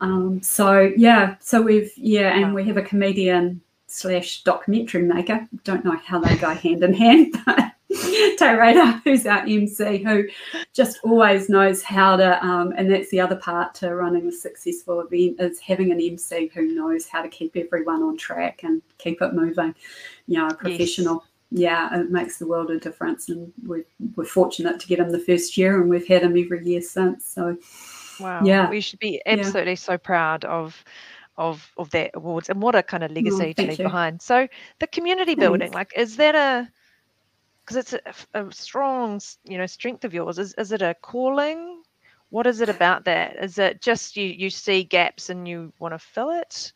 Um, 0.00 0.42
so 0.42 0.92
yeah, 0.96 1.36
so 1.40 1.62
we've 1.62 1.92
yeah, 1.96 2.36
and 2.36 2.54
we 2.54 2.64
have 2.64 2.76
a 2.76 2.82
comedian 2.82 3.62
slash 3.86 4.42
documentary 4.42 5.02
maker. 5.02 5.48
Don't 5.62 5.84
know 5.84 5.96
how 6.04 6.20
they 6.20 6.36
go 6.36 6.50
hand 6.50 6.82
in 6.82 6.92
hand, 6.92 7.36
but 7.46 7.73
Te 8.36 8.50
Radar, 8.52 9.00
who's 9.04 9.26
our 9.26 9.40
MC, 9.40 10.02
who 10.02 10.24
just 10.72 10.98
always 11.04 11.48
knows 11.48 11.82
how 11.82 12.16
to, 12.16 12.44
um, 12.44 12.72
and 12.76 12.90
that's 12.90 13.10
the 13.10 13.20
other 13.20 13.36
part 13.36 13.74
to 13.76 13.94
running 13.94 14.26
a 14.26 14.32
successful 14.32 15.00
event 15.00 15.40
is 15.40 15.58
having 15.60 15.90
an 15.92 16.00
MC 16.00 16.50
who 16.54 16.74
knows 16.74 17.08
how 17.08 17.22
to 17.22 17.28
keep 17.28 17.56
everyone 17.56 18.02
on 18.02 18.16
track 18.16 18.62
and 18.62 18.82
keep 18.98 19.20
it 19.22 19.34
moving. 19.34 19.74
You 20.26 20.38
know, 20.38 20.48
a 20.48 20.54
professional. 20.54 21.24
Yes. 21.24 21.30
Yeah, 21.56 22.00
it 22.00 22.10
makes 22.10 22.38
the 22.38 22.48
world 22.48 22.70
a 22.70 22.80
difference, 22.80 23.28
and 23.28 23.52
we're, 23.64 23.84
we're 24.16 24.24
fortunate 24.24 24.80
to 24.80 24.86
get 24.88 24.98
him 24.98 25.10
the 25.10 25.20
first 25.20 25.56
year, 25.56 25.80
and 25.80 25.88
we've 25.88 26.08
had 26.08 26.22
him 26.22 26.36
every 26.36 26.66
year 26.66 26.80
since. 26.80 27.24
So, 27.26 27.56
wow, 28.18 28.42
yeah, 28.42 28.68
we 28.68 28.80
should 28.80 28.98
be 28.98 29.22
absolutely 29.24 29.72
yeah. 29.72 29.76
so 29.76 29.98
proud 29.98 30.44
of 30.46 30.82
of 31.36 31.72
of 31.76 31.90
that 31.90 32.10
awards 32.14 32.48
and 32.48 32.60
what 32.62 32.74
a 32.74 32.82
kind 32.82 33.04
of 33.04 33.10
oh, 33.10 33.14
legacy 33.14 33.50
oh, 33.50 33.52
to 33.52 33.62
leave 33.68 33.78
you. 33.78 33.84
behind. 33.84 34.22
So 34.22 34.48
the 34.80 34.86
community 34.86 35.34
building, 35.34 35.72
Thanks. 35.72 35.74
like, 35.74 35.92
is 35.96 36.16
that 36.16 36.34
a 36.34 36.68
because 37.64 37.76
it's 37.76 37.92
a, 38.34 38.44
a, 38.46 38.52
strong, 38.52 39.20
you 39.44 39.58
know, 39.58 39.66
strength 39.66 40.04
of 40.04 40.12
yours. 40.12 40.38
Is 40.38 40.54
is 40.54 40.72
it 40.72 40.82
a 40.82 40.94
calling? 41.00 41.82
What 42.30 42.46
is 42.46 42.60
it 42.60 42.68
about 42.68 43.04
that? 43.04 43.36
Is 43.42 43.58
it 43.58 43.80
just 43.80 44.16
you 44.16 44.26
you 44.26 44.50
see 44.50 44.84
gaps 44.84 45.30
and 45.30 45.46
you 45.48 45.72
want 45.78 45.94
to 45.94 45.98
fill 45.98 46.30
it 46.30 46.72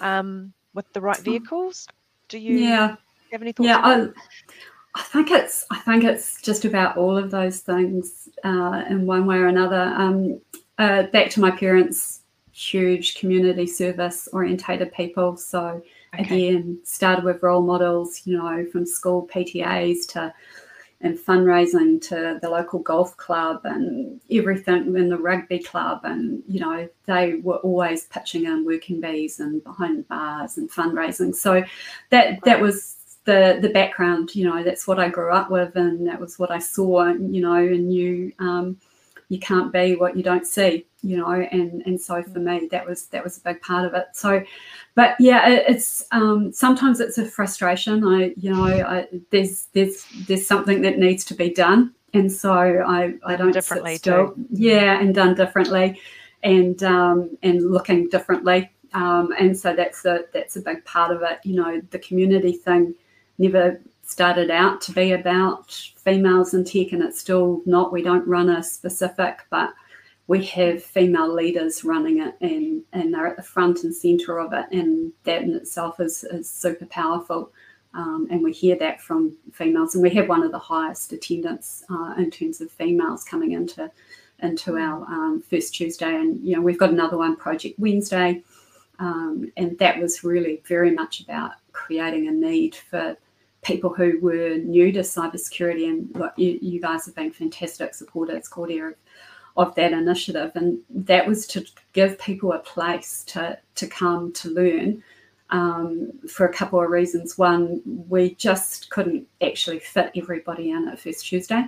um, 0.00 0.52
with 0.74 0.92
the 0.92 1.00
right 1.00 1.16
hmm. 1.16 1.24
vehicles? 1.24 1.88
Do 2.28 2.38
you 2.38 2.58
yeah. 2.58 2.96
have 3.32 3.42
any 3.42 3.52
thoughts? 3.52 3.66
Yeah, 3.66 3.80
I, 3.82 4.08
I, 4.94 5.02
think 5.02 5.30
it's 5.30 5.66
I 5.70 5.78
think 5.78 6.04
it's 6.04 6.40
just 6.42 6.64
about 6.64 6.96
all 6.96 7.16
of 7.16 7.30
those 7.30 7.60
things 7.60 8.28
uh, 8.44 8.84
in 8.88 9.06
one 9.06 9.26
way 9.26 9.36
or 9.36 9.46
another. 9.46 9.92
Um, 9.96 10.40
uh, 10.78 11.04
back 11.04 11.30
to 11.30 11.40
my 11.40 11.50
parents, 11.50 12.20
huge 12.52 13.18
community 13.18 13.66
service 13.66 14.28
orientated 14.32 14.92
people, 14.92 15.36
so 15.36 15.82
Okay. 16.14 16.22
Again, 16.22 16.78
started 16.84 17.24
with 17.24 17.42
role 17.42 17.62
models, 17.62 18.22
you 18.24 18.36
know, 18.38 18.66
from 18.72 18.86
school 18.86 19.28
PTAs 19.32 20.06
to 20.08 20.32
and 21.00 21.16
fundraising 21.16 22.00
to 22.02 22.40
the 22.42 22.50
local 22.50 22.80
golf 22.80 23.16
club 23.16 23.60
and 23.62 24.20
everything 24.32 24.96
in 24.96 25.08
the 25.08 25.16
rugby 25.16 25.60
club. 25.60 26.00
And 26.04 26.42
you 26.48 26.60
know 26.60 26.88
they 27.06 27.36
were 27.36 27.58
always 27.58 28.04
pitching 28.06 28.46
in 28.46 28.64
working 28.64 29.00
bees 29.00 29.38
and 29.38 29.62
behind 29.62 30.08
bars 30.08 30.58
and 30.58 30.70
fundraising. 30.70 31.34
So 31.34 31.62
that 32.10 32.40
that 32.44 32.60
was 32.60 32.96
the 33.24 33.58
the 33.60 33.68
background 33.68 34.34
you 34.34 34.48
know 34.48 34.62
that's 34.62 34.86
what 34.86 34.98
i 34.98 35.06
grew 35.06 35.30
up 35.30 35.50
with 35.50 35.76
and 35.76 36.06
that 36.06 36.18
was 36.18 36.38
what 36.38 36.50
i 36.50 36.58
saw 36.58 37.08
you 37.08 37.42
know 37.42 37.56
and 37.56 37.88
knew 37.88 38.32
um, 38.38 38.74
you 39.28 39.38
can't 39.38 39.72
be 39.72 39.94
what 39.96 40.16
you 40.16 40.22
don't 40.22 40.46
see 40.46 40.86
you 41.02 41.16
know 41.16 41.30
and 41.30 41.82
and 41.86 42.00
so 42.00 42.22
for 42.22 42.40
me 42.40 42.66
that 42.70 42.86
was 42.86 43.06
that 43.06 43.22
was 43.22 43.38
a 43.38 43.40
big 43.40 43.60
part 43.62 43.84
of 43.84 43.94
it. 43.94 44.06
So 44.12 44.42
but 44.94 45.16
yeah 45.20 45.48
it, 45.48 45.64
it's 45.68 46.04
um 46.10 46.52
sometimes 46.52 47.00
it's 47.00 47.18
a 47.18 47.24
frustration. 47.24 48.04
I 48.04 48.34
you 48.36 48.52
know 48.52 48.64
I, 48.64 49.06
there's 49.30 49.66
there's 49.74 50.04
there's 50.26 50.46
something 50.46 50.82
that 50.82 50.98
needs 50.98 51.24
to 51.26 51.34
be 51.34 51.50
done. 51.50 51.94
And 52.14 52.32
so 52.32 52.52
i 52.52 53.14
i 53.24 53.36
don't 53.36 53.52
differently 53.52 53.94
sit 53.94 54.00
still. 54.00 54.28
Too. 54.28 54.46
yeah 54.50 54.98
and 55.00 55.14
done 55.14 55.34
differently 55.34 56.00
and 56.42 56.82
um 56.82 57.36
and 57.42 57.70
looking 57.70 58.08
differently. 58.08 58.70
Um 58.92 59.32
and 59.38 59.56
so 59.56 59.76
that's 59.76 60.04
a 60.04 60.24
that's 60.32 60.56
a 60.56 60.60
big 60.62 60.84
part 60.84 61.14
of 61.14 61.22
it. 61.22 61.38
You 61.44 61.56
know 61.56 61.80
the 61.90 61.98
community 62.00 62.52
thing 62.52 62.94
never 63.38 63.80
started 64.08 64.50
out 64.50 64.80
to 64.80 64.92
be 64.92 65.12
about 65.12 65.70
females 65.96 66.54
in 66.54 66.64
tech, 66.64 66.92
and 66.92 67.02
it's 67.02 67.20
still 67.20 67.60
not. 67.66 67.92
We 67.92 68.02
don't 68.02 68.26
run 68.26 68.48
a 68.48 68.62
specific, 68.62 69.40
but 69.50 69.74
we 70.28 70.44
have 70.46 70.82
female 70.82 71.32
leaders 71.32 71.84
running 71.84 72.20
it 72.20 72.34
and, 72.40 72.82
and 72.92 73.12
they're 73.12 73.26
at 73.26 73.36
the 73.36 73.42
front 73.42 73.84
and 73.84 73.94
centre 73.94 74.38
of 74.38 74.52
it. 74.52 74.66
And 74.72 75.12
that 75.24 75.42
in 75.42 75.54
itself 75.54 76.00
is, 76.00 76.24
is 76.24 76.48
super 76.48 76.86
powerful. 76.86 77.52
Um, 77.94 78.28
and 78.30 78.42
we 78.42 78.52
hear 78.52 78.76
that 78.78 79.00
from 79.00 79.36
females. 79.52 79.94
And 79.94 80.02
we 80.02 80.10
have 80.10 80.28
one 80.28 80.42
of 80.42 80.52
the 80.52 80.58
highest 80.58 81.12
attendance 81.12 81.84
uh, 81.90 82.14
in 82.16 82.30
terms 82.30 82.60
of 82.60 82.70
females 82.70 83.24
coming 83.24 83.52
into 83.52 83.90
into 84.40 84.76
our 84.76 85.04
um, 85.06 85.42
first 85.42 85.74
Tuesday. 85.74 86.14
And, 86.14 86.42
you 86.46 86.54
know, 86.54 86.62
we've 86.62 86.78
got 86.78 86.90
another 86.90 87.18
one, 87.18 87.36
Project 87.36 87.78
Wednesday. 87.78 88.42
Um, 89.00 89.50
and 89.56 89.78
that 89.78 89.98
was 89.98 90.24
really 90.24 90.62
very 90.66 90.92
much 90.92 91.20
about 91.20 91.52
creating 91.72 92.28
a 92.28 92.30
need 92.30 92.74
for 92.74 93.16
people 93.62 93.92
who 93.92 94.18
were 94.20 94.56
new 94.56 94.92
to 94.92 95.00
cybersecurity. 95.00 95.88
And 95.88 96.10
look, 96.14 96.32
you, 96.36 96.58
you 96.60 96.80
guys 96.80 97.06
have 97.06 97.14
been 97.14 97.32
fantastic 97.32 97.94
supporters, 97.94 98.48
Kordia, 98.48 98.88
of 98.88 98.94
of 99.56 99.74
that 99.74 99.92
initiative, 99.92 100.52
and 100.54 100.78
that 100.88 101.26
was 101.26 101.46
to 101.48 101.64
give 101.92 102.18
people 102.18 102.52
a 102.52 102.60
place 102.60 103.24
to 103.24 103.58
to 103.74 103.86
come 103.86 104.32
to 104.32 104.48
learn. 104.50 105.02
Um, 105.50 106.12
for 106.28 106.44
a 106.44 106.52
couple 106.52 106.78
of 106.78 106.90
reasons. 106.90 107.38
One, 107.38 107.80
we 108.06 108.34
just 108.34 108.90
couldn't 108.90 109.26
actually 109.40 109.78
fit 109.78 110.10
everybody 110.14 110.72
in 110.72 110.86
at 110.88 111.00
First 111.00 111.24
Tuesday, 111.24 111.64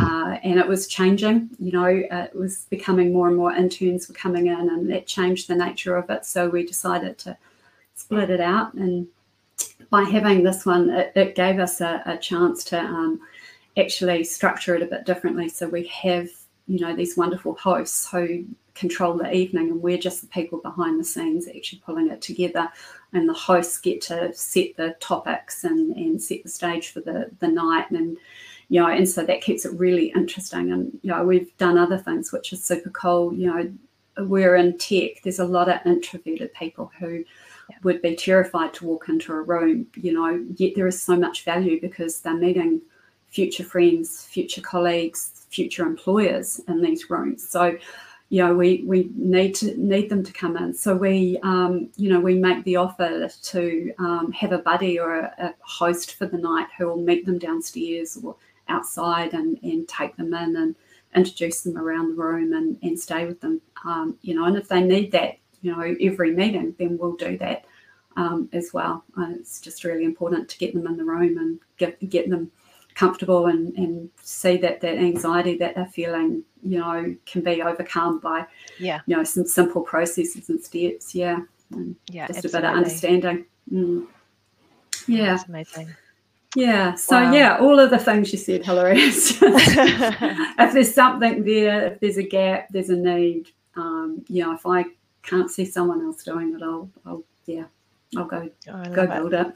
uh, 0.00 0.38
and 0.42 0.58
it 0.58 0.66
was 0.66 0.88
changing. 0.88 1.50
You 1.58 1.72
know, 1.72 1.84
it 1.84 2.34
was 2.34 2.64
becoming 2.70 3.12
more 3.12 3.28
and 3.28 3.36
more 3.36 3.52
interns 3.52 4.08
were 4.08 4.14
coming 4.14 4.46
in, 4.46 4.70
and 4.70 4.90
that 4.90 5.06
changed 5.06 5.46
the 5.46 5.54
nature 5.54 5.94
of 5.94 6.08
it. 6.08 6.24
So 6.24 6.48
we 6.48 6.64
decided 6.64 7.18
to 7.18 7.36
split 7.94 8.30
it 8.30 8.40
out, 8.40 8.72
and 8.72 9.06
by 9.90 10.04
having 10.04 10.42
this 10.42 10.66
one, 10.66 10.90
it, 10.90 11.12
it 11.14 11.34
gave 11.34 11.58
us 11.58 11.80
a, 11.80 12.02
a 12.06 12.16
chance 12.18 12.64
to 12.64 12.78
um, 12.78 13.20
actually 13.76 14.24
structure 14.24 14.74
it 14.74 14.82
a 14.82 14.86
bit 14.86 15.06
differently. 15.06 15.48
So 15.48 15.68
we 15.68 15.86
have 15.86 16.28
you 16.66 16.80
know 16.80 16.94
these 16.94 17.16
wonderful 17.16 17.54
hosts 17.54 18.08
who 18.10 18.44
control 18.74 19.14
the 19.14 19.34
evening 19.34 19.70
and 19.70 19.82
we're 19.82 19.98
just 19.98 20.20
the 20.20 20.28
people 20.28 20.60
behind 20.60 21.00
the 21.00 21.04
scenes 21.04 21.48
actually 21.48 21.82
pulling 21.84 22.08
it 22.08 22.22
together. 22.22 22.68
And 23.12 23.28
the 23.28 23.34
hosts 23.34 23.78
get 23.78 24.00
to 24.02 24.32
set 24.34 24.76
the 24.76 24.94
topics 25.00 25.64
and, 25.64 25.96
and 25.96 26.22
set 26.22 26.44
the 26.44 26.48
stage 26.48 26.90
for 26.90 27.00
the, 27.00 27.30
the 27.40 27.48
night. 27.48 27.90
And 27.90 28.16
you 28.68 28.80
know 28.80 28.88
and 28.88 29.08
so 29.08 29.24
that 29.24 29.40
keeps 29.40 29.64
it 29.64 29.78
really 29.78 30.12
interesting. 30.14 30.72
And 30.72 30.98
you 31.02 31.10
know 31.10 31.24
we've 31.24 31.56
done 31.56 31.78
other 31.78 31.98
things 31.98 32.32
which 32.32 32.52
is 32.52 32.62
super 32.62 32.90
cool. 32.90 33.32
You 33.32 33.46
know 33.46 33.72
we're 34.24 34.56
in 34.56 34.76
tech. 34.78 35.22
There's 35.22 35.38
a 35.38 35.44
lot 35.44 35.68
of 35.68 35.80
introverted 35.86 36.52
people 36.54 36.90
who 36.98 37.24
yeah. 37.70 37.76
would 37.82 38.02
be 38.02 38.16
terrified 38.16 38.72
to 38.74 38.86
walk 38.86 39.08
into 39.08 39.32
a 39.32 39.42
room 39.42 39.86
you 39.94 40.12
know 40.12 40.44
yet 40.56 40.72
there 40.74 40.86
is 40.86 41.00
so 41.00 41.16
much 41.16 41.44
value 41.44 41.80
because 41.80 42.20
they're 42.20 42.36
meeting 42.36 42.80
future 43.30 43.64
friends 43.64 44.24
future 44.24 44.62
colleagues 44.62 45.38
future 45.50 45.84
employers 45.84 46.60
in 46.68 46.80
these 46.80 47.10
rooms. 47.10 47.48
So, 47.48 47.76
you 48.30 48.44
know, 48.44 48.54
we 48.54 48.82
we 48.86 49.10
need 49.14 49.54
to 49.56 49.76
need 49.78 50.10
them 50.10 50.22
to 50.22 50.32
come 50.32 50.56
in. 50.56 50.74
So 50.74 50.94
we, 50.94 51.38
um, 51.42 51.88
you 51.96 52.10
know, 52.10 52.20
we 52.20 52.34
make 52.34 52.62
the 52.64 52.76
offer 52.76 53.28
to 53.28 53.92
um, 53.98 54.32
have 54.32 54.52
a 54.52 54.58
buddy 54.58 54.98
or 54.98 55.20
a, 55.20 55.34
a, 55.38 55.54
host 55.60 56.14
for 56.16 56.26
the 56.26 56.36
night 56.36 56.66
who 56.76 56.88
will 56.88 56.98
meet 56.98 57.24
them 57.24 57.38
downstairs 57.38 58.18
or 58.22 58.36
outside 58.68 59.32
and 59.32 59.58
and 59.62 59.88
take 59.88 60.16
them 60.16 60.34
in 60.34 60.56
and 60.56 60.74
introduce 61.14 61.62
them 61.62 61.78
around 61.78 62.10
the 62.10 62.22
room 62.22 62.52
and 62.52 62.78
and 62.82 63.00
stay 63.00 63.24
with 63.24 63.40
them. 63.40 63.62
Um, 63.84 64.18
you 64.20 64.34
know, 64.34 64.44
and 64.44 64.58
if 64.58 64.68
they 64.68 64.82
need 64.82 65.10
that, 65.12 65.38
you 65.62 65.74
know, 65.74 65.96
every 66.00 66.32
meeting, 66.34 66.74
then 66.78 66.98
we'll 66.98 67.16
do 67.16 67.36
that. 67.38 67.64
Um, 68.16 68.48
as 68.52 68.72
well. 68.72 69.04
Uh, 69.16 69.26
it's 69.30 69.60
just 69.60 69.84
really 69.84 70.02
important 70.02 70.48
to 70.48 70.58
get 70.58 70.74
them 70.74 70.88
in 70.88 70.96
the 70.96 71.04
room 71.04 71.38
and 71.38 71.60
get 71.76 72.00
get 72.10 72.28
them 72.28 72.50
comfortable 72.96 73.46
and, 73.46 73.72
and 73.74 74.10
see 74.20 74.56
that 74.56 74.80
that 74.80 74.98
anxiety 74.98 75.56
that 75.58 75.76
they're 75.76 75.86
feeling, 75.86 76.42
you 76.64 76.80
know, 76.80 77.14
can 77.26 77.42
be 77.42 77.62
overcome 77.62 78.18
by, 78.18 78.44
yeah, 78.80 79.02
you 79.06 79.16
know, 79.16 79.22
some 79.22 79.46
simple 79.46 79.82
processes 79.82 80.48
and 80.48 80.60
steps. 80.60 81.14
Yeah, 81.14 81.42
and 81.70 81.94
yeah, 82.10 82.26
just 82.26 82.44
absolutely. 82.44 82.58
a 82.58 82.62
bit 82.62 82.70
of 82.70 82.76
understanding. 82.76 83.44
Mm. 83.72 84.06
Yeah, 85.06 85.36
That's 85.36 85.48
amazing. 85.48 85.94
Yeah. 86.56 86.94
So 86.96 87.20
Wow. 87.20 87.32
yeah, 87.32 87.58
all 87.58 87.78
of 87.78 87.90
the 87.90 87.98
things 87.98 88.32
you 88.32 88.38
said, 88.38 88.64
just- 88.64 89.38
if 89.42 90.72
there's 90.72 90.94
something 90.94 91.44
there, 91.44 91.92
if 91.92 92.00
there's 92.00 92.16
a 92.16 92.22
gap, 92.22 92.68
there's 92.70 92.90
a 92.90 92.96
need. 92.96 93.50
Um, 93.76 94.24
you 94.28 94.42
know, 94.42 94.54
if 94.54 94.66
I 94.66 94.84
can't 95.28 95.50
see 95.50 95.64
someone 95.64 96.02
else 96.02 96.22
doing 96.24 96.54
it, 96.54 96.62
I'll, 96.62 96.90
I'll 97.06 97.24
yeah, 97.46 97.64
I'll 98.16 98.24
go 98.24 98.48
I 98.72 98.88
go 98.88 99.02
it. 99.02 99.10
build 99.10 99.34
it. 99.34 99.54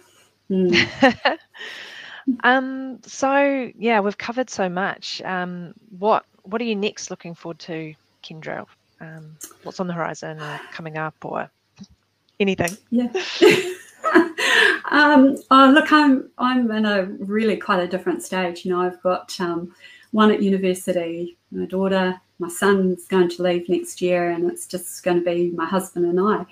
Mm. 0.50 1.38
um, 2.44 2.98
so 3.02 3.70
yeah, 3.78 4.00
we've 4.00 4.18
covered 4.18 4.50
so 4.50 4.68
much. 4.68 5.22
Um, 5.22 5.74
what 5.98 6.24
what 6.42 6.60
are 6.60 6.64
you 6.64 6.76
next 6.76 7.10
looking 7.10 7.34
forward 7.34 7.58
to, 7.60 7.94
Kendra? 8.24 8.66
Um, 9.00 9.36
what's 9.62 9.80
on 9.80 9.86
the 9.86 9.92
horizon 9.92 10.40
or 10.40 10.60
coming 10.72 10.96
up 10.96 11.14
or 11.22 11.50
anything? 12.38 12.76
Yeah. 12.90 13.08
um, 14.90 15.36
oh, 15.50 15.70
look, 15.74 15.92
I'm 15.92 16.30
I'm 16.38 16.70
in 16.70 16.86
a 16.86 17.04
really 17.04 17.56
quite 17.56 17.80
a 17.80 17.88
different 17.88 18.22
stage. 18.22 18.64
You 18.64 18.72
know, 18.72 18.80
I've 18.80 19.02
got 19.02 19.38
um, 19.40 19.74
one 20.12 20.30
at 20.30 20.42
university, 20.42 21.36
my 21.50 21.64
daughter, 21.66 22.20
my 22.42 22.48
son's 22.48 23.06
going 23.06 23.28
to 23.30 23.42
leave 23.42 23.68
next 23.68 24.02
year, 24.02 24.30
and 24.30 24.50
it's 24.50 24.66
just 24.66 25.02
going 25.04 25.18
to 25.18 25.24
be 25.24 25.50
my 25.52 25.64
husband 25.64 26.04
and 26.06 26.20
I. 26.20 26.44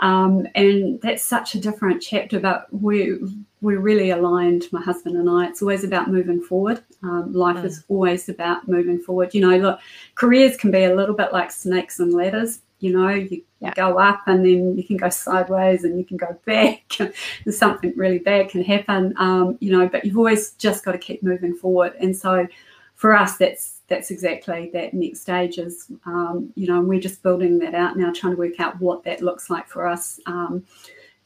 Um, 0.00 0.46
and 0.54 1.00
that's 1.00 1.24
such 1.24 1.54
a 1.54 1.60
different 1.60 2.02
chapter, 2.02 2.38
but 2.40 2.66
we 2.72 3.18
we're 3.60 3.80
really 3.80 4.10
aligned, 4.10 4.66
my 4.70 4.80
husband 4.80 5.16
and 5.16 5.28
I. 5.28 5.48
It's 5.48 5.62
always 5.62 5.82
about 5.82 6.08
moving 6.08 6.40
forward. 6.40 6.80
Um, 7.02 7.32
life 7.32 7.56
Mm. 7.56 7.64
is 7.64 7.84
always 7.88 8.28
about 8.28 8.68
moving 8.68 9.00
forward. 9.00 9.34
You 9.34 9.40
know, 9.40 9.56
look, 9.56 9.80
careers 10.14 10.56
can 10.56 10.70
be 10.70 10.84
a 10.84 10.94
little 10.94 11.16
bit 11.16 11.32
like 11.32 11.50
snakes 11.50 11.98
and 11.98 12.12
ladders. 12.12 12.60
You 12.78 12.92
know, 12.92 13.08
you, 13.08 13.42
Yeah. 13.60 13.74
go 13.74 13.98
up 13.98 14.20
and 14.28 14.44
then 14.46 14.76
you 14.78 14.84
can 14.84 14.96
go 14.96 15.08
sideways 15.08 15.82
and 15.82 15.98
you 15.98 16.04
can 16.04 16.16
go 16.16 16.38
back. 16.44 16.84
There's 17.44 17.58
something 17.58 17.92
really 17.96 18.20
bad 18.20 18.50
can 18.50 18.62
happen. 18.62 19.12
Um, 19.16 19.58
you 19.60 19.72
know, 19.76 19.88
but 19.88 20.04
you've 20.04 20.16
always 20.18 20.52
just 20.52 20.84
got 20.84 20.92
to 20.92 20.98
keep 20.98 21.24
moving 21.24 21.54
forward. 21.56 21.94
And 22.00 22.16
so, 22.16 22.46
for 22.94 23.16
us, 23.16 23.36
that's 23.38 23.77
that's 23.88 24.10
exactly 24.10 24.70
that 24.72 24.94
next 24.94 25.20
stage 25.20 25.58
is. 25.58 25.90
Um, 26.06 26.52
you 26.54 26.66
know, 26.68 26.78
and 26.78 26.88
we're 26.88 27.00
just 27.00 27.22
building 27.22 27.58
that 27.60 27.74
out 27.74 27.96
now, 27.96 28.12
trying 28.12 28.34
to 28.34 28.38
work 28.38 28.60
out 28.60 28.80
what 28.80 29.02
that 29.04 29.22
looks 29.22 29.50
like 29.50 29.66
for 29.68 29.86
us. 29.86 30.20
Um, 30.26 30.64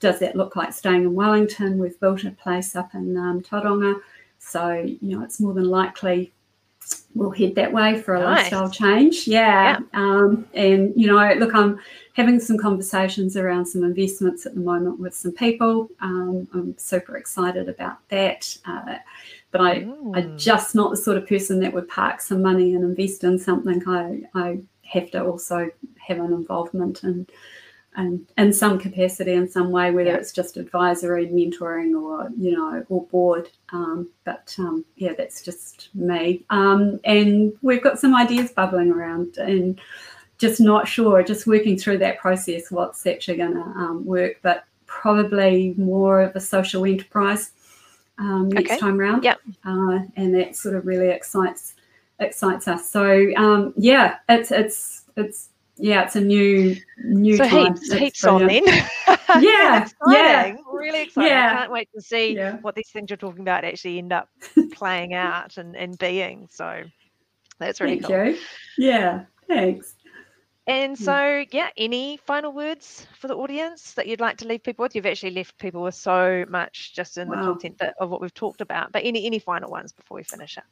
does 0.01 0.19
that 0.21 0.37
look 0.37 0.57
like 0.57 0.73
staying 0.73 1.03
in 1.03 1.15
Wellington? 1.15 1.79
We've 1.79 1.99
built 2.01 2.25
a 2.25 2.31
place 2.33 2.75
up 2.75 2.95
in 2.95 3.17
um, 3.17 3.41
Tauranga, 3.41 4.01
so 4.39 4.73
you 4.73 5.17
know 5.17 5.23
it's 5.25 5.41
more 5.41 5.55
than 5.55 5.67
likely 5.67 6.33
we'll 7.15 7.31
head 7.31 7.55
that 7.55 7.73
way 7.73 8.01
for 8.01 8.15
a 8.15 8.21
Nice. 8.21 8.51
lifestyle 8.53 8.71
change. 8.71 9.29
Yeah, 9.29 9.79
Um, 9.93 10.47
and 10.55 10.93
you 10.97 11.07
know, 11.07 11.33
look, 11.35 11.55
I'm 11.55 11.79
having 12.15 12.41
some 12.41 12.59
conversations 12.59 13.37
around 13.37 13.67
some 13.67 13.85
investments 13.85 14.47
at 14.47 14.55
the 14.55 14.61
moment 14.61 14.99
with 14.99 15.15
some 15.15 15.33
people. 15.33 15.89
Um, 16.01 16.49
I'm 16.53 16.77
super 16.79 17.17
excited 17.17 17.69
about 17.69 17.99
that, 18.09 18.57
uh, 18.67 18.97
but 19.53 19.61
I. 19.61 19.87
I'm 20.15 20.33
Mm. 20.33 20.39
just 20.39 20.75
not 20.75 20.91
the 20.91 20.97
sort 20.99 21.17
of 21.17 21.27
person 21.27 21.61
that 21.61 21.73
would 21.73 21.89
park 21.89 22.21
some 22.21 22.43
money 22.43 22.75
and 22.75 22.85
invest 22.85 23.25
in 23.25 23.39
something. 23.39 23.83
I, 23.89 24.23
I 24.35 24.59
have 24.83 25.11
to 25.13 25.25
also 25.25 25.71
have 26.07 26.19
an 26.19 26.35
involvement 26.35 27.03
in, 27.03 27.27
in, 27.97 28.27
in 28.37 28.53
some 28.53 28.79
capacity 28.79 29.33
in 29.33 29.49
some 29.49 29.71
way, 29.71 29.91
whether 29.91 30.11
Yeah. 30.11 30.17
it's 30.17 30.33
just 30.33 30.59
advisory, 30.59 31.29
mentoring, 31.29 31.99
or 31.99 32.29
you 32.37 32.53
know, 32.53 32.85
or 32.91 33.07
board. 33.07 33.49
Um, 33.73 34.11
but 34.25 34.55
um, 34.59 34.85
yeah, 34.97 35.15
that's 35.17 35.41
just 35.43 35.89
me. 35.95 36.45
Um, 36.51 37.01
and 37.05 37.55
we've 37.63 37.83
got 37.83 37.99
some 37.99 38.15
ideas 38.15 38.51
bubbling 38.51 38.91
around, 38.91 39.39
and 39.39 39.81
just 40.37 40.61
not 40.61 40.87
sure. 40.87 41.23
Just 41.23 41.47
working 41.47 41.79
through 41.79 41.99
that 41.99 42.19
process, 42.19 42.71
what's 42.71 43.07
actually 43.07 43.39
going 43.39 43.55
to 43.55 43.61
um, 43.61 44.05
work, 44.05 44.41
but 44.43 44.65
probably 44.87 45.73
more 45.79 46.21
of 46.21 46.37
a 46.37 46.41
social 46.41 46.85
enterprise 46.85 47.53
um, 48.23 48.49
next 48.49 48.71
Okay. 48.73 48.79
time 48.81 48.97
round. 48.99 49.25
Yep. 49.25 49.41
Uh, 49.65 49.99
and 50.17 50.35
that 50.35 50.57
sort 50.57 50.75
of 50.77 50.87
really 50.87 51.09
excites 51.09 51.75
excites 52.21 52.69
us. 52.69 52.89
So 52.91 53.31
um, 53.37 53.75
yeah, 53.77 54.17
it's 54.29 54.51
it's 54.51 55.05
it's 55.17 55.49
yeah, 55.77 56.05
it's 56.05 56.17
a 56.17 56.21
new 56.21 56.77
new 57.05 57.37
So 57.37 57.49
time. 57.49 57.75
heaps, 57.75 57.91
It's 57.91 57.95
heaps 57.95 58.25
on 58.25 58.47
then. 58.47 58.63
Yeah, 59.41 59.89
yeah. 60.09 60.55
Really 60.71 61.03
exciting. 61.05 61.31
Yeah. 61.31 61.53
I 61.53 61.57
can't 61.61 61.73
wait 61.73 61.89
to 61.95 62.03
see 62.03 62.35
Yeah. 62.35 62.57
what 62.61 62.75
these 62.75 62.91
things 62.93 63.09
you're 63.09 63.17
talking 63.17 63.41
about 63.41 63.65
actually 63.65 63.97
end 63.99 64.13
up 64.13 64.29
playing 64.73 65.15
out 65.15 65.57
and, 65.57 65.75
and 65.75 65.97
being. 65.99 66.49
So 66.51 66.83
that's 67.59 67.81
really 67.81 67.99
Thank 68.01 68.07
cool. 68.13 68.27
you. 68.27 68.39
Yeah, 68.77 69.25
thanks. 69.49 69.95
And 70.67 70.97
Mm. 70.97 71.05
so, 71.05 71.45
yeah, 71.51 71.71
any 71.77 72.19
final 72.19 72.53
words 72.53 73.07
for 73.19 73.27
the 73.27 73.35
audience 73.35 73.95
that 73.95 74.07
you'd 74.07 74.21
like 74.21 74.37
to 74.39 74.47
leave 74.47 74.63
people 74.63 74.85
with? 74.85 74.95
You've 74.95 75.07
actually 75.07 75.33
left 75.33 75.59
people 75.59 75.83
with 75.83 75.97
so 75.97 76.45
much 76.49 76.95
just 76.95 77.19
in 77.19 77.29
the 77.29 77.37
content 77.37 77.79
that, 77.79 77.95
of 77.99 78.11
what 78.11 78.21
we've 78.21 78.33
talked 78.33 78.61
about. 78.61 78.93
But 78.93 79.05
any 79.05 79.27
any 79.27 79.41
final 79.41 79.71
ones 79.71 79.93
before 79.93 80.17
we 80.17 80.23
finish 80.23 80.57
up? 80.59 80.65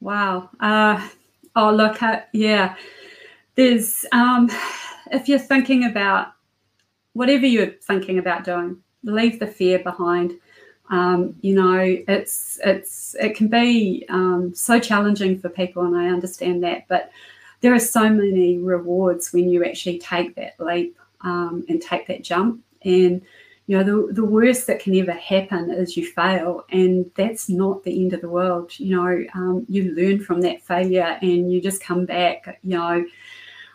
Wow. 0.00 0.50
Uh, 0.60 1.08
oh, 1.56 1.72
look, 1.72 2.02
uh, 2.02 2.20
yeah. 2.32 2.76
There's, 3.54 4.04
um, 4.12 4.50
if 5.10 5.28
you're 5.28 5.38
thinking 5.38 5.84
about 5.84 6.32
whatever 7.14 7.46
you're 7.46 7.72
thinking 7.72 8.18
about 8.18 8.44
doing, 8.44 8.82
leave 9.02 9.40
the 9.40 9.46
fear 9.46 9.78
behind. 9.78 10.38
Um, 10.90 11.36
you 11.40 11.54
know, 11.54 11.78
it's 11.78 12.58
it's 12.64 13.14
it 13.18 13.36
can 13.36 13.48
be 13.48 14.04
um, 14.08 14.54
so 14.54 14.80
challenging 14.80 15.38
for 15.38 15.48
people, 15.48 15.84
and 15.84 15.96
I 15.96 16.08
understand 16.08 16.62
that. 16.64 16.88
But 16.88 17.10
there 17.60 17.74
are 17.74 17.80
so 17.80 18.08
many 18.08 18.58
rewards 18.58 19.32
when 19.32 19.48
you 19.50 19.64
actually 19.64 19.98
take 19.98 20.34
that 20.36 20.58
leap 20.58 20.96
um, 21.22 21.64
and 21.68 21.80
take 21.80 22.06
that 22.06 22.22
jump. 22.24 22.62
And 22.84 23.22
you 23.66 23.78
know, 23.78 23.84
the 23.84 24.12
the 24.12 24.24
worst 24.24 24.66
that 24.66 24.80
can 24.80 24.96
ever 24.96 25.12
happen 25.12 25.70
is 25.70 25.96
you 25.96 26.06
fail, 26.06 26.64
and 26.70 27.10
that's 27.14 27.48
not 27.48 27.84
the 27.84 28.02
end 28.02 28.12
of 28.12 28.20
the 28.20 28.28
world. 28.28 28.78
You 28.78 28.96
know, 28.96 29.24
um, 29.34 29.66
you 29.68 29.94
learn 29.94 30.24
from 30.24 30.40
that 30.40 30.62
failure, 30.62 31.18
and 31.22 31.52
you 31.52 31.60
just 31.60 31.82
come 31.82 32.04
back. 32.04 32.58
You 32.64 32.76
know 32.76 33.04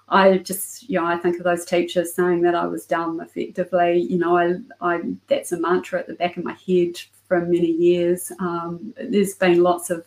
I 0.08 0.38
just, 0.38 0.88
you 0.88 1.00
know, 1.00 1.06
I 1.06 1.18
think 1.18 1.38
of 1.38 1.44
those 1.44 1.66
teachers 1.66 2.14
saying 2.14 2.42
that 2.42 2.56
I 2.56 2.68
was 2.68 2.86
dumb 2.86 3.20
effectively. 3.22 4.02
You 4.02 4.20
know, 4.20 4.38
I, 4.38 4.56
I 4.82 5.02
that's 5.28 5.52
a 5.52 5.60
mantra 5.60 6.00
at 6.00 6.08
the 6.08 6.14
back 6.14 6.38
of 6.38 6.44
my 6.44 6.56
head 6.68 7.00
for 7.28 7.42
many 7.42 7.72
years. 7.72 8.32
Um, 8.40 8.94
there's 9.02 9.34
been 9.34 9.64
lots 9.64 9.90
of 9.90 10.06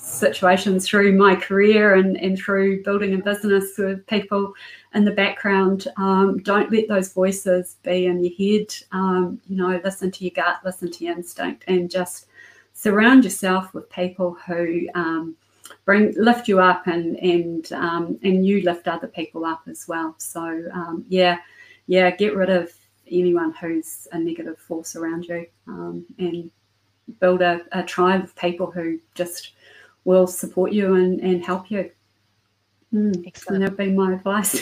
situations 0.00 0.86
through 0.86 1.12
my 1.16 1.34
career 1.34 1.94
and, 1.94 2.16
and 2.16 2.38
through 2.38 2.82
building 2.82 3.14
a 3.14 3.18
business 3.18 3.76
with 3.78 4.06
people 4.06 4.54
in 4.94 5.04
the 5.04 5.10
background. 5.10 5.88
Um, 5.96 6.38
don't 6.38 6.70
let 6.72 6.88
those 6.88 7.12
voices 7.12 7.76
be 7.82 8.06
in 8.06 8.24
your 8.24 8.34
head. 8.36 8.74
Um, 8.92 9.40
you 9.48 9.56
know, 9.56 9.80
listen 9.84 10.10
to 10.10 10.24
your 10.24 10.32
gut, 10.34 10.60
listen 10.64 10.90
to 10.90 11.04
your 11.04 11.14
instinct, 11.14 11.64
and 11.66 11.90
just 11.90 12.26
surround 12.72 13.24
yourself 13.24 13.74
with 13.74 13.90
people 13.90 14.36
who 14.46 14.86
um, 14.94 15.36
bring 15.84 16.14
lift 16.16 16.48
you 16.48 16.60
up 16.60 16.86
and 16.86 17.16
and 17.16 17.72
um, 17.72 18.18
and 18.22 18.46
you 18.46 18.62
lift 18.62 18.88
other 18.88 19.08
people 19.08 19.44
up 19.44 19.62
as 19.66 19.86
well. 19.88 20.14
So 20.18 20.68
um, 20.72 21.04
yeah, 21.08 21.38
yeah, 21.86 22.10
get 22.10 22.36
rid 22.36 22.50
of 22.50 22.72
anyone 23.10 23.52
who's 23.60 24.06
a 24.12 24.18
negative 24.18 24.58
force 24.58 24.94
around 24.94 25.24
you 25.24 25.46
um, 25.66 26.04
and 26.18 26.50
build 27.20 27.40
a, 27.40 27.62
a, 27.72 27.82
tribe 27.82 28.22
of 28.22 28.36
people 28.36 28.70
who 28.70 28.98
just 29.14 29.52
will 30.04 30.26
support 30.26 30.72
you 30.72 30.94
and, 30.94 31.20
and 31.20 31.44
help 31.44 31.70
you. 31.70 31.90
Mm. 32.92 33.26
Excellent. 33.26 33.62
And 33.62 33.64
that'd 33.64 33.76
be 33.76 33.92
my 33.92 34.14
advice. 34.14 34.60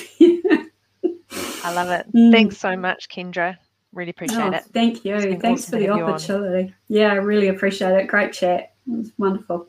I 1.64 1.72
love 1.72 1.90
it. 1.90 2.06
Mm. 2.12 2.32
Thanks 2.32 2.58
so 2.58 2.76
much, 2.76 3.08
Kendra. 3.08 3.56
Really 3.92 4.10
appreciate 4.10 4.38
oh, 4.38 4.52
it. 4.52 4.64
Thank 4.72 5.04
you. 5.04 5.18
Thanks 5.38 5.64
awesome 5.64 5.70
for 5.70 5.78
the 5.78 5.90
opportunity. 5.90 6.74
Yeah, 6.88 7.12
I 7.12 7.16
really 7.16 7.48
appreciate 7.48 7.92
it. 7.92 8.06
Great 8.06 8.32
chat. 8.32 8.74
It 8.86 8.96
was 8.96 9.12
wonderful. 9.18 9.68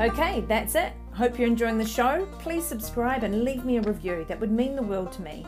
Okay, 0.00 0.44
that's 0.46 0.74
it. 0.74 0.92
Hope 1.12 1.38
you're 1.38 1.48
enjoying 1.48 1.78
the 1.78 1.86
show. 1.86 2.28
Please 2.38 2.64
subscribe 2.64 3.24
and 3.24 3.42
leave 3.42 3.64
me 3.64 3.78
a 3.78 3.82
review. 3.82 4.24
That 4.28 4.38
would 4.38 4.52
mean 4.52 4.76
the 4.76 4.82
world 4.82 5.10
to 5.12 5.22
me. 5.22 5.44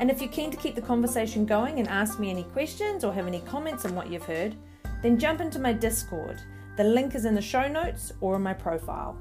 And 0.00 0.10
if 0.10 0.22
you're 0.22 0.30
keen 0.30 0.50
to 0.50 0.56
keep 0.56 0.74
the 0.74 0.80
conversation 0.80 1.44
going 1.44 1.78
and 1.78 1.86
ask 1.86 2.18
me 2.18 2.30
any 2.30 2.44
questions 2.44 3.04
or 3.04 3.12
have 3.12 3.26
any 3.26 3.40
comments 3.40 3.84
on 3.84 3.94
what 3.94 4.10
you've 4.10 4.24
heard, 4.24 4.56
then 5.02 5.18
jump 5.18 5.42
into 5.42 5.58
my 5.58 5.74
Discord. 5.74 6.40
The 6.78 6.84
link 6.84 7.14
is 7.14 7.26
in 7.26 7.34
the 7.34 7.42
show 7.42 7.68
notes 7.68 8.10
or 8.22 8.36
in 8.36 8.42
my 8.42 8.54
profile. 8.54 9.18